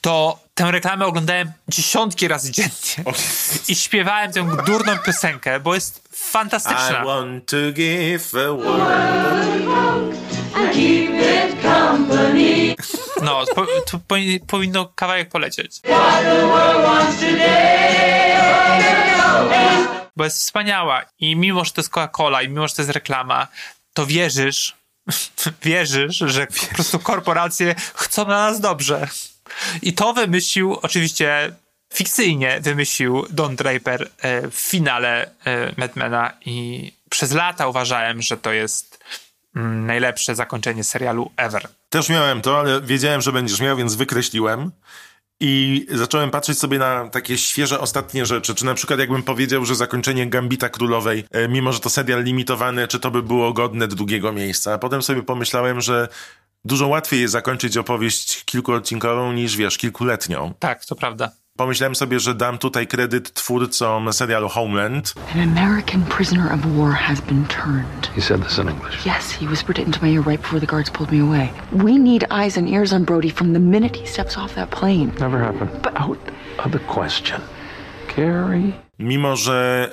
to 0.00 0.38
tę 0.54 0.70
reklamę 0.70 1.06
oglądałem 1.06 1.52
dziesiątki 1.68 2.28
razy 2.28 2.52
dziennie. 2.52 3.14
I 3.68 3.74
śpiewałem 3.74 4.32
tę 4.32 4.56
durną 4.66 4.98
piosenkę, 4.98 5.60
bo 5.60 5.74
jest 5.74 6.08
fantastyczna. 6.12 7.02
I 7.02 7.06
want 7.06 7.46
to 7.46 7.56
give 7.72 8.34
a 8.34 8.52
world. 8.52 10.16
No, 13.22 13.44
po, 13.54 13.66
to 13.90 13.98
po, 14.08 14.14
powinno 14.46 14.92
kawałek 14.94 15.28
polecieć. 15.28 15.80
Bo 20.16 20.24
jest 20.24 20.36
wspaniała 20.36 21.02
i 21.18 21.36
mimo, 21.36 21.64
że 21.64 21.72
to 21.72 21.80
jest 21.80 21.90
Coca-Cola 21.90 22.44
i 22.44 22.48
mimo, 22.48 22.68
że 22.68 22.74
to 22.74 22.82
jest 22.82 22.92
reklama, 22.92 23.46
to 23.94 24.06
wierzysz, 24.06 24.76
wierzysz, 25.62 26.16
że 26.16 26.46
po 26.46 26.74
prostu 26.74 26.98
korporacje 26.98 27.74
chcą 27.94 28.26
na 28.26 28.50
nas 28.50 28.60
dobrze. 28.60 29.08
I 29.82 29.92
to 29.92 30.12
wymyślił, 30.12 30.74
oczywiście 30.82 31.52
fikcyjnie 31.94 32.60
wymyślił 32.60 33.26
Don 33.30 33.56
Draper 33.56 34.10
e, 34.18 34.50
w 34.50 34.54
finale 34.54 35.30
e, 35.44 35.72
Madmana 35.76 36.32
i 36.46 36.92
przez 37.10 37.32
lata 37.32 37.68
uważałem, 37.68 38.22
że 38.22 38.36
to 38.36 38.52
jest 38.52 39.04
mm, 39.56 39.86
najlepsze 39.86 40.34
zakończenie 40.34 40.84
serialu 40.84 41.30
ever. 41.36 41.68
Też 41.90 42.08
miałem 42.08 42.42
to, 42.42 42.58
ale 42.58 42.80
wiedziałem, 42.80 43.20
że 43.20 43.32
będziesz 43.32 43.60
miał, 43.60 43.76
więc 43.76 43.94
wykreśliłem. 43.94 44.70
I 45.40 45.86
zacząłem 45.90 46.30
patrzeć 46.30 46.58
sobie 46.58 46.78
na 46.78 47.08
takie 47.08 47.38
świeże 47.38 47.80
ostatnie 47.80 48.26
rzeczy. 48.26 48.54
Czy 48.54 48.64
na 48.64 48.74
przykład 48.74 49.00
jakbym 49.00 49.22
powiedział, 49.22 49.64
że 49.64 49.74
zakończenie 49.74 50.26
Gambita 50.26 50.68
Królowej, 50.68 51.24
e, 51.30 51.48
mimo 51.48 51.72
że 51.72 51.80
to 51.80 51.90
serial 51.90 52.24
limitowany, 52.24 52.88
czy 52.88 53.00
to 53.00 53.10
by 53.10 53.22
było 53.22 53.52
godne 53.52 53.88
drugiego 53.88 54.32
miejsca. 54.32 54.72
A 54.72 54.78
potem 54.78 55.02
sobie 55.02 55.22
pomyślałem, 55.22 55.80
że 55.80 56.08
dużo 56.66 56.88
łatwiej 56.88 57.20
jest 57.20 57.32
zakończyć 57.32 57.76
opowieść 57.76 58.44
kilkuodcinkową 58.44 59.32
niż, 59.32 59.56
wiesz, 59.56 59.78
kilkuletnią. 59.78 60.54
Tak, 60.58 60.84
to 60.84 60.96
prawda. 60.96 61.30
Pomyślałem 61.56 61.94
sobie, 61.94 62.20
że 62.20 62.34
dam 62.34 62.58
tutaj 62.58 62.86
kredyt 62.86 63.32
twórcom 63.32 64.12
serialu 64.12 64.48
Homeland. 64.48 65.14
An 65.34 65.58
American 65.58 66.02
prisoner 66.02 66.52
of 66.52 66.60
war 66.66 66.92
has 66.92 67.20
been 67.20 67.46
turned. 67.46 68.10
You 68.16 68.22
said 68.22 68.42
this 68.48 68.58
in 68.58 68.68
English. 68.68 69.06
Yes, 69.06 69.30
he 69.40 69.46
whispered 69.46 69.78
it 69.78 69.86
into 69.86 69.98
my 70.02 70.12
ear 70.12 70.22
right 70.26 70.42
before 70.42 70.60
the 70.60 70.66
guards 70.66 70.90
pulled 70.90 71.12
me 71.12 71.20
away. 71.20 71.48
We 71.72 71.98
need 71.98 72.26
eyes 72.30 72.58
and 72.58 72.68
ears 72.68 72.92
on 72.92 73.04
Brody 73.04 73.30
from 73.30 73.52
the 73.52 73.58
minute 73.58 73.96
he 74.00 74.06
steps 74.06 74.36
off 74.38 74.54
that 74.54 74.70
plane. 74.70 75.12
Never 75.20 75.38
happened. 75.38 75.70
But 75.82 75.92
out 75.96 76.18
of 76.64 76.72
the 76.72 76.78
question. 76.94 77.40
Carrie? 78.16 78.72
Mimo, 78.98 79.36
że 79.36 79.90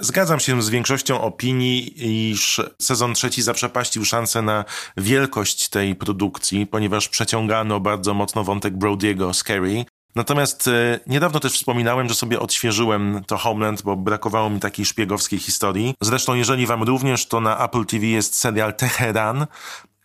Zgadzam 0.00 0.40
się 0.40 0.62
z 0.62 0.70
większością 0.70 1.20
opinii, 1.20 1.92
iż 2.30 2.60
sezon 2.78 3.14
trzeci 3.14 3.42
zaprzepaścił 3.42 4.04
szansę 4.04 4.42
na 4.42 4.64
wielkość 4.96 5.68
tej 5.68 5.94
produkcji, 5.94 6.66
ponieważ 6.66 7.08
przeciągano 7.08 7.80
bardzo 7.80 8.14
mocno 8.14 8.44
wątek 8.44 8.74
Brody'ego 8.74 9.32
z 9.34 9.44
Carrie. 9.44 9.84
Natomiast 10.14 10.68
e, 10.68 11.00
niedawno 11.06 11.40
też 11.40 11.52
wspominałem, 11.52 12.08
że 12.08 12.14
sobie 12.14 12.40
odświeżyłem 12.40 13.22
to 13.26 13.36
Homeland, 13.36 13.82
bo 13.82 13.96
brakowało 13.96 14.50
mi 14.50 14.60
takiej 14.60 14.84
szpiegowskiej 14.84 15.38
historii. 15.38 15.94
Zresztą, 16.00 16.34
jeżeli 16.34 16.66
wam 16.66 16.82
również, 16.82 17.26
to 17.26 17.40
na 17.40 17.64
Apple 17.64 17.84
TV 17.84 18.06
jest 18.06 18.34
serial 18.36 18.74
Teheran, 18.74 19.46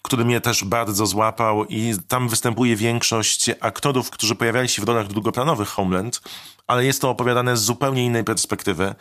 który 0.06 0.26
mnie 0.26 0.41
też 0.41 0.64
bardzo 0.64 1.06
złapał 1.06 1.66
i 1.66 1.93
tam 2.08 2.30
występuje 2.30 2.76
większość 2.76 3.49
aktorów, 3.60 4.10
którzy 4.10 4.36
pojawiali 4.36 4.70
się 4.70 4.82
w 4.82 4.86
rolach 4.86 5.08
drugoplanowych 5.08 5.70
Homeland, 5.70 6.22
ale 6.68 6.86
jest 6.86 7.01
to 7.01 7.10
opowiadane 7.10 7.58
z 7.58 7.62
zupełnie 7.62 8.06
innej 8.06 8.24
perspektywy. 8.24 8.95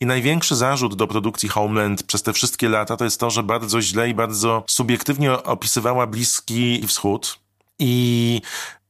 I 0.00 0.06
największy 0.06 0.56
zarzut 0.56 0.94
do 0.94 1.06
produkcji 1.06 1.48
Homeland 1.48 2.02
przez 2.02 2.22
te 2.22 2.32
wszystkie 2.32 2.68
lata 2.68 2.96
to 2.96 3.04
jest 3.04 3.20
to, 3.20 3.30
że 3.30 3.42
bardzo 3.42 3.82
źle 3.82 4.08
i 4.08 4.14
bardzo 4.14 4.64
subiektywnie 4.66 5.32
opisywała 5.32 6.06
Bliski 6.06 6.86
Wschód 6.86 7.38
i 7.78 8.42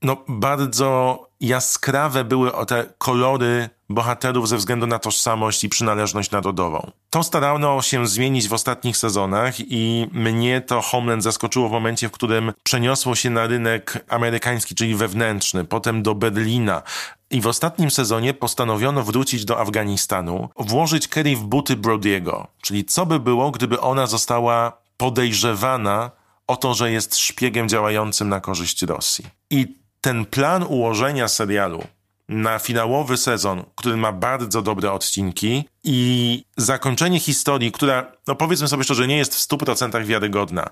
no 0.02 0.16
bardzo 0.28 1.22
jaskrawe 1.40 2.24
były 2.24 2.50
te 2.66 2.86
kolory 2.98 3.70
bohaterów 3.88 4.48
ze 4.48 4.56
względu 4.56 4.86
na 4.86 4.98
tożsamość 4.98 5.64
i 5.64 5.68
przynależność 5.68 6.30
narodową. 6.30 6.90
To 7.10 7.22
starano 7.22 7.82
się 7.82 8.06
zmienić 8.06 8.48
w 8.48 8.52
ostatnich 8.52 8.96
sezonach 8.96 9.54
i 9.58 10.06
mnie 10.12 10.60
to 10.60 10.80
Homeland 10.80 11.22
zaskoczyło 11.22 11.68
w 11.68 11.72
momencie, 11.72 12.08
w 12.08 12.12
którym 12.12 12.52
przeniosło 12.62 13.14
się 13.14 13.30
na 13.30 13.46
rynek 13.46 14.04
amerykański, 14.08 14.74
czyli 14.74 14.94
wewnętrzny, 14.94 15.64
potem 15.64 16.02
do 16.02 16.14
Berlina. 16.14 16.82
I 17.30 17.40
w 17.40 17.46
ostatnim 17.46 17.90
sezonie 17.90 18.34
postanowiono 18.34 19.02
wrócić 19.02 19.44
do 19.44 19.60
Afganistanu, 19.60 20.48
włożyć 20.58 21.08
Kerry 21.08 21.36
w 21.36 21.44
buty 21.44 21.76
Brody'ego. 21.76 22.46
Czyli 22.62 22.84
co 22.84 23.06
by 23.06 23.20
było, 23.20 23.50
gdyby 23.50 23.80
ona 23.80 24.06
została 24.06 24.72
podejrzewana 24.96 26.10
o 26.46 26.56
to, 26.56 26.74
że 26.74 26.92
jest 26.92 27.16
szpiegiem 27.16 27.68
działającym 27.68 28.28
na 28.28 28.40
korzyść 28.40 28.82
Rosji. 28.82 29.26
I 29.50 29.74
ten 30.00 30.24
plan 30.24 30.62
ułożenia 30.62 31.28
serialu 31.28 31.82
na 32.28 32.58
finałowy 32.58 33.16
sezon, 33.16 33.64
który 33.76 33.96
ma 33.96 34.12
bardzo 34.12 34.62
dobre 34.62 34.92
odcinki 34.92 35.64
i 35.84 36.44
zakończenie 36.56 37.20
historii, 37.20 37.72
która, 37.72 38.12
no 38.26 38.34
powiedzmy 38.34 38.68
sobie 38.68 38.84
szczerze, 38.84 39.06
nie 39.06 39.16
jest 39.16 39.34
w 39.34 39.48
100% 39.48 40.04
wiarygodna, 40.04 40.70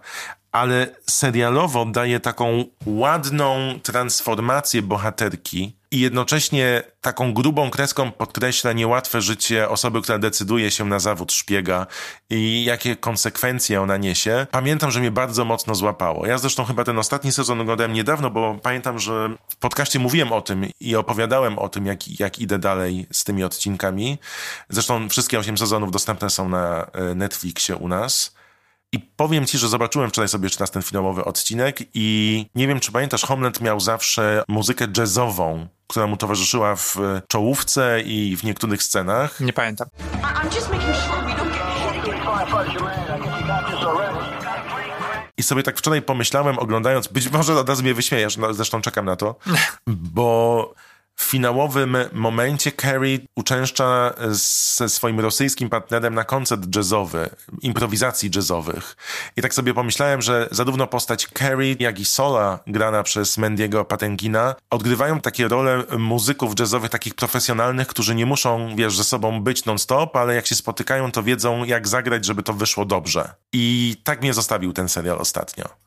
ale 0.53 0.97
serialowo 1.11 1.85
daje 1.85 2.21
taką 2.21 2.65
ładną 2.87 3.79
transformację 3.83 4.83
bohaterki 4.83 5.77
i 5.97 6.01
jednocześnie 6.01 6.83
taką 7.01 7.33
grubą 7.33 7.71
kreską 7.71 8.13
podkreśla 8.13 8.73
niełatwe 8.73 9.23
życie 9.23 9.69
osoby, 9.69 10.03
która 10.03 10.19
decyduje 10.19 10.71
się 10.71 10.85
na 10.85 10.99
zawód 10.99 11.33
szpiega 11.33 11.87
i 12.31 12.65
jakie 12.65 12.97
konsekwencje 12.97 13.83
ona 13.83 13.97
niesie. 13.97 14.47
Pamiętam, 14.51 14.91
że 14.91 15.01
mnie 15.01 15.11
bardzo 15.11 15.45
mocno 15.45 15.75
złapało. 15.75 16.27
Ja 16.27 16.39
zresztą 16.39 16.65
chyba 16.65 16.85
ten 16.85 16.99
ostatni 16.99 17.33
sezon 17.33 17.61
oglądałem 17.61 17.93
niedawno, 17.93 18.31
bo 18.31 18.59
pamiętam, 18.63 18.99
że 18.99 19.29
w 19.49 19.57
podcaście 19.57 19.99
mówiłem 19.99 20.33
o 20.33 20.41
tym 20.41 20.67
i 20.81 20.97
opowiadałem 20.97 21.59
o 21.59 21.69
tym, 21.69 21.87
jak, 21.87 22.21
jak 22.21 22.39
idę 22.39 22.59
dalej 22.59 23.07
z 23.13 23.25
tymi 23.25 23.45
odcinkami. 23.45 24.19
Zresztą 24.69 25.09
wszystkie 25.09 25.39
osiem 25.39 25.59
sezonów 25.59 25.91
dostępne 25.91 26.31
są 26.31 26.49
na 26.49 26.87
e, 26.93 27.15
Netflixie 27.15 27.77
u 27.77 27.89
nas. 27.89 28.36
I 28.93 28.99
powiem 29.17 29.47
ci, 29.47 29.59
że 29.59 29.69
zobaczyłem 29.69 30.11
wczoraj 30.11 30.29
sobie 30.29 30.47
jeszcze 30.47 30.61
raz 30.61 30.71
ten 30.71 30.83
finałowy 30.83 31.25
odcinek 31.25 31.79
i 31.95 32.47
nie 32.55 32.69
wiem, 32.69 32.81
czy 32.81 32.93
pamiętasz, 32.93 33.23
Homeland 33.23 33.61
miał 33.61 33.81
zawsze 33.81 34.45
muzykę 34.49 34.87
jazzową, 34.97 35.67
która 35.87 36.07
mu 36.07 36.17
towarzyszyła 36.17 36.77
w 36.77 36.97
czołówce 37.29 38.01
i 38.01 38.37
w 38.37 38.45
niektórych 38.45 38.83
scenach. 38.83 39.41
Nie 39.41 39.53
pamiętam. 39.53 39.89
I 45.39 45.43
sobie 45.43 45.63
tak 45.63 45.79
wczoraj 45.79 46.03
pomyślałem, 46.03 46.59
oglądając, 46.59 47.09
być 47.09 47.31
może 47.31 47.61
od 47.61 47.69
razu 47.69 47.83
mnie 47.83 47.95
wyśmiejesz, 47.95 48.37
no, 48.37 48.55
zresztą 48.55 48.81
czekam 48.81 49.05
na 49.05 49.17
to, 49.17 49.35
bo 49.87 50.75
w 51.17 51.23
finałowym 51.23 51.97
momencie 52.13 52.73
Carrie 52.73 53.19
uczęszcza 53.35 54.15
ze 54.29 54.89
swoim 54.89 55.21
rosyjskim 55.21 55.71
partnerem 55.71 56.15
na 56.15 56.25
koncert 56.25 56.77
jazzowy, 56.77 57.31
improwizacji 57.63 58.31
jazzowych. 58.35 58.97
I 59.37 59.43
tak 59.43 59.55
sobie 59.55 59.75
pomyślałem, 59.75 60.23
że 60.23 60.49
zarówno 60.51 60.87
postać 60.87 61.29
Carrie, 61.39 61.77
jak 61.79 62.01
i 62.01 62.05
Sola, 62.05 62.59
grana 62.67 63.03
przez 63.03 63.39
Mendiego 63.39 63.85
Patenkina, 63.85 64.55
odgrywają 64.71 65.21
takie 65.21 65.49
role 65.49 65.85
muzyków 65.99 66.55
jazzowych, 66.61 66.91
takich 66.91 67.15
profesjonalnych, 67.15 67.89
którzy 67.89 68.15
nie 68.15 68.27
muszą, 68.27 68.77
wiesz, 68.77 68.97
ze 68.97 69.05
sobą 69.05 69.43
być 69.43 69.65
non-stop, 69.65 70.17
ale 70.17 70.35
jak 70.35 70.47
się 70.47 70.55
spotykają, 70.55 71.13
to 71.13 71.23
wiedzą, 71.23 71.65
jak 71.65 71.89
zagrać, 71.89 72.25
żeby 72.25 72.43
to 72.43 72.53
wyszło 72.53 72.85
dobrze. 72.85 73.35
I 73.53 73.97
tak 74.05 74.21
mnie 74.21 74.35
zostawił 74.35 74.73
ten 74.73 74.89
serial 74.89 75.19
ostatnio 75.19 75.86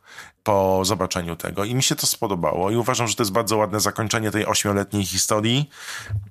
po 0.50 0.86
zobaczeniu 0.86 1.36
tego 1.36 1.64
i 1.64 1.76
mi 1.76 1.84
się 1.84 1.96
to 1.96 2.08
spodobało 2.08 2.72
i 2.72 2.76
uważam, 2.76 3.08
że 3.08 3.16
to 3.16 3.24
jest 3.24 3.32
bardzo 3.32 3.58
ładne 3.58 3.80
zakończenie 3.80 4.32
tej 4.32 4.46
ośmioletniej 4.46 5.06
historii, 5.06 5.70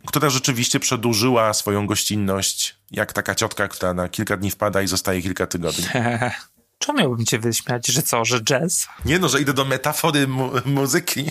która 0.07 0.31
rzeczywiście 0.31 0.81
przedłużyła 0.81 1.55
swoją 1.55 1.87
gościnność, 1.87 2.77
jak 2.91 3.12
taka 3.12 3.35
ciotka, 3.35 3.69
która 3.69 3.95
na 3.95 4.09
kilka 4.09 4.37
dni 4.37 4.51
wpada 4.51 4.83
i 4.83 4.87
zostaje 4.87 5.23
kilka 5.23 5.47
tygodni. 5.47 5.85
Czemu 6.79 6.99
miałbym 6.99 7.27
cię 7.27 7.39
wyśmiać, 7.39 7.87
że 7.87 8.03
co, 8.03 8.25
że 8.25 8.41
jazz? 8.41 8.89
Nie 9.05 9.19
no, 9.19 9.29
że 9.29 9.41
idę 9.41 9.53
do 9.53 9.64
metafory 9.64 10.27
mu 10.29 10.51
muzyki. 10.64 11.31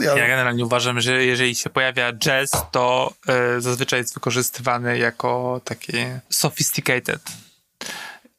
Ja 0.00 0.14
generalnie 0.14 0.64
uważam, 0.64 1.00
że 1.00 1.24
jeżeli 1.24 1.54
się 1.54 1.70
pojawia 1.70 2.12
jazz, 2.12 2.50
to 2.70 3.14
y, 3.56 3.60
zazwyczaj 3.60 4.00
jest 4.00 4.14
wykorzystywany 4.14 4.98
jako 4.98 5.60
takie 5.64 6.20
sophisticated 6.30 7.20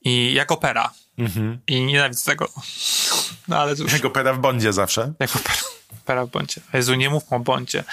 i 0.02 0.34
jak 0.34 0.52
opera. 0.52 0.92
Mhm. 1.18 1.60
I 1.68 1.82
nienawidzę 1.86 2.26
tego. 2.32 2.50
No 3.48 3.60
ale 3.60 3.76
cóż. 3.76 3.94
Jak 3.94 4.06
opera 4.06 4.34
w 4.34 4.40
Bondzie 4.40 4.74
zawsze. 4.74 5.14
Jak 5.20 5.36
opera, 5.36 5.56
opera 6.04 6.26
w 6.26 6.30
Bondzie. 6.30 6.62
Jezu, 6.74 6.96
nie 6.96 7.10
mówmy 7.10 7.38
o 7.38 7.40
Bondzie. 7.40 7.84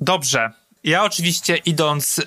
Dobrze. 0.00 0.50
Ja 0.84 1.04
oczywiście 1.04 1.56
idąc 1.56 2.18
e, 2.18 2.22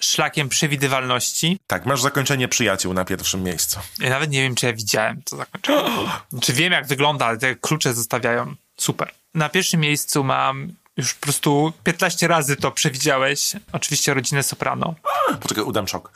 szlakiem 0.00 0.48
przewidywalności, 0.48 1.58
Tak, 1.66 1.86
masz 1.86 2.02
zakończenie 2.02 2.48
przyjaciół 2.48 2.94
na 2.94 3.04
pierwszym 3.04 3.42
miejscu. 3.42 3.80
ja 3.98 4.10
nawet 4.10 4.30
nie 4.30 4.42
wiem, 4.42 4.54
czy 4.54 4.66
ja 4.66 4.72
widziałem 4.72 5.22
to 5.22 5.36
zakończenie. 5.36 5.90
czy 6.42 6.52
wiem, 6.52 6.72
jak 6.72 6.86
wygląda, 6.86 7.26
ale 7.26 7.38
te 7.38 7.54
klucze 7.56 7.94
zostawiają. 7.94 8.54
Super. 8.76 9.10
Na 9.34 9.48
pierwszym 9.48 9.80
miejscu 9.80 10.24
mam 10.24 10.72
już 10.96 11.14
po 11.14 11.20
prostu 11.20 11.72
15 11.84 12.28
razy 12.28 12.56
to 12.56 12.70
przewidziałeś. 12.70 13.52
Oczywiście 13.72 14.14
rodzinę 14.14 14.42
Soprano. 14.42 14.94
Poczekaj, 15.42 15.64
udam 15.64 15.88
szok. 15.88 16.12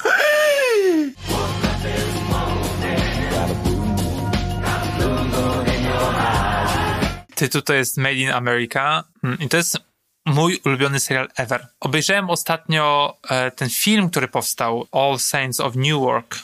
Tytuł 7.40 7.62
to 7.62 7.74
jest 7.74 7.96
Made 7.96 8.14
in 8.14 8.30
America 8.30 9.04
Mm, 9.22 9.38
i 9.40 9.48
to 9.48 9.56
jest 9.56 9.78
mój 10.26 10.60
ulubiony 10.64 11.00
serial 11.00 11.28
ever. 11.36 11.66
Obejrzałem 11.80 12.30
ostatnio 12.30 13.16
e, 13.30 13.50
ten 13.50 13.70
film, 13.70 14.10
który 14.10 14.28
powstał, 14.28 14.86
All 14.92 15.18
Saints 15.18 15.60
of 15.60 15.76
Newark. 15.76 16.38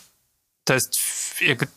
To 0.64 0.74
jest 0.74 1.00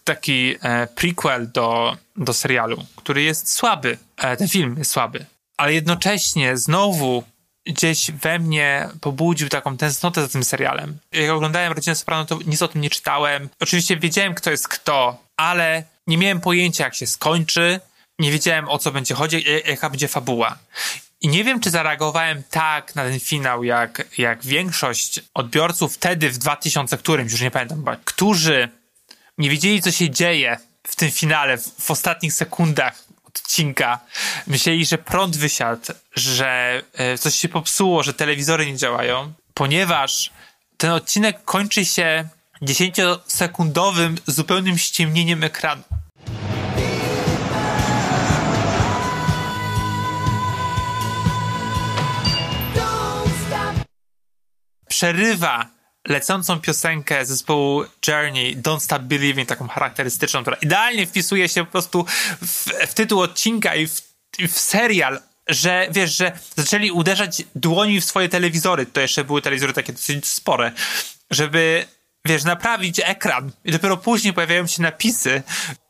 taki 0.04 0.56
e, 0.62 0.88
prequel 0.88 1.52
do, 1.52 1.98
do 2.16 2.34
serialu, 2.34 2.86
który 2.96 3.22
jest 3.22 3.54
słaby. 3.54 3.98
E, 4.18 4.38
ten 4.38 4.48
film 4.48 4.76
jest 4.78 4.92
słaby. 4.92 5.26
Ale 5.58 5.74
jednocześnie 5.74 6.58
znowu 6.58 7.24
gdzieś 7.66 8.12
we 8.12 8.40
mnie 8.40 8.90
pobudził 9.02 9.50
taką 9.50 9.78
tęsknotę 9.78 10.22
za 10.22 10.28
tym 10.28 10.44
serialem. 10.44 10.98
Jak 11.12 11.30
oglądałem 11.30 11.74
Rodzinę 11.74 11.96
Soprano, 11.96 12.26
to 12.26 12.40
nic 12.46 12.62
o 12.62 12.68
tym 12.68 12.82
nie 12.82 12.90
czytałem. 12.90 13.50
Oczywiście 13.60 13.98
wiedziałem, 13.98 14.34
kto 14.34 14.52
jest 14.52 14.68
kto, 14.68 15.24
ale 15.38 15.84
nie 16.08 16.18
miałem 16.18 16.42
pojęcia, 16.42 16.84
jak 16.84 16.96
się 16.96 17.08
skończy. 17.08 17.80
Nie 18.20 18.32
wiedziałem, 18.32 18.70
o 18.70 18.78
co 18.78 18.92
będzie 18.92 19.16
chodzić, 19.16 19.48
e- 19.48 19.70
jaka 19.70 19.90
będzie 19.90 20.08
fabuła. 20.08 20.58
I 21.22 21.28
nie 21.28 21.44
wiem, 21.44 21.60
czy 21.60 21.70
zareagowałem 21.70 22.44
tak 22.50 22.96
na 22.96 23.04
ten 23.04 23.20
finał, 23.20 23.64
jak, 23.64 24.08
jak 24.18 24.46
większość 24.46 25.20
odbiorców 25.34 25.94
wtedy, 25.94 26.30
w 26.30 26.38
2000 26.38 26.98
którymś, 26.98 27.32
już 27.32 27.42
nie 27.42 27.52
pamiętam, 27.52 27.86
którzy 28.06 28.70
nie 29.38 29.50
wiedzieli, 29.50 29.82
co 29.82 29.92
się 29.92 30.10
dzieje 30.10 30.58
w 30.84 30.96
tym 30.96 31.12
finale, 31.12 31.58
w, 31.58 31.82
w 31.82 31.92
ostatnich 31.92 32.34
sekundach 32.34 33.04
odcinka. 33.24 34.00
Myśleli, 34.48 34.86
że 34.86 34.98
prąd 34.98 35.38
wysiadł, 35.38 35.82
że 36.16 36.82
e, 36.94 37.18
coś 37.18 37.36
się 37.36 37.50
popsuło, 37.50 38.04
że 38.04 38.14
telewizory 38.14 38.66
nie 38.66 38.78
działają, 38.78 39.34
ponieważ 39.54 40.32
ten 40.78 40.92
odcinek 40.92 41.44
kończy 41.44 41.86
się 41.86 42.28
10-sekundowym 42.62 44.18
zupełnym 44.28 44.78
ściemnieniem 44.78 45.44
ekranu. 45.44 45.84
Przerywa 55.00 55.66
lecącą 56.08 56.60
piosenkę 56.60 57.26
zespołu 57.26 57.86
Journey, 58.08 58.58
Don't 58.58 58.80
Stop 58.80 59.02
Believing, 59.02 59.50
taką 59.50 59.68
charakterystyczną, 59.68 60.42
która 60.42 60.58
idealnie 60.62 61.08
wpisuje 61.08 61.50
się 61.50 61.66
po 61.66 61.72
prostu 61.72 62.06
w, 62.42 62.66
w 62.88 62.94
tytuł 62.94 63.22
odcinka 63.22 63.76
i 63.76 63.88
w, 63.88 64.02
i 64.40 64.48
w 64.48 64.60
serial, 64.60 65.22
że 65.48 65.88
wiesz, 65.92 66.18
że 66.18 66.32
zaczęli 66.56 66.92
uderzać 66.92 67.44
dłoni 67.56 68.02
w 68.02 68.06
swoje 68.06 68.30
telewizory, 68.30 68.86
to 68.86 69.02
jeszcze 69.02 69.24
były 69.24 69.42
telewizory 69.42 69.74
takie 69.74 69.94
dosyć 69.94 70.28
spore, 70.28 70.72
żeby 71.32 71.86
wiesz, 72.26 72.44
naprawić 72.44 73.02
ekran 73.04 73.52
i 73.66 73.72
dopiero 73.72 73.98
później 73.98 74.34
pojawiają 74.34 74.68
się 74.68 74.82
napisy. 74.82 75.44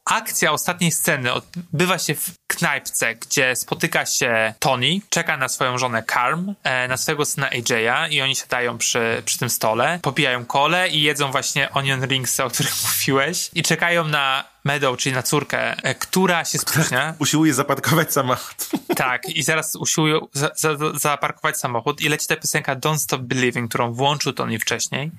Akcja 0.09 0.51
ostatniej 0.51 0.91
sceny 0.91 1.33
odbywa 1.33 1.99
się 1.99 2.15
w 2.15 2.33
knajpce, 2.47 3.15
gdzie 3.15 3.55
spotyka 3.55 4.05
się 4.05 4.53
Tony, 4.59 4.99
czeka 5.09 5.37
na 5.37 5.49
swoją 5.49 5.77
żonę 5.77 6.03
Carm, 6.13 6.55
e, 6.63 6.87
na 6.87 6.97
swojego 6.97 7.25
syna 7.25 7.49
AJ'a 7.49 8.09
i 8.09 8.21
oni 8.21 8.35
siadają 8.35 8.77
przy, 8.77 9.21
przy 9.25 9.39
tym 9.39 9.49
stole, 9.49 9.99
popijają 10.01 10.45
kole 10.45 10.89
i 10.89 11.01
jedzą 11.01 11.31
właśnie 11.31 11.71
onion 11.71 12.05
ringsy, 12.05 12.43
o 12.43 12.49
których 12.49 12.73
mówiłeś 12.87 13.49
i 13.53 13.63
czekają 13.63 14.07
na 14.07 14.43
Meadow, 14.69 14.97
czyli 14.97 15.15
na 15.15 15.23
córkę, 15.23 15.83
e, 15.83 15.95
która 15.95 16.45
się 16.45 16.57
spóźnia. 16.57 17.15
Usiłuje 17.19 17.53
zaparkować 17.53 18.13
samochód. 18.13 18.69
Tak, 18.95 19.29
i 19.29 19.43
zaraz 19.43 19.75
usiłują 19.75 20.27
za, 20.33 20.51
za, 20.55 20.69
zaparkować 20.93 21.57
samochód 21.57 22.01
i 22.01 22.09
leci 22.09 22.27
ta 22.27 22.35
piosenka 22.35 22.75
Don't 22.75 22.97
Stop 22.97 23.21
Believing, 23.21 23.69
którą 23.69 23.93
włączył 23.93 24.33
Tony 24.33 24.59
wcześniej. 24.59 25.11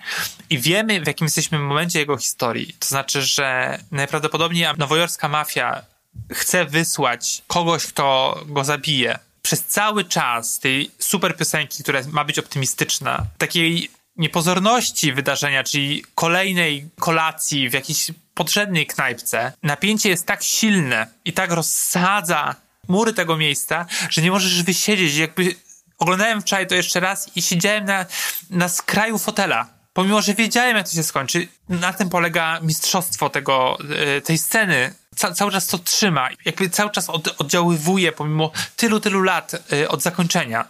I 0.51 0.59
wiemy, 0.59 1.01
w 1.01 1.07
jakim 1.07 1.25
jesteśmy 1.25 1.59
momencie 1.59 1.99
jego 1.99 2.17
historii. 2.17 2.77
To 2.79 2.89
znaczy, 2.89 3.23
że 3.23 3.79
najprawdopodobniej 3.91 4.67
nowojorska 4.79 5.29
mafia 5.29 5.83
chce 6.33 6.65
wysłać 6.65 7.43
kogoś, 7.47 7.87
kto 7.87 8.39
go 8.47 8.65
zabije. 8.65 9.19
Przez 9.43 9.65
cały 9.65 10.05
czas 10.05 10.59
tej 10.59 10.91
super 10.99 11.37
piosenki, 11.37 11.83
która 11.83 12.01
ma 12.11 12.25
być 12.25 12.39
optymistyczna, 12.39 13.27
takiej 13.39 13.91
niepozorności 14.17 15.13
wydarzenia, 15.13 15.65
czyli 15.65 16.05
kolejnej 16.15 16.89
kolacji 16.99 17.69
w 17.69 17.73
jakiejś 17.73 18.11
podrzędnej 18.41 18.87
knajpce, 18.87 19.53
napięcie 19.63 20.09
jest 20.09 20.27
tak 20.27 20.43
silne 20.43 21.07
i 21.25 21.33
tak 21.33 21.53
rozsadza 21.53 22.57
mury 22.89 23.13
tego 23.13 23.37
miejsca, 23.37 23.87
że 24.11 24.23
nie 24.23 24.31
możesz 24.31 24.63
wysiedzieć. 24.63 25.17
Jakby 25.17 25.55
oglądałem 25.99 26.41
wczoraj 26.41 26.67
to 26.67 26.75
jeszcze 26.75 27.01
raz 27.01 27.37
i 27.37 27.43
siedziałem 27.43 27.85
na, 27.85 28.07
na 28.51 28.69
skraju 28.69 29.19
fotela. 29.19 29.69
Pomimo, 29.93 30.23
że 30.23 30.35
wiedziałem, 30.35 30.77
jak 30.77 30.89
to 30.89 30.95
się 30.95 31.03
skończy, 31.03 31.49
na 31.69 31.93
tym 31.93 32.09
polega 32.09 32.61
mistrzostwo 32.63 33.31
tego, 33.31 33.79
e, 34.17 34.21
tej 34.21 34.39
sceny. 34.39 34.95
Ca 35.17 35.33
cały 35.33 35.53
czas 35.53 35.67
to 35.67 35.79
trzyma, 35.79 36.29
jakby 36.45 36.71
cały 36.71 36.91
czas 36.91 37.11
od 37.11 37.41
oddziaływuje 37.41 38.13
pomimo 38.13 38.51
tylu, 38.77 39.01
tylu 39.01 39.23
lat 39.23 39.73
y, 39.73 39.89
od 39.89 40.03
zakończenia. 40.03 40.69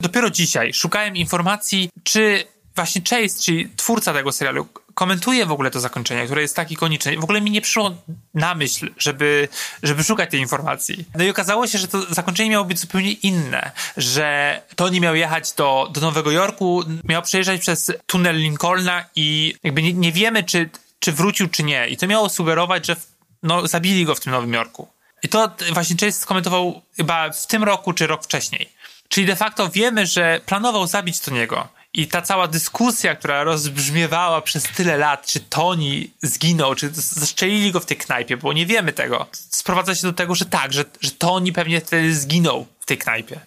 Dopiero 0.00 0.30
dzisiaj 0.30 0.74
szukałem 0.74 1.16
informacji, 1.16 1.90
czy 2.02 2.44
właśnie 2.74 3.02
Chase, 3.10 3.42
czyli 3.42 3.68
twórca 3.76 4.12
tego 4.12 4.32
serialu, 4.32 4.68
komentuje 4.98 5.46
w 5.46 5.52
ogóle 5.52 5.70
to 5.70 5.80
zakończenie, 5.80 6.24
które 6.24 6.42
jest 6.42 6.56
tak 6.56 6.70
ikoniczne. 6.70 7.16
W 7.16 7.24
ogóle 7.24 7.40
mi 7.40 7.50
nie 7.50 7.60
przyszło 7.60 7.94
na 8.34 8.54
myśl, 8.54 8.90
żeby, 8.98 9.48
żeby 9.82 10.04
szukać 10.04 10.30
tej 10.30 10.40
informacji. 10.40 11.04
No 11.14 11.24
i 11.24 11.30
okazało 11.30 11.66
się, 11.66 11.78
że 11.78 11.88
to 11.88 12.14
zakończenie 12.14 12.50
miało 12.50 12.64
być 12.64 12.78
zupełnie 12.78 13.12
inne, 13.12 13.70
że 13.96 14.60
Tony 14.76 15.00
miał 15.00 15.14
jechać 15.14 15.52
do, 15.52 15.88
do 15.92 16.00
Nowego 16.00 16.30
Jorku, 16.30 16.84
miał 17.04 17.22
przejeżdżać 17.22 17.60
przez 17.60 17.92
tunel 18.06 18.36
Lincolna 18.36 19.04
i 19.16 19.54
jakby 19.62 19.82
nie, 19.82 19.92
nie 19.92 20.12
wiemy, 20.12 20.44
czy, 20.44 20.70
czy 20.98 21.12
wrócił, 21.12 21.48
czy 21.48 21.62
nie. 21.62 21.88
I 21.88 21.96
to 21.96 22.06
miało 22.06 22.28
sugerować, 22.28 22.86
że 22.86 22.96
no, 23.42 23.66
zabili 23.66 24.04
go 24.04 24.14
w 24.14 24.20
tym 24.20 24.32
Nowym 24.32 24.52
Jorku. 24.52 24.88
I 25.22 25.28
to 25.28 25.50
właśnie 25.72 25.96
Chase 26.00 26.12
skomentował 26.12 26.82
chyba 26.96 27.30
w 27.30 27.46
tym 27.46 27.64
roku, 27.64 27.92
czy 27.92 28.06
rok 28.06 28.24
wcześniej. 28.24 28.68
Czyli 29.08 29.26
de 29.26 29.36
facto 29.36 29.68
wiemy, 29.68 30.06
że 30.06 30.40
planował 30.46 30.86
zabić 30.86 31.20
Toniego. 31.20 31.68
I 31.94 32.06
ta 32.06 32.22
cała 32.22 32.48
dyskusja, 32.48 33.14
która 33.14 33.44
rozbrzmiewała 33.44 34.42
przez 34.42 34.62
tyle 34.62 34.96
lat, 34.96 35.26
czy 35.26 35.40
Tony 35.40 36.08
zginął, 36.22 36.74
czy 36.74 36.90
zaszczelili 36.92 37.72
go 37.72 37.80
w 37.80 37.86
tej 37.86 37.96
knajpie, 37.96 38.36
bo 38.36 38.52
nie 38.52 38.66
wiemy 38.66 38.92
tego, 38.92 39.26
sprowadza 39.32 39.94
się 39.94 40.06
do 40.06 40.12
tego, 40.12 40.34
że 40.34 40.44
tak, 40.44 40.72
że, 40.72 40.84
że 41.00 41.10
Tony 41.10 41.52
pewnie 41.52 41.80
wtedy 41.80 42.14
zginął 42.14 42.66
w 42.80 42.86
tej 42.86 42.98
knajpie. 42.98 43.40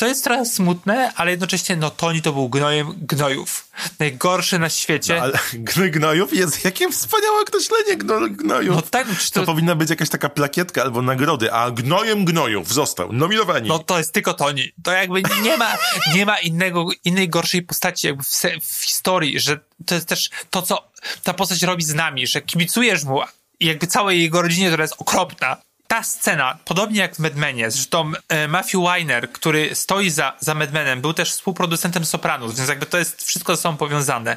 Co 0.00 0.06
jest 0.06 0.24
trochę 0.24 0.46
smutne, 0.46 1.12
ale 1.16 1.30
jednocześnie, 1.30 1.76
no 1.76 1.90
Tony 1.90 2.22
to 2.22 2.32
był 2.32 2.48
gnojem 2.48 2.94
gnojów. 2.96 3.68
Najgorszy 3.98 4.58
na 4.58 4.68
świecie. 4.68 5.16
No, 5.16 5.22
ale 5.22 5.38
gnoj 5.52 5.90
gnojów 5.90 6.34
jest 6.34 6.64
jakie 6.64 6.90
wspaniałe 6.90 7.40
określenie 7.40 7.96
gno, 7.96 8.20
gnojów. 8.30 8.76
No 8.76 8.82
tak, 8.82 9.06
to... 9.32 9.40
to 9.40 9.46
powinna 9.46 9.74
być 9.74 9.90
jakaś 9.90 10.08
taka 10.08 10.28
plakietka 10.28 10.82
albo 10.82 11.02
nagrody, 11.02 11.52
a 11.52 11.70
gnojem 11.70 12.24
gnojów 12.24 12.72
został 12.72 13.12
nominowani. 13.12 13.68
No 13.68 13.78
to 13.78 13.98
jest 13.98 14.12
tylko 14.12 14.34
Tony. 14.34 14.62
To 14.82 14.92
jakby 14.92 15.22
nie 15.42 15.56
ma, 15.56 15.76
nie 16.14 16.26
ma 16.26 16.38
innego, 16.38 16.88
innej 17.04 17.28
gorszej 17.28 17.62
postaci 17.62 18.06
jakby 18.06 18.22
w, 18.22 18.28
w 18.62 18.84
historii, 18.84 19.40
że 19.40 19.60
to 19.86 19.94
jest 19.94 20.08
też 20.08 20.30
to, 20.50 20.62
co 20.62 20.90
ta 21.22 21.34
postać 21.34 21.62
robi 21.62 21.84
z 21.84 21.94
nami, 21.94 22.26
że 22.26 22.40
kibicujesz 22.40 23.04
mu 23.04 23.20
i 23.60 23.66
jakby 23.66 23.86
całej 23.86 24.22
jego 24.22 24.42
rodzinie, 24.42 24.66
która 24.66 24.84
jest 24.84 24.94
okropna, 24.98 25.56
ta 25.90 26.02
scena, 26.02 26.58
podobnie 26.64 27.00
jak 27.00 27.16
w 27.16 27.18
Madmenie, 27.18 27.70
zresztą 27.70 28.12
e, 28.28 28.48
Matthew 28.48 28.80
Weiner, 28.80 29.32
który 29.32 29.74
stoi 29.74 30.10
za, 30.10 30.36
za 30.40 30.54
był 30.96 31.12
też 31.12 31.32
współproducentem 31.32 32.04
Sopranos, 32.04 32.56
więc 32.56 32.68
jakby 32.68 32.86
to 32.86 32.98
jest 32.98 33.22
wszystko 33.22 33.56
ze 33.56 33.62
sobą 33.62 33.76
powiązane. 33.76 34.36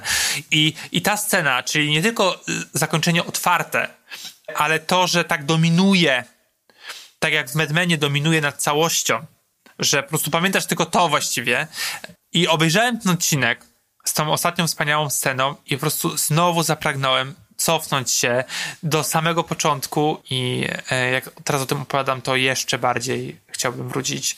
I, 0.52 0.74
I 0.92 1.02
ta 1.02 1.18
scena, 1.18 1.64
czyli 1.64 1.92
nie 1.92 2.02
tylko 2.02 2.44
zakończenie 2.74 3.26
otwarte, 3.26 3.88
ale 4.56 4.80
to, 4.80 5.08
że 5.08 5.24
tak 5.24 5.46
dominuje, 5.46 6.24
tak 7.20 7.34
jak 7.34 7.50
w 7.50 7.56
Madmenie 7.56 7.98
dominuje 7.98 8.42
nad 8.42 8.62
całością, 8.62 9.26
że 9.80 10.04
po 10.04 10.10
prostu 10.10 10.32
pamiętasz 10.32 10.66
tylko 10.66 10.86
to 10.86 11.10
właściwie. 11.10 11.68
I 12.32 12.48
obejrzałem 12.48 13.00
ten 13.00 13.12
odcinek 13.12 13.66
z 14.06 14.14
tą 14.14 14.32
ostatnią 14.32 14.68
wspaniałą 14.68 15.10
sceną 15.10 15.56
i 15.66 15.76
po 15.76 15.82
prostu 15.82 16.18
znowu 16.18 16.64
zapragnąłem 16.64 17.36
cofnąć 17.64 18.12
się 18.12 18.44
do 18.84 19.04
samego 19.04 19.44
początku 19.44 20.22
i 20.30 20.68
e, 20.92 21.12
jak 21.12 21.30
teraz 21.44 21.62
o 21.62 21.66
tym 21.66 21.82
opowiadam, 21.82 22.22
to 22.22 22.36
jeszcze 22.36 22.78
bardziej 22.78 23.38
chciałbym 23.48 23.90
wrócić. 23.90 24.38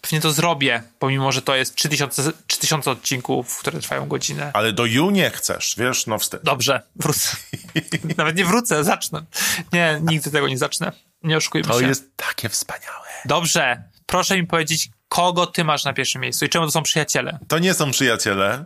Pewnie 0.00 0.20
to 0.20 0.32
zrobię, 0.32 0.82
pomimo, 0.98 1.32
że 1.32 1.42
to 1.42 1.56
jest 1.56 1.74
3000, 1.74 2.32
3000 2.46 2.90
odcinków, 2.90 3.58
które 3.58 3.80
trwają 3.80 4.08
godzinę. 4.08 4.50
Ale 4.54 4.72
do 4.72 4.84
Ju 4.84 5.10
nie 5.10 5.30
chcesz, 5.30 5.74
wiesz, 5.78 6.06
no 6.06 6.18
wstyd. 6.18 6.42
Dobrze, 6.42 6.82
wrócę. 6.96 7.36
Nawet 8.16 8.36
nie 8.36 8.44
wrócę, 8.44 8.84
zacznę. 8.84 9.24
Nie, 9.72 10.00
nigdy 10.02 10.30
tego 10.30 10.48
nie 10.48 10.58
zacznę. 10.58 10.92
Nie 11.22 11.36
oszukujmy 11.36 11.68
to 11.68 11.74
się. 11.74 11.80
To 11.80 11.88
jest 11.88 12.16
takie 12.16 12.48
wspaniałe. 12.48 13.06
Dobrze, 13.24 13.82
proszę 14.06 14.36
mi 14.36 14.46
powiedzieć, 14.46 14.90
kogo 15.08 15.46
ty 15.46 15.64
masz 15.64 15.84
na 15.84 15.92
pierwszym 15.92 16.22
miejscu 16.22 16.44
i 16.44 16.48
czemu 16.48 16.66
to 16.66 16.72
są 16.72 16.82
przyjaciele? 16.82 17.38
To 17.48 17.58
nie 17.58 17.74
są 17.74 17.90
przyjaciele. 17.90 18.64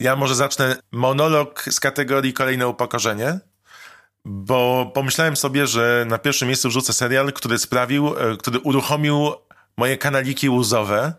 Ja 0.00 0.16
może 0.16 0.34
zacznę 0.34 0.76
monolog 0.92 1.64
z 1.70 1.80
kategorii 1.80 2.32
kolejne 2.32 2.68
upokorzenie, 2.68 3.38
bo 4.24 4.90
pomyślałem 4.94 5.36
sobie, 5.36 5.66
że 5.66 6.04
na 6.08 6.18
pierwszym 6.18 6.48
miejscu 6.48 6.68
wrzucę 6.68 6.92
serial, 6.92 7.32
który 7.32 7.58
sprawił, 7.58 8.18
e, 8.18 8.36
który 8.36 8.58
uruchomił 8.58 9.32
moje 9.76 9.98
kanaliki 9.98 10.50
łzowe. 10.50 11.12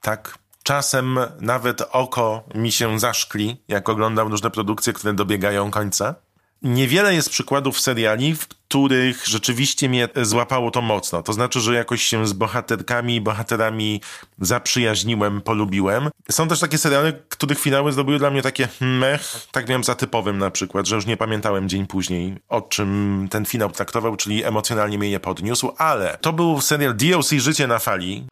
Tak, 0.00 0.38
czasem 0.62 1.18
nawet 1.40 1.82
oko 1.92 2.44
mi 2.54 2.72
się 2.72 2.98
zaszkli, 3.00 3.62
jak 3.68 3.88
oglądam 3.88 4.28
różne 4.28 4.50
produkcje, 4.50 4.92
które 4.92 5.14
dobiegają 5.14 5.70
końca. 5.70 6.14
Niewiele 6.62 7.14
jest 7.14 7.30
przykładów 7.30 7.80
seriali, 7.80 8.34
w 8.34 8.48
których 8.48 9.26
rzeczywiście 9.26 9.88
mnie 9.88 10.08
złapało 10.22 10.70
to 10.70 10.82
mocno. 10.82 11.22
To 11.22 11.32
znaczy, 11.32 11.60
że 11.60 11.74
jakoś 11.74 12.02
się 12.02 12.26
z 12.26 12.32
bohaterkami 12.32 13.16
i 13.16 13.20
bohaterami 13.20 14.00
zaprzyjaźniłem, 14.40 15.40
polubiłem. 15.40 16.10
Są 16.30 16.48
też 16.48 16.60
takie 16.60 16.78
seriale, 16.78 17.12
których 17.12 17.60
finały 17.60 17.92
zrobiły 17.92 18.18
dla 18.18 18.30
mnie 18.30 18.42
takie 18.42 18.68
mech, 18.80 19.46
tak 19.52 19.68
miałem 19.68 19.84
za 19.84 19.94
typowym 19.94 20.38
na 20.38 20.50
przykład, 20.50 20.86
że 20.86 20.96
już 20.96 21.06
nie 21.06 21.16
pamiętałem 21.16 21.68
dzień 21.68 21.86
później, 21.86 22.36
o 22.48 22.62
czym 22.62 23.28
ten 23.30 23.44
finał 23.44 23.70
traktował, 23.70 24.16
czyli 24.16 24.44
emocjonalnie 24.44 24.98
mnie 24.98 25.10
nie 25.10 25.20
podniósł, 25.20 25.72
ale 25.78 26.18
to 26.20 26.32
był 26.32 26.60
serial 26.60 26.96
DLC 26.96 27.30
Życie 27.30 27.66
na 27.66 27.78
fali. 27.78 28.26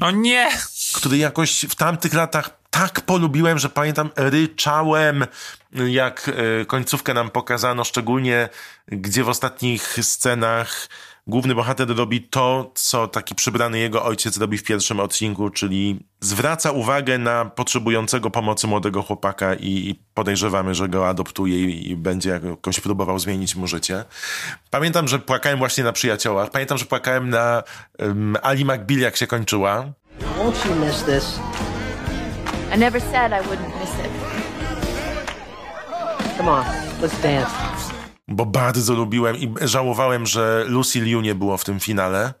No 0.00 0.10
nie! 0.10 0.50
Który 0.94 1.18
jakoś 1.18 1.64
w 1.68 1.74
tamtych 1.74 2.14
latach 2.14 2.61
tak 2.72 3.00
polubiłem, 3.00 3.58
że 3.58 3.68
pamiętam, 3.68 4.10
ryczałem, 4.16 5.26
jak 5.72 6.30
e, 6.60 6.64
końcówkę 6.64 7.14
nam 7.14 7.30
pokazano, 7.30 7.84
szczególnie 7.84 8.48
gdzie 8.88 9.24
w 9.24 9.28
ostatnich 9.28 9.98
scenach 10.02 10.88
główny 11.26 11.54
bohater 11.54 11.96
robi 11.96 12.22
to, 12.22 12.70
co 12.74 13.08
taki 13.08 13.34
przybrany 13.34 13.78
jego 13.78 14.04
ojciec 14.04 14.38
robi 14.38 14.58
w 14.58 14.62
pierwszym 14.62 15.00
odcinku, 15.00 15.50
czyli 15.50 16.06
zwraca 16.20 16.70
uwagę 16.70 17.18
na 17.18 17.44
potrzebującego 17.44 18.30
pomocy 18.30 18.66
młodego 18.66 19.02
chłopaka 19.02 19.54
i, 19.54 20.00
podejrzewamy, 20.14 20.74
że 20.74 20.88
go 20.88 21.08
adoptuje 21.08 21.70
i, 21.70 21.96
będzie 21.96 22.30
jakoś 22.30 22.80
próbował 22.80 23.18
zmienić 23.18 23.56
mu 23.56 23.66
życie. 23.66 24.04
Pamiętam, 24.70 25.08
że 25.08 25.18
płakałem 25.18 25.58
właśnie 25.58 25.84
na 25.84 25.92
przyjaciołach. 25.92 26.50
Pamiętam, 26.50 26.78
że 26.78 26.84
płakałem 26.84 27.30
na 27.30 27.62
um, 27.98 28.36
Ali 28.42 28.64
McBeal, 28.64 29.00
jak 29.00 29.16
się 29.16 29.26
kończyła. 29.26 29.92
You 30.68 30.74
miss 30.86 31.02
this? 31.02 31.40
I 32.74 32.78
never 32.78 33.02
said 33.02 33.32
I 33.32 33.40
wouldn't 33.48 33.80
miss 33.80 33.90
it. 34.04 34.10
Come 36.36 36.50
on, 36.50 36.64
let's 37.00 37.22
dance. 37.22 37.50
Bo 38.28 38.46
bardzo 38.46 38.94
lubiłem 38.94 39.36
i 39.36 39.54
żałowałem, 39.60 40.26
że 40.26 40.64
Lucy 40.68 41.00
Liu 41.00 41.20
nie 41.20 41.34
było 41.34 41.58
w 41.58 41.64
tym 41.64 41.80
finale, 41.80 42.34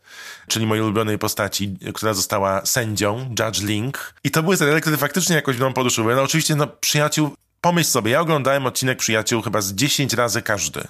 czyli 0.48 0.66
mojej 0.66 0.84
ulubionej 0.84 1.18
postaci, 1.18 1.76
która 1.94 2.14
została 2.14 2.66
sędzią, 2.66 3.34
Judge 3.38 3.62
Link. 3.62 4.14
I 4.24 4.30
to 4.30 4.42
były 4.42 4.56
seriale, 4.56 4.80
które 4.80 4.96
faktycznie 4.96 5.36
jakoś 5.36 5.56
mną 5.56 5.72
poruszyły. 5.72 6.14
No 6.14 6.22
oczywiście, 6.22 6.54
no 6.54 6.66
przyjaciół, 6.66 7.30
pomyśl 7.60 7.90
sobie, 7.90 8.10
ja 8.10 8.20
oglądałem 8.20 8.66
odcinek 8.66 8.98
przyjaciół 8.98 9.42
chyba 9.42 9.60
z 9.60 9.72
10 9.72 10.12
razy 10.14 10.42
każdy. 10.42 10.82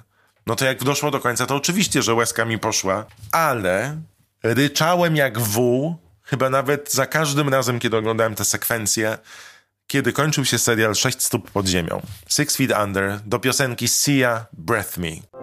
No 0.47 0.57
to 0.57 0.65
jak 0.65 0.85
doszło 0.85 1.11
do 1.11 1.21
końca, 1.21 1.47
to 1.47 1.57
oczywiście, 1.57 2.03
że 2.03 2.15
łezka 2.15 2.45
mi 2.45 2.59
poszła, 2.59 3.05
ale 3.33 3.97
ryczałem 4.43 5.17
jak 5.17 5.39
wół, 5.39 5.97
chyba 6.25 6.51
nawet 6.51 6.93
za 6.93 7.07
każdym 7.07 7.49
razem, 7.49 7.79
kiedy 7.79 7.97
oglądałem 7.97 8.35
tę 8.35 8.45
sekwencję, 8.45 9.19
kiedy 9.87 10.13
kończył 10.13 10.45
się 10.45 10.59
serial 10.59 10.95
6 10.95 11.23
stóp 11.23 11.51
pod 11.51 11.67
ziemią. 11.67 12.03
Six 12.29 12.57
Feet 12.57 12.73
Under 12.85 13.21
do 13.27 13.39
piosenki 13.39 13.89
Sia 13.89 14.47
Breath 14.53 14.99
Me. 14.99 15.43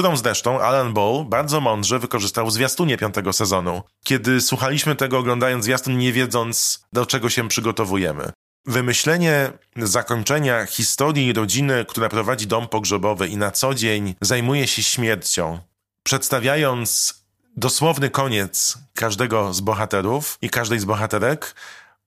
którą 0.00 0.16
zresztą 0.16 0.60
Alan 0.60 0.94
Ball 0.94 1.24
bardzo 1.28 1.60
mądrze 1.60 1.98
wykorzystał 1.98 2.46
w 2.46 2.52
zwiastunie 2.52 2.96
piątego 2.96 3.32
sezonu, 3.32 3.82
kiedy 4.04 4.40
słuchaliśmy 4.40 4.96
tego 4.96 5.18
oglądając 5.18 5.64
zwiastun 5.64 5.98
nie 5.98 6.12
wiedząc 6.12 6.84
do 6.92 7.06
czego 7.06 7.30
się 7.30 7.48
przygotowujemy. 7.48 8.32
Wymyślenie 8.66 9.52
zakończenia 9.76 10.66
historii 10.66 11.32
rodziny, 11.32 11.84
która 11.88 12.08
prowadzi 12.08 12.46
dom 12.46 12.68
pogrzebowy 12.68 13.28
i 13.28 13.36
na 13.36 13.50
co 13.50 13.74
dzień 13.74 14.14
zajmuje 14.20 14.66
się 14.66 14.82
śmiercią, 14.82 15.58
przedstawiając 16.02 17.14
dosłowny 17.56 18.10
koniec 18.10 18.78
każdego 18.94 19.54
z 19.54 19.60
bohaterów 19.60 20.38
i 20.42 20.50
każdej 20.50 20.78
z 20.78 20.84
bohaterek, 20.84 21.54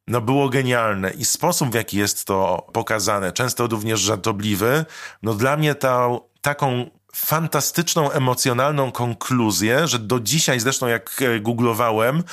no 0.07 0.21
było 0.21 0.49
genialne 0.49 1.11
i 1.11 1.25
sposób 1.25 1.71
w 1.71 1.73
jaki 1.73 1.97
jest 1.97 2.25
to 2.25 2.67
pokazane, 2.73 3.31
często 3.31 3.67
również 3.67 3.99
żartobliwy, 3.99 4.85
no 5.23 5.33
dla 5.33 5.57
mnie 5.57 5.75
to 5.75 6.25
taką 6.41 6.89
fantastyczną, 7.15 8.11
emocjonalną 8.11 8.91
konkluzję, 8.91 9.87
że 9.87 9.99
do 9.99 10.19
dzisiaj 10.19 10.59
zresztą 10.59 10.87
jak 10.87 11.21
googlowałem, 11.41 12.23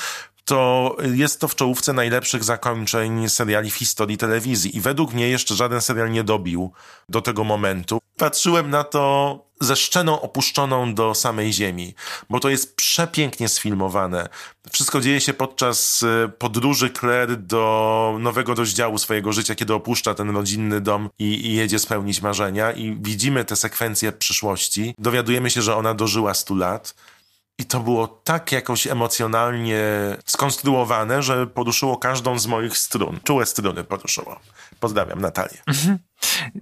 to 0.50 0.96
jest 1.14 1.40
to 1.40 1.48
w 1.48 1.54
czołówce 1.54 1.92
najlepszych 1.92 2.44
zakończeń 2.44 3.28
seriali 3.28 3.70
w 3.70 3.74
historii 3.74 4.16
telewizji. 4.16 4.76
I 4.76 4.80
według 4.80 5.14
mnie 5.14 5.28
jeszcze 5.28 5.54
żaden 5.54 5.80
serial 5.80 6.10
nie 6.10 6.24
dobił 6.24 6.72
do 7.08 7.22
tego 7.22 7.44
momentu. 7.44 7.98
Patrzyłem 8.16 8.70
na 8.70 8.84
to 8.84 9.44
ze 9.60 9.76
szczeną 9.76 10.20
opuszczoną 10.20 10.94
do 10.94 11.14
samej 11.14 11.52
ziemi, 11.52 11.94
bo 12.30 12.40
to 12.40 12.48
jest 12.48 12.76
przepięknie 12.76 13.48
sfilmowane. 13.48 14.28
Wszystko 14.72 15.00
dzieje 15.00 15.20
się 15.20 15.34
podczas 15.34 16.04
podróży 16.38 16.90
Claire 16.90 17.36
do 17.36 18.16
nowego 18.20 18.54
rozdziału 18.54 18.98
swojego 18.98 19.32
życia, 19.32 19.54
kiedy 19.54 19.74
opuszcza 19.74 20.14
ten 20.14 20.30
rodzinny 20.30 20.80
dom 20.80 21.10
i, 21.18 21.24
i 21.24 21.54
jedzie 21.54 21.78
spełnić 21.78 22.22
marzenia 22.22 22.72
i 22.72 22.96
widzimy 23.00 23.44
te 23.44 23.56
sekwencje 23.56 24.12
przyszłości. 24.12 24.94
Dowiadujemy 24.98 25.50
się, 25.50 25.62
że 25.62 25.76
ona 25.76 25.94
dożyła 25.94 26.34
100 26.34 26.54
lat. 26.54 26.94
I 27.60 27.64
to 27.64 27.80
było 27.80 28.08
tak 28.08 28.52
jakoś 28.52 28.86
emocjonalnie 28.86 29.82
skonstruowane, 30.26 31.22
że 31.22 31.46
poruszyło 31.46 31.96
każdą 31.96 32.38
z 32.38 32.46
moich 32.46 32.78
strun. 32.78 33.20
Czułe 33.24 33.46
struny 33.46 33.84
poruszyło. 33.84 34.40
Pozdrawiam 34.80 35.20
Natalię. 35.20 35.58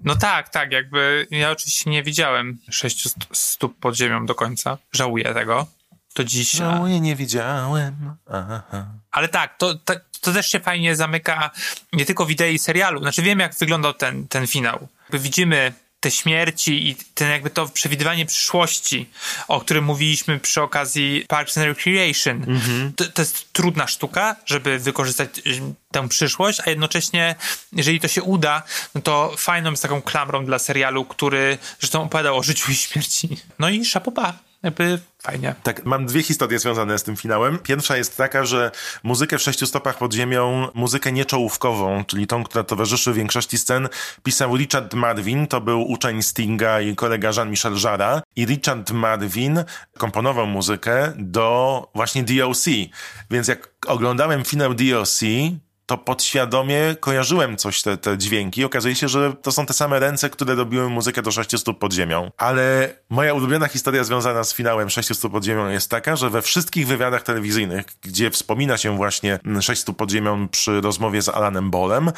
No 0.05 0.17
tak, 0.17 0.49
tak, 0.49 0.73
jakby 0.73 1.27
ja 1.31 1.51
oczywiście 1.51 1.91
nie 1.91 2.03
widziałem 2.03 2.59
sześciu 2.71 3.11
stóp 3.33 3.79
pod 3.81 3.97
ziemią 3.97 4.27
do 4.27 4.35
końca. 4.35 4.79
Żałuję 4.93 5.35
tego. 5.35 5.67
To 6.15 6.25
dziś... 6.25 6.51
Żałuję, 6.51 7.01
nie 7.01 7.17
widziałem. 7.17 8.17
Aha. 8.33 8.87
Ale 9.11 9.29
tak, 9.29 9.59
to, 9.59 9.75
to, 9.75 9.95
to 10.21 10.33
też 10.33 10.47
się 10.51 10.61
fajnie 10.61 10.97
zamyka 10.97 11.51
nie 11.93 12.07
tylko 12.07 12.25
w 12.25 12.31
idei 12.31 12.59
serialu. 12.59 13.01
Znaczy 13.01 13.23
wiem, 13.23 13.39
jak 13.39 13.55
wyglądał 13.55 13.95
ten, 13.95 14.29
ten 14.29 14.47
finał. 14.47 14.89
Widzimy 15.13 15.73
te 16.01 16.11
śmierci 16.11 16.89
i 16.89 16.97
ten 17.15 17.31
jakby 17.31 17.51
to 17.51 17.69
przewidywanie 17.69 18.27
przyszłości, 18.27 19.11
o 19.49 19.61
którym 19.61 19.85
mówiliśmy 19.85 20.41
przy 20.41 20.63
okazji 20.63 21.25
Parks 21.29 21.59
and 21.59 21.67
Recreation. 21.67 22.41
Mm-hmm. 22.41 22.93
To, 22.97 23.05
to, 23.05 23.23
jest 23.23 23.53
trudna 23.53 23.87
sztuka, 23.87 24.37
żeby 24.47 24.79
wykorzystać 24.79 25.31
tę 25.91 26.09
przyszłość, 26.09 26.61
a 26.67 26.71
jednocześnie, 26.71 27.35
jeżeli 27.73 28.01
to 28.01 28.09
się 28.09 28.23
uda, 28.23 28.63
no 28.95 29.01
to 29.01 29.35
fajną 29.37 29.71
jest 29.71 29.83
taką 29.83 30.03
klamrą 30.03 30.45
dla 30.45 30.59
serialu, 30.59 31.05
który 31.05 31.59
zresztą 31.81 32.03
opowiadał 32.03 32.39
o 32.39 32.43
życiu 32.43 32.73
i 32.73 32.75
śmierci. 32.75 33.29
No 33.59 33.69
i 33.69 33.85
szapoba 33.85 34.48
jakby 34.63 34.99
fajnie. 35.23 35.55
Tak, 35.63 35.85
mam 35.85 36.07
dwie 36.07 36.23
historie 36.23 36.59
związane 36.59 36.99
z 36.99 37.03
tym 37.03 37.17
finałem. 37.17 37.59
Pierwsza 37.59 37.97
jest 37.97 38.17
taka, 38.17 38.45
że 38.45 38.71
muzykę 39.03 39.39
w 39.39 39.43
sześciu 39.43 39.67
stopach 39.67 39.99
pod 39.99 40.15
ziemią, 40.15 40.69
muzykę 40.75 41.13
nieczołówkową, 41.13 42.05
czyli 42.05 42.27
tą, 42.27 42.45
która 42.45 42.65
towarzyszy 42.65 43.13
większości 43.13 43.59
scen, 43.59 43.89
pisał 44.23 44.57
Richard 44.57 44.95
Marvin, 44.95 45.47
to 45.47 45.61
był 45.61 45.83
uczeń 45.91 46.23
Stinga 46.23 46.81
i 46.81 46.97
kolega 46.97 47.31
Jean-Michel 47.37 47.75
Jarra 47.85 48.23
i 48.37 48.47
Richard 48.47 48.91
Marvin 48.91 49.65
komponował 49.99 50.47
muzykę 50.47 51.13
do 51.17 51.91
właśnie 51.95 52.23
DLC. 52.23 52.65
Więc 53.31 53.49
jak 53.49 53.69
oglądałem 53.87 54.45
finał 54.45 54.75
DLC, 54.75 55.21
to 55.89 55.99
podświadomie 55.99 56.97
kojarzyłem 57.01 57.57
coś, 57.57 57.83
te, 57.83 57.97
te 57.97 58.19
dźwięki. 58.19 58.65
Okazuje 58.65 58.95
się, 58.95 59.09
że 59.09 59.33
to 59.43 59.53
są 59.53 59.67
te 59.67 59.73
same 59.73 59.99
ręce, 59.99 60.31
które 60.31 60.55
robiły 60.55 60.89
muzykę 60.89 61.23
do 61.23 61.31
6 61.31 61.59
stóp 61.59 61.79
pod 61.79 61.93
ziemią. 61.93 62.31
Ale 62.37 62.95
moja 63.11 63.35
ulubiona 63.35 63.69
historia 63.69 64.05
związana 64.05 64.45
z 64.45 64.55
finałem 64.55 64.91
6 64.91 65.17
stóp 65.17 65.33
pod 65.33 65.45
ziemią 65.45 65.69
jest 65.69 65.91
taka, 65.91 66.17
że 66.17 66.31
we 66.31 66.43
wszystkich 66.43 66.87
wywiadach 66.87 67.23
telewizyjnych, 67.23 67.85
gdzie 68.03 68.31
wspomina 68.31 68.77
się 68.77 68.97
właśnie 68.97 69.39
6 69.61 69.81
stóp 69.81 69.97
pod 69.97 70.11
ziemią 70.11 70.49
przy 70.49 70.81
rozmowie 70.81 71.23
z 71.23 71.29
Alanem 71.29 71.71
Bolem, 71.71 72.13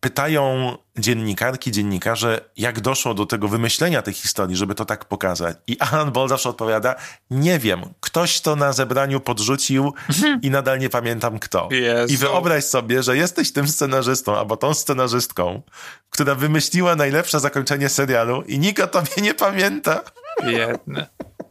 pytają 0.00 0.76
dziennikarki, 0.98 1.72
dziennikarze, 1.72 2.40
jak 2.56 2.80
doszło 2.80 3.14
do 3.14 3.26
tego 3.26 3.48
wymyślenia 3.48 4.02
tej 4.02 4.14
historii, 4.14 4.56
żeby 4.56 4.74
to 4.74 4.84
tak 4.84 5.04
pokazać. 5.04 5.56
I 5.66 5.78
Alan 5.78 6.12
Ball 6.12 6.28
zawsze 6.28 6.48
odpowiada, 6.48 6.94
nie 7.30 7.58
wiem, 7.58 7.82
ktoś 8.00 8.40
to 8.40 8.56
na 8.56 8.72
zebraniu 8.72 9.20
podrzucił 9.20 9.94
i 10.42 10.50
nadal 10.50 10.78
nie 10.78 10.88
pamiętam 10.88 11.38
kto. 11.38 11.68
Jezu. 11.70 12.14
I 12.14 12.16
wyobraź 12.16 12.64
sobie, 12.64 13.02
że 13.02 13.16
jesteś 13.16 13.52
tym 13.52 13.68
scenarzystą, 13.68 14.38
albo 14.38 14.56
tą 14.56 14.74
scenarzystką, 14.74 15.62
która 16.10 16.34
wymyśliła 16.34 16.96
najlepsze 16.96 17.40
zakończenie 17.40 17.88
serialu 17.88 18.42
i 18.42 18.58
nikt 18.58 18.82
o 18.82 18.86
tobie 18.86 19.22
nie 19.22 19.34
pamięta. 19.34 20.00
Biedne. 20.44 21.06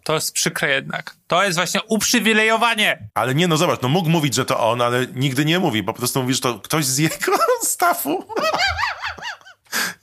To 0.05 0.13
jest 0.13 0.33
przykre 0.33 0.69
jednak. 0.69 1.15
To 1.27 1.43
jest 1.43 1.57
właśnie 1.57 1.83
uprzywilejowanie. 1.83 3.09
Ale 3.13 3.35
nie, 3.35 3.47
no 3.47 3.57
zobacz, 3.57 3.81
no 3.81 3.89
mógł 3.89 4.09
mówić, 4.09 4.35
że 4.35 4.45
to 4.45 4.69
on, 4.69 4.81
ale 4.81 5.07
nigdy 5.15 5.45
nie 5.45 5.59
mówi. 5.59 5.83
Po 5.83 5.93
prostu 5.93 6.21
mówi, 6.21 6.33
że 6.33 6.41
to 6.41 6.59
ktoś 6.59 6.85
z 6.85 6.97
jego 6.97 7.37
stafu. 7.61 8.25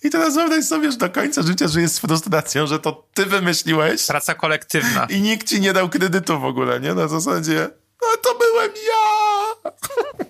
I 0.05 0.11
teraz 0.11 0.35
wyobraź 0.35 0.65
sobie, 0.65 0.93
że 0.93 0.99
do 0.99 1.11
końca 1.11 1.43
życia 1.43 1.69
żyjesz 1.69 1.91
z 1.91 1.99
frustracją, 1.99 2.67
że 2.67 2.79
to 2.79 3.07
ty 3.15 3.27
wymyśliłeś. 3.27 4.07
Praca 4.07 4.35
kolektywna. 4.35 5.07
I 5.11 5.21
nikt 5.21 5.49
ci 5.49 5.61
nie 5.61 5.73
dał 5.73 5.89
kredytu 5.89 6.41
w 6.41 6.45
ogóle, 6.45 6.81
nie? 6.81 6.95
Na 6.95 7.09
zasadzie, 7.09 7.69
no 8.03 8.09
to 8.23 8.39
byłem 8.39 8.71
ja! 8.87 9.71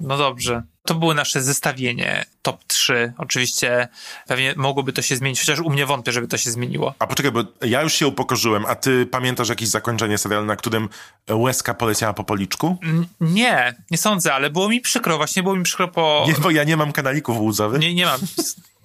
No 0.00 0.16
dobrze. 0.16 0.62
To 0.84 0.94
było 0.94 1.14
nasze 1.14 1.42
zestawienie 1.42 2.24
top 2.42 2.64
3. 2.66 3.12
Oczywiście 3.18 3.88
pewnie 4.26 4.54
mogłoby 4.56 4.92
to 4.92 5.02
się 5.02 5.16
zmienić, 5.16 5.40
chociaż 5.40 5.58
u 5.60 5.70
mnie 5.70 5.86
wątpię, 5.86 6.12
żeby 6.12 6.28
to 6.28 6.36
się 6.38 6.50
zmieniło. 6.50 6.94
A 6.98 7.06
poczekaj, 7.06 7.32
bo 7.32 7.44
ja 7.60 7.82
już 7.82 7.92
się 7.92 8.06
upokorzyłem, 8.06 8.66
a 8.66 8.74
ty 8.74 9.06
pamiętasz 9.06 9.48
jakieś 9.48 9.68
zakończenie 9.68 10.18
serialu, 10.18 10.46
na 10.46 10.56
którym 10.56 10.88
łezka 11.30 11.74
poleciała 11.74 12.12
po 12.12 12.24
policzku? 12.24 12.76
N- 12.82 13.06
nie, 13.20 13.74
nie 13.90 13.98
sądzę, 13.98 14.34
ale 14.34 14.50
było 14.50 14.68
mi 14.68 14.80
przykro, 14.80 15.16
właśnie 15.16 15.42
było 15.42 15.56
mi 15.56 15.62
przykro 15.64 15.88
po... 15.88 16.24
Nie, 16.28 16.34
bo 16.34 16.50
ja 16.50 16.64
nie 16.64 16.76
mam 16.76 16.92
kanalików 16.92 17.40
łzowych. 17.40 17.80
Nie, 17.80 17.94
nie 17.94 18.06
mam. 18.06 18.20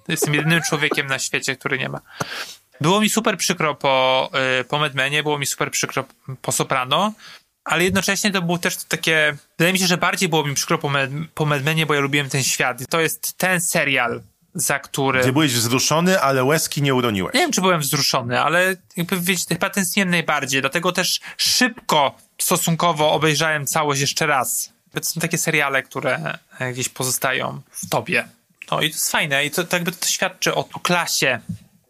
Jestem 0.08 0.34
jedynym 0.34 0.62
człowiekiem 0.62 1.06
na 1.06 1.18
świecie, 1.18 1.56
który 1.56 1.78
nie 1.78 1.88
ma. 1.88 2.00
Było 2.80 3.00
mi 3.00 3.10
super 3.10 3.36
przykro 3.36 3.74
po, 3.74 4.30
y, 4.60 4.64
po 4.64 4.78
Medmenie, 4.78 5.22
było 5.22 5.38
mi 5.38 5.46
super 5.46 5.70
przykro 5.70 6.04
po 6.42 6.52
Soprano, 6.52 7.12
ale 7.64 7.84
jednocześnie 7.84 8.30
to 8.30 8.42
było 8.42 8.58
też 8.58 8.76
takie... 8.76 9.36
Wydaje 9.58 9.72
mi 9.72 9.78
się, 9.78 9.86
że 9.86 9.96
bardziej 9.96 10.28
było 10.28 10.44
mi 10.44 10.54
przykro 10.54 10.78
po, 10.78 10.88
Med, 10.88 11.10
po 11.34 11.46
Medmenie, 11.46 11.86
bo 11.86 11.94
ja 11.94 12.00
lubiłem 12.00 12.28
ten 12.28 12.42
świat. 12.42 12.78
To 12.90 13.00
jest 13.00 13.38
ten 13.38 13.60
serial, 13.60 14.20
za 14.54 14.78
który... 14.78 15.20
Gdzie 15.20 15.32
byłeś 15.32 15.52
wzruszony, 15.52 16.20
ale 16.20 16.44
łezki 16.44 16.82
nie 16.82 16.94
uroniłeś. 16.94 17.34
Nie 17.34 17.40
wiem, 17.40 17.52
czy 17.52 17.60
byłem 17.60 17.80
wzruszony, 17.80 18.40
ale 18.40 18.76
jakby 18.96 19.20
wiecie, 19.20 19.44
chyba 19.48 19.70
tęskniłem 19.70 20.10
najbardziej, 20.10 20.60
dlatego 20.60 20.92
też 20.92 21.20
szybko, 21.36 22.14
stosunkowo 22.40 23.12
obejrzałem 23.12 23.66
całość 23.66 24.00
jeszcze 24.00 24.26
raz. 24.26 24.72
To 24.92 25.04
są 25.04 25.20
takie 25.20 25.38
seriale, 25.38 25.82
które 25.82 26.38
gdzieś 26.72 26.88
pozostają 26.88 27.60
w 27.70 27.88
tobie. 27.88 28.28
No 28.70 28.80
i 28.80 28.90
to 28.90 28.96
jest 28.96 29.12
fajne 29.12 29.44
i 29.44 29.50
to, 29.50 29.64
to 29.64 29.76
jakby 29.76 29.92
to 29.92 30.06
świadczy 30.06 30.54
o, 30.54 30.68
o 30.74 30.80
klasie 30.80 31.40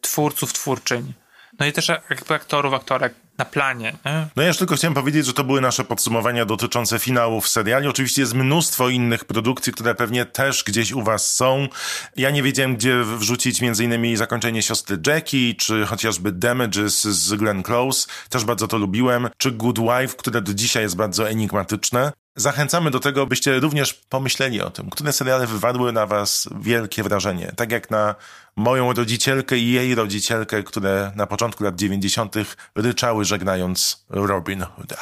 twórców, 0.01 0.53
twórczyń. 0.53 1.13
No 1.59 1.67
i 1.67 1.73
też 1.73 1.89
jakby 1.89 2.35
aktorów, 2.35 2.75
aktorek 2.75 3.15
na 3.39 3.45
planie. 3.45 3.93
Nie? 4.05 4.27
No 4.37 4.43
ja 4.43 4.49
już 4.49 4.57
tylko 4.57 4.77
chciałem 4.77 4.95
powiedzieć, 4.95 5.27
że 5.27 5.33
to 5.33 5.45
były 5.45 5.61
nasze 5.61 5.85
podsumowania 5.85 6.45
dotyczące 6.45 6.99
finałów 6.99 7.49
seriali. 7.49 7.89
Oczywiście 7.89 8.23
jest 8.23 8.35
mnóstwo 8.35 8.89
innych 8.89 9.25
produkcji, 9.25 9.73
które 9.73 9.95
pewnie 9.95 10.25
też 10.25 10.65
gdzieś 10.65 10.93
u 10.93 11.03
was 11.03 11.35
są. 11.35 11.69
Ja 12.17 12.31
nie 12.31 12.43
wiedziałem, 12.43 12.77
gdzie 12.77 13.03
wrzucić 13.05 13.61
między 13.61 13.85
innymi 13.85 14.17
zakończenie 14.17 14.63
siostry 14.63 14.99
Jackie, 15.07 15.55
czy 15.55 15.87
chociażby 15.87 16.33
Damages 16.33 17.03
z 17.03 17.35
Glenn 17.35 17.63
Close. 17.63 18.09
Też 18.29 18.45
bardzo 18.45 18.69
to 18.69 18.79
lubiłem. 18.79 19.29
Czy 19.37 19.51
Good 19.51 19.79
Wife, 19.79 20.17
które 20.17 20.43
do 20.43 20.55
dzisiaj 20.55 20.83
jest 20.83 20.97
bardzo 20.97 21.31
enigmatyczne. 21.31 22.13
Zachęcamy 22.39 22.91
do 22.91 23.01
tego, 23.01 23.27
byście 23.27 23.61
również 23.61 23.95
pomyśleli 23.95 24.61
o 24.61 24.71
tym, 24.71 24.91
które 24.91 25.13
seriale 25.13 25.47
wywarły 25.47 25.93
na 25.93 26.07
was 26.07 26.49
wielkie 26.61 27.03
wrażenie. 27.03 27.53
Tak 27.57 27.73
jak 27.73 27.91
na 27.91 28.15
moją 28.57 28.93
rodzicielkę 28.93 29.57
i 29.57 29.73
jej 29.73 29.95
rodzicielkę, 29.95 30.63
które 30.63 31.13
na 31.17 31.27
początku 31.27 31.65
lat 31.65 31.77
90. 31.77 32.35
ryczały 32.75 33.25
żegnając 33.25 34.05
Robin 34.11 34.61
Hooda. 34.61 34.97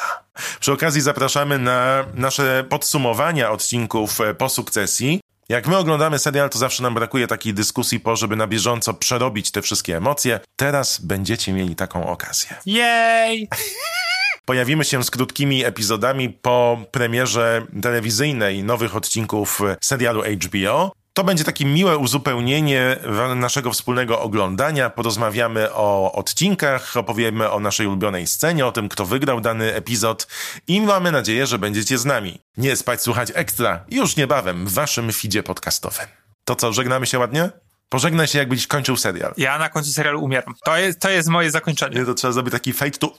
Przy 0.59 0.71
okazji 0.71 1.01
zapraszamy 1.01 1.59
na 1.59 2.05
nasze 2.13 2.65
podsumowania 2.69 3.51
odcinków 3.51 4.19
po 4.37 4.49
sukcesji. 4.49 5.21
Jak 5.49 5.67
my 5.67 5.77
oglądamy 5.77 6.19
serial, 6.19 6.49
to 6.49 6.59
zawsze 6.59 6.83
nam 6.83 6.93
brakuje 6.93 7.27
takiej 7.27 7.53
dyskusji 7.53 7.99
po, 7.99 8.15
żeby 8.15 8.35
na 8.35 8.47
bieżąco 8.47 8.93
przerobić 8.93 9.51
te 9.51 9.61
wszystkie 9.61 9.97
emocje. 9.97 10.39
Teraz 10.55 10.99
będziecie 10.99 11.53
mieli 11.53 11.75
taką 11.75 12.09
okazję. 12.09 12.55
Jej! 12.65 13.49
Pojawimy 14.47 14.85
się 14.85 15.03
z 15.03 15.11
krótkimi 15.11 15.65
epizodami 15.65 16.29
po 16.29 16.77
premierze 16.91 17.65
telewizyjnej 17.81 18.63
nowych 18.63 18.95
odcinków 18.95 19.61
serialu 19.81 20.23
HBO. 20.23 20.91
To 21.13 21.23
będzie 21.23 21.43
takie 21.43 21.65
miłe 21.65 21.97
uzupełnienie 21.97 22.97
naszego 23.35 23.71
wspólnego 23.71 24.21
oglądania. 24.21 24.89
Porozmawiamy 24.89 25.73
o 25.73 26.11
odcinkach, 26.11 26.97
opowiemy 26.97 27.51
o 27.51 27.59
naszej 27.59 27.87
ulubionej 27.87 28.27
scenie, 28.27 28.65
o 28.65 28.71
tym, 28.71 28.89
kto 28.89 29.05
wygrał 29.05 29.41
dany 29.41 29.73
epizod 29.73 30.27
i 30.67 30.81
mamy 30.81 31.11
nadzieję, 31.11 31.47
że 31.47 31.59
będziecie 31.59 31.97
z 31.97 32.05
nami. 32.05 32.39
Nie 32.57 32.75
spać, 32.75 33.01
słuchać 33.01 33.31
ekstra 33.35 33.85
już 33.89 34.15
niebawem 34.15 34.65
w 34.65 34.73
waszym 34.73 35.11
feedzie 35.11 35.43
podcastowym. 35.43 36.07
To 36.45 36.55
co, 36.55 36.73
żegnamy 36.73 37.05
się 37.05 37.19
ładnie? 37.19 37.49
Pożegnaj 37.89 38.27
się, 38.27 38.39
jakbyś 38.39 38.67
kończył 38.67 38.97
serial. 38.97 39.33
Ja 39.37 39.57
na 39.57 39.69
końcu 39.69 39.91
serialu 39.91 40.23
umieram. 40.23 40.55
To 40.65 40.77
jest, 40.77 40.99
to 40.99 41.09
jest 41.09 41.29
moje 41.29 41.51
zakończenie. 41.51 41.99
Nie, 41.99 42.05
to 42.05 42.13
trzeba 42.13 42.31
zrobić 42.31 42.51
taki 42.51 42.73
fade 42.73 42.91
to... 42.91 43.13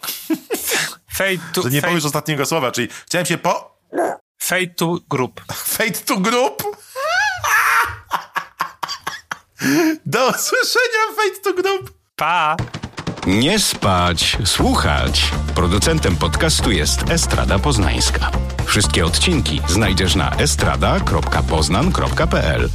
Fade 1.18 1.38
to... 1.52 1.62
Że 1.62 1.70
nie 1.70 1.80
fade... 1.80 1.90
powiesz 1.90 2.04
ostatniego 2.04 2.46
słowa, 2.46 2.72
czyli 2.72 2.88
chciałem 3.06 3.26
się 3.26 3.38
po... 3.38 3.78
Fade 4.38 4.74
to 4.76 4.98
group. 5.08 5.40
Fade 5.52 5.92
to 5.92 6.16
group? 6.16 6.62
Do 10.06 10.28
usłyszenia, 10.28 11.02
Fate 11.16 11.40
to 11.44 11.52
Group. 11.62 11.90
Pa! 12.16 12.56
Nie 13.26 13.58
spać, 13.58 14.36
słuchać. 14.44 15.30
Producentem 15.54 16.16
podcastu 16.16 16.70
jest 16.70 17.10
Estrada 17.10 17.58
Poznańska. 17.58 18.30
Wszystkie 18.66 19.06
odcinki 19.06 19.60
znajdziesz 19.68 20.14
na 20.14 20.36
estrada.poznan.pl. 20.36 22.68